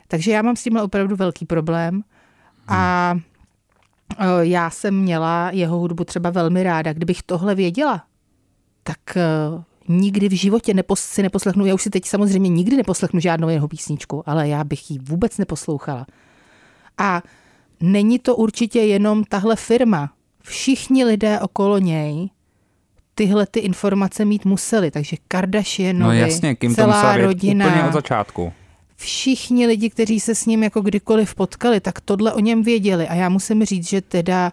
Takže 0.07 0.31
já 0.31 0.41
mám 0.41 0.55
s 0.55 0.63
tímhle 0.63 0.83
opravdu 0.83 1.15
velký 1.15 1.45
problém 1.45 2.03
a 2.67 3.13
e, 4.19 4.45
já 4.45 4.69
jsem 4.69 5.01
měla 5.01 5.49
jeho 5.53 5.77
hudbu 5.77 6.03
třeba 6.03 6.29
velmi 6.29 6.63
ráda. 6.63 6.93
Kdybych 6.93 7.23
tohle 7.23 7.55
věděla, 7.55 8.03
tak 8.83 9.17
e, 9.17 9.23
nikdy 9.87 10.29
v 10.29 10.33
životě 10.33 10.73
nepos, 10.73 10.99
si 10.99 11.23
neposlechnu, 11.23 11.65
já 11.65 11.73
už 11.73 11.81
si 11.81 11.89
teď 11.89 12.05
samozřejmě 12.05 12.49
nikdy 12.49 12.77
neposlechnu 12.77 13.19
žádnou 13.19 13.49
jeho 13.49 13.67
písničku, 13.67 14.23
ale 14.29 14.47
já 14.47 14.63
bych 14.63 14.91
ji 14.91 14.99
vůbec 14.99 15.37
neposlouchala. 15.37 16.05
A 16.97 17.21
není 17.81 18.19
to 18.19 18.35
určitě 18.35 18.79
jenom 18.79 19.23
tahle 19.23 19.55
firma. 19.55 20.13
Všichni 20.41 21.05
lidé 21.05 21.39
okolo 21.39 21.77
něj 21.77 22.29
tyhle 23.15 23.45
ty 23.45 23.59
informace 23.59 24.25
mít 24.25 24.45
museli, 24.45 24.91
takže 24.91 25.17
Kardashianovi, 25.27 26.19
no 26.19 26.25
jasně, 26.25 26.55
Kim 26.55 26.75
celá 26.75 27.17
rodina, 27.17 27.67
úplně 27.67 27.83
od 27.83 27.93
začátku. 27.93 28.53
Všichni 28.95 29.67
lidi, 29.67 29.89
kteří 29.89 30.19
se 30.19 30.35
s 30.35 30.45
ním 30.45 30.63
jako 30.63 30.81
kdykoliv 30.81 31.35
potkali, 31.35 31.79
tak 31.79 32.01
tohle 32.01 32.33
o 32.33 32.39
něm 32.39 32.63
věděli. 32.63 33.07
A 33.07 33.15
já 33.15 33.29
musím 33.29 33.65
říct, 33.65 33.89
že 33.89 34.01
teda 34.01 34.51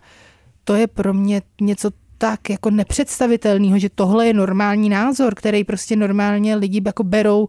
to 0.64 0.74
je 0.74 0.86
pro 0.86 1.14
mě 1.14 1.42
něco 1.60 1.90
tak 2.22 2.50
jako 2.50 2.70
nepředstavitelného, 2.70 3.78
že 3.78 3.88
tohle 3.94 4.26
je 4.26 4.34
normální 4.34 4.88
názor, 4.88 5.34
který 5.34 5.64
prostě 5.64 5.96
normálně 5.96 6.56
lidi 6.56 6.82
jako 6.86 7.04
berou 7.04 7.48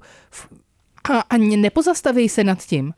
a 1.11 1.19
ani 1.19 1.57
nepozastaví 1.57 2.29
se 2.29 2.43
nad 2.43 2.63
tím. 2.63 2.93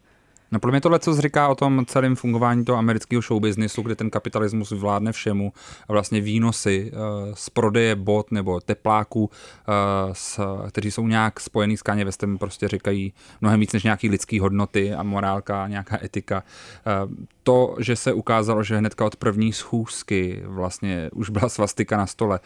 No 0.56 0.60
pro 0.60 0.72
mě 0.72 0.82
tohle, 0.82 1.00
co 1.00 1.22
říká 1.22 1.48
o 1.48 1.56
tom 1.56 1.86
celém 1.86 2.16
fungování 2.16 2.66
toho 2.66 2.78
amerického 2.78 3.22
showbiznisu, 3.22 3.82
kde 3.82 3.96
ten 3.96 4.10
kapitalismus 4.10 4.72
vládne 4.72 5.12
všemu 5.12 5.54
a 5.90 5.94
vlastně 5.94 6.22
výnosy 6.22 6.92
uh, 6.92 7.34
z 7.34 7.50
prodeje 7.50 7.96
bot 7.96 8.32
nebo 8.32 8.60
tepláků, 8.60 9.30
s, 10.14 10.40
kteří 10.68 10.92
jsou 10.92 11.08
nějak 11.08 11.40
spojený 11.40 11.78
s 11.78 11.82
Kanye 11.82 12.06
Westem, 12.06 12.38
prostě 12.38 12.68
říkají 12.68 13.14
mnohem 13.42 13.60
víc 13.60 13.74
než 13.74 13.84
nějaký 13.84 14.10
lidský 14.10 14.40
hodnoty 14.40 14.94
a 14.94 15.04
morálka, 15.04 15.68
nějaká 15.68 16.04
etika. 16.04 16.44
Uh, 17.06 17.14
to, 17.44 17.76
že 17.80 17.96
se 17.96 18.14
ukázalo, 18.14 18.64
že 18.64 18.78
hnedka 18.78 19.06
od 19.06 19.16
první 19.16 19.54
schůzky 19.54 20.44
vlastně 20.46 21.10
už 21.14 21.30
byla 21.30 21.50
svastika 21.50 21.98
na 21.98 22.08
stole, 22.08 22.40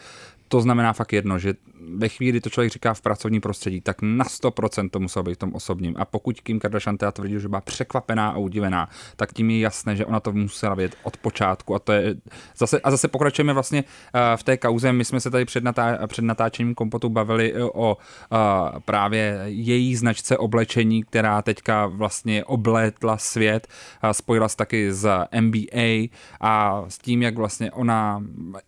to 0.48 0.60
znamená 0.60 0.92
fakt 0.92 1.12
jedno, 1.12 1.38
že 1.38 1.54
ve 1.96 2.08
chvíli, 2.08 2.32
kdy 2.32 2.40
to 2.40 2.50
člověk 2.50 2.72
říká 2.72 2.94
v 2.94 3.00
pracovním 3.00 3.40
prostředí, 3.40 3.80
tak 3.80 3.96
na 4.02 4.24
100% 4.24 4.90
to 4.90 5.00
muselo 5.00 5.22
být 5.22 5.34
v 5.34 5.38
tom 5.38 5.54
osobním. 5.54 5.94
A 5.98 6.04
pokud 6.04 6.40
Kim 6.40 6.60
Kardashian 6.60 6.96
teda 6.96 7.12
tvrdí, 7.12 7.40
že 7.40 7.48
byla 7.48 7.60
překvapená 7.60 8.28
a 8.30 8.38
udivená, 8.38 8.88
tak 9.16 9.32
tím 9.32 9.50
je 9.50 9.58
jasné, 9.58 9.96
že 9.96 10.06
ona 10.06 10.20
to 10.20 10.32
musela 10.32 10.74
vědět 10.74 10.96
od 11.02 11.16
počátku. 11.16 11.74
A, 11.74 11.78
to 11.78 11.92
je 11.92 12.14
zase, 12.56 12.80
a 12.80 12.90
zase 12.90 13.08
pokračujeme 13.08 13.52
vlastně 13.52 13.84
uh, 13.84 14.20
v 14.36 14.42
té 14.42 14.56
kauze. 14.56 14.92
My 14.92 15.04
jsme 15.04 15.20
se 15.20 15.30
tady 15.30 15.44
před, 15.44 15.64
natá, 15.64 16.06
před 16.06 16.22
natáčením 16.22 16.74
kompotu 16.74 17.08
bavili 17.08 17.54
eh, 17.54 17.62
o 17.62 17.96
uh, 17.96 18.38
právě 18.84 19.40
její 19.44 19.96
značce 19.96 20.38
oblečení, 20.38 21.02
která 21.02 21.42
teďka 21.42 21.86
vlastně 21.86 22.44
oblétla 22.44 23.16
svět, 23.16 23.68
spojila 24.12 24.48
se 24.48 24.56
taky 24.56 24.92
z 24.92 25.26
NBA 25.40 26.08
a 26.40 26.84
s 26.88 26.98
tím, 26.98 27.22
jak 27.22 27.36
vlastně 27.36 27.72
ona 27.72 28.22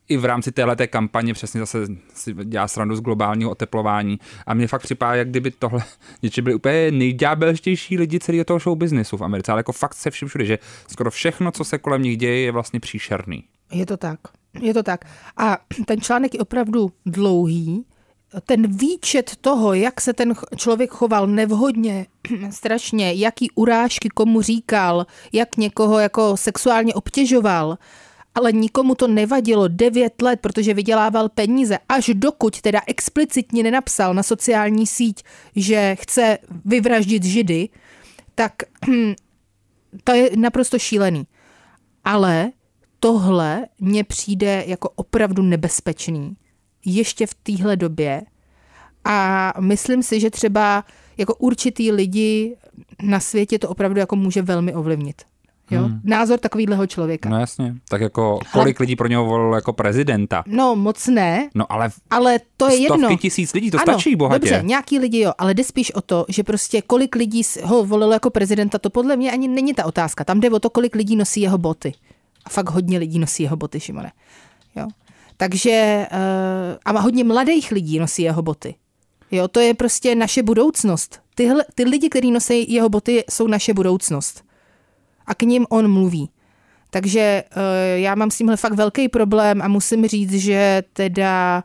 i 0.09 0.17
v 0.17 0.25
rámci 0.25 0.53
téhleté 0.53 0.87
kampaně 0.87 1.35
přesně 1.35 1.61
zase 1.61 1.87
si 2.15 2.35
dělá 2.35 2.69
srandu 2.69 2.97
z 2.97 3.01
globálního 3.03 3.50
oteplování. 3.50 4.18
A 4.46 4.55
mě 4.55 4.68
fakt 4.68 4.82
připadá, 4.82 5.14
jak 5.14 5.28
kdyby 5.28 5.50
tohle 5.50 5.84
něče 6.22 6.42
byly 6.42 6.55
úplně 6.55 6.90
nejďábelštější 6.90 7.98
lidi 7.98 8.20
celého 8.20 8.44
toho 8.44 8.59
show 8.59 8.78
businessu 8.78 9.16
v 9.16 9.24
Americe, 9.24 9.53
ale 9.53 9.59
jako 9.59 9.72
fakt 9.72 9.94
se 9.94 10.11
vším 10.11 10.28
všude, 10.28 10.44
že 10.44 10.59
skoro 10.88 11.11
všechno, 11.11 11.53
co 11.53 11.64
se 11.64 11.78
kolem 11.78 12.03
nich 12.03 12.16
děje, 12.16 12.40
je 12.40 12.53
vlastně 12.53 12.80
příšerný. 12.80 13.44
Je 13.72 13.86
to 13.86 13.96
tak. 13.96 14.20
Je 14.61 14.74
to 14.74 14.82
tak. 14.82 15.05
A 15.36 15.59
ten 15.86 16.00
článek 16.00 16.34
je 16.34 16.40
opravdu 16.40 16.92
dlouhý. 17.07 17.84
Ten 18.46 18.76
výčet 18.76 19.36
toho, 19.40 19.74
jak 19.74 20.00
se 20.00 20.12
ten 20.12 20.34
člověk 20.57 20.90
choval 20.90 21.26
nevhodně, 21.26 22.07
strašně, 22.50 23.12
jaký 23.12 23.50
urážky 23.50 24.09
komu 24.09 24.42
říkal, 24.42 25.07
jak 25.32 25.57
někoho 25.57 25.98
jako 25.98 26.36
sexuálně 26.36 26.94
obtěžoval, 26.94 27.78
ale 28.35 28.53
nikomu 28.53 28.95
to 28.95 29.09
nevadilo 29.09 29.68
9 29.68 30.22
let, 30.22 30.41
protože 30.41 30.74
vydělával 30.74 31.28
peníze, 31.28 31.78
až 31.89 32.11
dokud 32.14 32.61
teda 32.61 32.80
explicitně 32.87 33.62
nenapsal 33.62 34.14
na 34.14 34.22
sociální 34.22 34.87
síť, 34.87 35.22
že 35.57 35.97
chce 36.01 36.39
vyvraždit 36.64 37.24
židy, 37.24 37.68
tak 38.35 38.53
to 40.05 40.12
je 40.12 40.30
naprosto 40.37 40.78
šílený. 40.78 41.26
Ale 42.05 42.53
tohle 43.01 43.66
mně 43.80 44.05
přijde 44.05 44.64
jako 44.66 44.89
opravdu 44.89 45.43
nebezpečný. 45.43 46.37
Ještě 46.85 47.26
v 47.26 47.35
téhle 47.35 47.76
době. 47.76 48.22
A 49.05 49.53
myslím 49.61 50.03
si, 50.03 50.20
že 50.20 50.30
třeba 50.30 50.85
jako 51.16 51.35
určitý 51.35 51.93
lidi 51.93 52.57
na 53.03 53.20
světě 53.20 53.59
to 53.59 53.68
opravdu 53.68 54.01
jako 54.01 54.16
může 54.16 54.43
velmi 54.43 54.74
ovlivnit. 54.74 55.22
Jo? 55.73 55.83
Hmm. 55.83 56.01
Názor 56.05 56.39
takovýhleho 56.39 56.87
člověka. 56.87 57.29
No 57.29 57.41
jasně. 57.41 57.75
Tak 57.89 58.01
jako 58.01 58.39
kolik 58.53 58.81
ale... 58.81 58.85
lidí 58.85 58.97
pro 58.97 59.09
něho 59.09 59.25
volilo 59.25 59.55
jako 59.55 59.73
prezidenta? 59.73 60.45
No 60.47 60.77
moc 60.77 61.07
ne. 61.07 61.51
No 61.55 61.73
ale, 61.73 61.91
ale 62.11 62.41
to 62.57 62.68
je 62.68 62.85
stovky 62.85 63.03
jedno. 63.03 63.16
tisíc 63.16 63.53
lidí, 63.53 63.70
to 63.70 63.79
ano, 63.79 63.93
stačí 63.93 64.16
bohatě. 64.16 64.39
Dobře, 64.39 64.62
nějaký 64.64 64.99
lidi 64.99 65.20
jo, 65.20 65.33
ale 65.39 65.55
jde 65.55 65.64
spíš 65.64 65.91
o 65.91 66.01
to, 66.01 66.25
že 66.29 66.43
prostě 66.43 66.83
kolik 66.83 67.14
lidí 67.14 67.43
ho 67.62 67.85
volilo 67.85 68.12
jako 68.12 68.31
prezidenta, 68.31 68.79
to 68.79 68.91
podle 68.91 69.16
mě 69.16 69.33
ani 69.33 69.49
není 69.49 69.75
ta 69.75 69.87
otázka. 69.87 70.25
Tam 70.25 70.41
jde 70.41 70.51
o 70.51 70.59
to, 70.59 70.70
kolik 70.70 70.95
lidí 70.95 71.16
nosí 71.16 71.41
jeho 71.41 71.59
boty. 71.59 71.93
A 72.45 72.51
fakt 72.51 72.70
hodně 72.70 72.99
lidí 72.99 73.18
nosí 73.18 73.43
jeho 73.43 73.57
boty, 73.57 73.81
Šimone. 73.81 74.12
Jo. 74.77 74.89
Takže 75.37 76.07
uh, 76.12 76.97
a 76.97 77.01
hodně 77.01 77.25
mladých 77.25 77.70
lidí 77.70 77.99
nosí 77.99 78.23
jeho 78.23 78.43
boty. 78.43 78.75
Jo, 79.31 79.49
to 79.49 79.61
je 79.61 79.75
prostě 79.75 80.14
naše 80.14 80.43
budoucnost. 80.43 81.20
Tyhle, 81.35 81.64
ty 81.75 81.85
lidi, 81.85 82.09
kteří 82.09 82.31
nosí 82.31 82.73
jeho 82.73 82.89
boty, 82.89 83.25
jsou 83.31 83.47
naše 83.47 83.75
budoucnost 83.75 84.45
a 85.27 85.35
k 85.35 85.43
ním 85.43 85.66
on 85.70 85.93
mluví. 85.93 86.31
Takže 86.91 87.45
uh, 87.57 87.62
já 87.95 88.14
mám 88.14 88.31
s 88.31 88.39
tímhle 88.39 88.57
fakt 88.57 88.73
velký 88.73 89.09
problém 89.09 89.62
a 89.62 89.68
musím 89.68 90.07
říct, 90.07 90.33
že 90.33 90.83
teda 90.93 91.64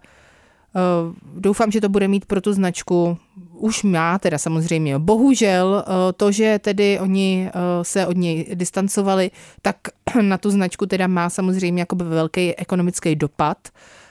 uh, 0.76 1.16
doufám, 1.42 1.72
že 1.72 1.82
to 1.82 1.90
bude 1.90 2.08
mít 2.08 2.26
pro 2.26 2.42
tu 2.42 2.54
značku. 2.54 3.18
Už 3.54 3.84
má 3.84 4.20
teda 4.20 4.38
samozřejmě. 4.38 5.00
Bohužel 5.00 5.84
uh, 5.88 5.94
to, 6.18 6.32
že 6.32 6.60
tedy 6.60 7.00
oni 7.00 7.50
se 7.82 8.08
od 8.08 8.18
něj 8.18 8.48
distancovali, 8.54 9.32
tak 9.62 9.76
na 10.22 10.38
tu 10.38 10.50
značku 10.50 10.86
teda 10.86 11.08
má 11.08 11.30
samozřejmě 11.30 11.82
jako 11.82 11.96
velký 11.96 12.56
ekonomický 12.56 13.16
dopad. 13.16 13.58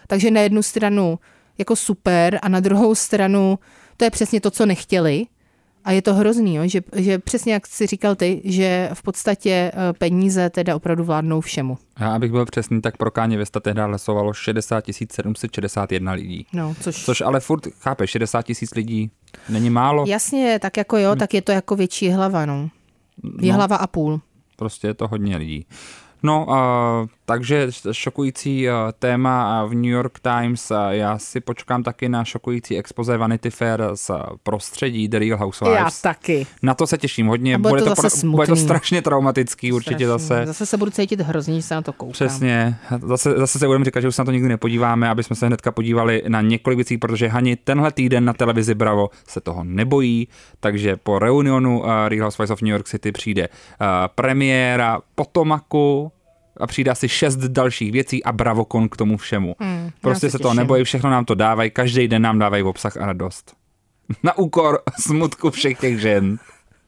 Takže 0.07 0.31
na 0.31 0.41
jednu 0.41 0.63
stranu 0.63 1.19
jako 1.59 1.77
super 1.77 2.39
a 2.43 2.49
na 2.49 2.61
druhou 2.61 2.95
stranu 2.95 3.59
to 3.97 4.05
je 4.05 4.11
přesně 4.11 4.41
to, 4.41 4.51
co 4.51 4.67
nechtěli, 4.67 5.27
a 5.87 5.93
je 5.93 6.03
to 6.03 6.15
hrozný, 6.15 6.55
jo? 6.55 6.63
Že, 6.67 6.81
že 6.97 7.19
přesně 7.19 7.53
jak 7.53 7.67
jsi 7.67 7.87
říkal 7.87 8.15
ty, 8.15 8.41
že 8.45 8.91
v 8.95 9.03
podstatě 9.03 9.51
eh, 9.51 9.93
peníze 9.93 10.51
teda 10.51 10.77
opravdu 10.77 11.05
vládnou 11.05 11.41
všemu. 11.41 11.79
Já, 12.01 12.15
abych 12.15 12.31
byl 12.31 12.45
přesný, 12.45 12.83
tak 12.83 12.97
pro 12.97 13.11
Káně 13.11 13.39
Vesta 13.39 13.61
tehdy 13.61 13.81
hlasovalo 13.81 14.33
60 14.33 14.85
761 15.11 16.13
lidí. 16.13 16.47
No, 16.53 16.75
což... 16.81 17.05
což 17.05 17.21
ale 17.21 17.41
furt, 17.41 17.67
chápe, 17.81 18.07
60 18.07 18.43
tisíc 18.43 18.75
lidí 18.75 19.11
není 19.49 19.71
málo. 19.71 20.05
Jasně, 20.09 20.59
tak 20.59 20.77
jako 20.77 20.97
jo, 20.97 21.17
tak 21.17 21.35
je 21.35 21.43
to 21.43 21.53
jako 21.53 21.77
větší 21.77 22.11
hlava, 22.11 22.47
no. 22.47 22.69
Je 23.41 23.53
no, 23.53 23.57
hlava 23.57 23.77
a 23.77 23.87
půl. 23.87 24.21
Prostě 24.57 24.87
je 24.87 24.95
to 24.95 25.09
hodně 25.09 25.37
lidí. 25.37 25.67
No, 26.23 26.47
uh, 26.47 27.09
takže 27.27 27.69
šokující 27.93 28.69
uh, 28.69 28.75
téma 28.99 29.65
v 29.65 29.75
New 29.75 29.85
York 29.85 30.21
Times. 30.21 30.71
Uh, 30.71 30.77
já 30.91 31.19
si 31.19 31.41
počkám 31.41 31.83
taky 31.83 32.09
na 32.09 32.25
šokující 32.25 32.79
expoze 32.79 33.17
Vanity 33.17 33.51
Fair 33.51 33.83
z 33.95 34.11
prostředí 34.43 35.09
The 35.09 35.19
Real 35.19 35.39
Housewives. 35.39 35.79
Já 35.79 35.91
taky. 36.03 36.47
Na 36.63 36.75
to 36.75 36.87
se 36.87 36.99
těším 36.99 37.27
hodně. 37.27 37.59
bude, 37.59 37.71
bude, 37.71 37.83
to, 37.83 37.95
to 37.95 38.03
pro, 38.03 38.31
bude 38.31 38.47
to 38.47 38.57
strašně 38.57 39.03
traumatický, 39.03 39.67
strašně. 39.67 39.73
určitě 39.73 40.07
zase. 40.09 40.47
Zase 40.47 40.67
se 40.67 40.77
budu 40.77 40.91
cítit 40.91 41.21
hrozně, 41.21 41.55
že 41.55 41.63
se 41.63 41.75
na 41.75 41.83
to 41.83 41.93
koukám. 41.93 42.13
Přesně. 42.13 42.77
Zase, 43.03 43.35
zase 43.37 43.59
se 43.59 43.67
budeme 43.67 43.85
říkat, 43.85 44.01
že 44.01 44.09
už 44.09 44.17
se 44.17 44.23
na 44.23 44.25
to 44.25 44.33
nikdy 44.33 44.49
nepodíváme, 44.49 45.09
aby 45.09 45.23
jsme 45.23 45.37
se 45.37 45.47
hnedka 45.47 45.73
podívali 45.73 46.23
na 46.29 46.41
několik 46.41 46.77
věcí, 46.77 46.99
protože 46.99 47.29
Hani 47.29 47.57
tenhle 47.57 47.93
týden 47.93 48.25
na 48.25 48.33
televizi 48.33 48.75
Bravo 48.75 49.11
se 49.29 49.41
toho 49.41 49.65
nebojí, 49.65 50.29
takže 50.61 50.97
po 50.97 51.19
reunionu 51.19 51.83
Real 52.09 52.25
Housewives 52.25 52.51
of 52.51 52.63
New 52.63 52.73
York 52.73 52.89
City 52.89 53.13
přijde 53.13 53.49
premiéra 54.15 55.01
Potomaku, 55.15 56.13
a 56.57 56.67
přijde 56.67 56.91
asi 56.91 57.09
šest 57.09 57.37
dalších 57.37 57.93
věcí 57.93 58.25
a 58.25 58.33
bravokon 58.33 58.89
k 58.89 58.97
tomu 58.97 59.17
všemu. 59.17 59.57
Hmm, 59.59 59.91
prostě 60.01 60.31
se 60.31 60.39
to 60.39 60.55
nebojí, 60.55 60.85
všechno 60.85 61.11
nám 61.11 61.25
to 61.25 61.35
dávají, 61.35 61.71
každý 61.71 62.09
den 62.09 62.23
nám 62.23 62.39
dávají 62.39 62.63
obsah 62.63 62.97
a 62.97 63.07
radost. 63.07 63.55
Na 64.23 64.39
úkor 64.39 64.83
smutku 65.01 65.51
všech 65.51 65.79
těch 65.79 66.01
žen. 66.01 66.39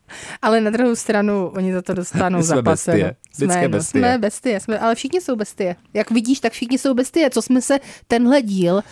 Ale 0.43 0.61
na 0.61 0.71
druhou 0.71 0.97
stranu 0.97 1.49
oni 1.49 1.73
za 1.73 1.83
to 1.83 1.95
dostanou 1.95 2.43
jsme 2.43 2.63
bestie. 2.63 3.17
Jsme, 3.33 3.69
bestie. 3.69 4.01
jsme 4.01 4.19
bestie, 4.19 4.61
jsme, 4.61 4.79
ale 4.79 4.95
všichni 4.95 5.21
jsou 5.21 5.37
bestie. 5.37 5.77
Jak 5.95 6.11
vidíš, 6.11 6.41
tak 6.41 6.53
všichni 6.53 6.79
jsou 6.79 6.95
bestie. 6.95 7.31
Co 7.31 7.43
jsme 7.43 7.63
se 7.63 7.79
tenhle 8.07 8.43
díl 8.43 8.75
uh, 8.75 8.83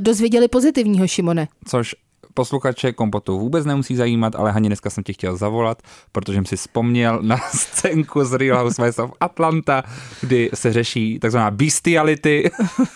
dozvěděli 0.00 0.48
pozitivního, 0.48 1.06
Šimone? 1.06 1.48
Což 1.68 1.94
posluchače 2.36 2.92
kompotu 2.92 3.38
vůbec 3.38 3.66
nemusí 3.66 3.96
zajímat, 3.96 4.34
ale 4.36 4.52
Hani 4.52 4.68
dneska 4.68 4.90
jsem 4.90 5.04
tě 5.04 5.12
chtěl 5.12 5.36
zavolat, 5.36 5.82
protože 6.12 6.36
jsem 6.36 6.44
si 6.46 6.56
vzpomněl 6.56 7.18
na 7.22 7.38
scénku 7.38 8.24
z 8.24 8.32
Real 8.32 8.58
Housewives 8.58 8.98
of 8.98 9.10
Atlanta, 9.20 9.82
kdy 10.20 10.50
se 10.54 10.72
řeší 10.72 11.18
takzvaná 11.18 11.50
bestiality, 11.50 12.50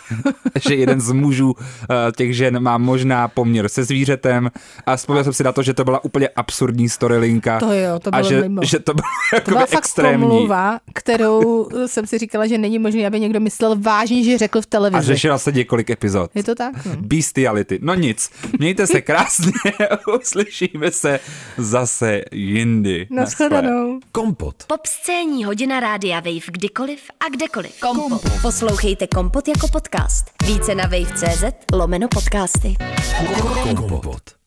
že 0.68 0.74
jeden 0.74 1.00
z 1.00 1.12
mužů 1.12 1.54
eh, 1.58 2.12
těch 2.16 2.36
žen 2.36 2.60
má 2.60 2.78
možná 2.78 3.28
poměr 3.28 3.68
se 3.68 3.84
zvířetem 3.84 4.50
a 4.86 4.96
vzpomněl 4.96 5.24
jsem 5.24 5.32
si 5.32 5.44
na 5.44 5.52
to, 5.52 5.62
že 5.62 5.74
to 5.74 5.84
byla 5.84 6.04
úplně 6.04 6.28
absurdní 6.28 6.88
storylinka. 6.88 7.60
To 7.60 7.72
jo, 7.72 7.98
to 7.98 8.10
bylo 8.10 8.26
a 8.26 8.28
že, 8.28 8.40
mimo. 8.40 8.64
že 8.64 8.78
to 8.78 8.94
bylo 8.94 9.08
to 9.44 9.50
byla 9.50 9.66
extrémní. 9.70 10.26
fakt 10.26 10.30
pomluva, 10.30 10.78
kterou 10.94 11.68
jsem 11.86 12.06
si 12.06 12.18
říkala, 12.18 12.46
že 12.46 12.58
není 12.58 12.78
možné, 12.78 13.06
aby 13.06 13.20
někdo 13.20 13.40
myslel 13.40 13.76
vážně, 13.78 14.24
že 14.24 14.38
řekl 14.38 14.62
v 14.62 14.66
televizi. 14.66 14.98
A 14.98 15.02
řešila 15.02 15.38
se 15.38 15.52
několik 15.52 15.90
epizod. 15.90 16.30
Je 16.34 16.44
to 16.44 16.54
tak? 16.54 16.86
No. 16.86 16.92
Bestiality. 16.98 17.78
No 17.82 17.94
nic, 17.94 18.30
mějte 18.58 18.86
se 18.86 19.00
krásně 19.00 19.29
krásně. 19.30 19.88
Uslyšíme 20.20 20.90
se 20.90 21.20
zase 21.58 22.22
jindy. 22.32 23.06
Naschledanou. 23.10 24.00
Kompot. 24.12 24.64
Pop 24.66 24.86
scéní 24.86 25.44
hodina 25.44 25.80
rádia 25.80 26.20
Wave 26.20 26.46
kdykoliv 26.46 27.00
a 27.20 27.28
kdekoliv. 27.28 27.80
Kompot. 27.80 28.08
Kompot. 28.08 28.42
Poslouchejte 28.42 29.06
Kompot 29.06 29.48
jako 29.48 29.68
podcast. 29.68 30.24
Více 30.46 30.74
na 30.74 30.84
wave.cz 30.84 31.44
lomeno 31.72 32.08
podcasty. 32.08 32.74
Kompot. 33.76 34.39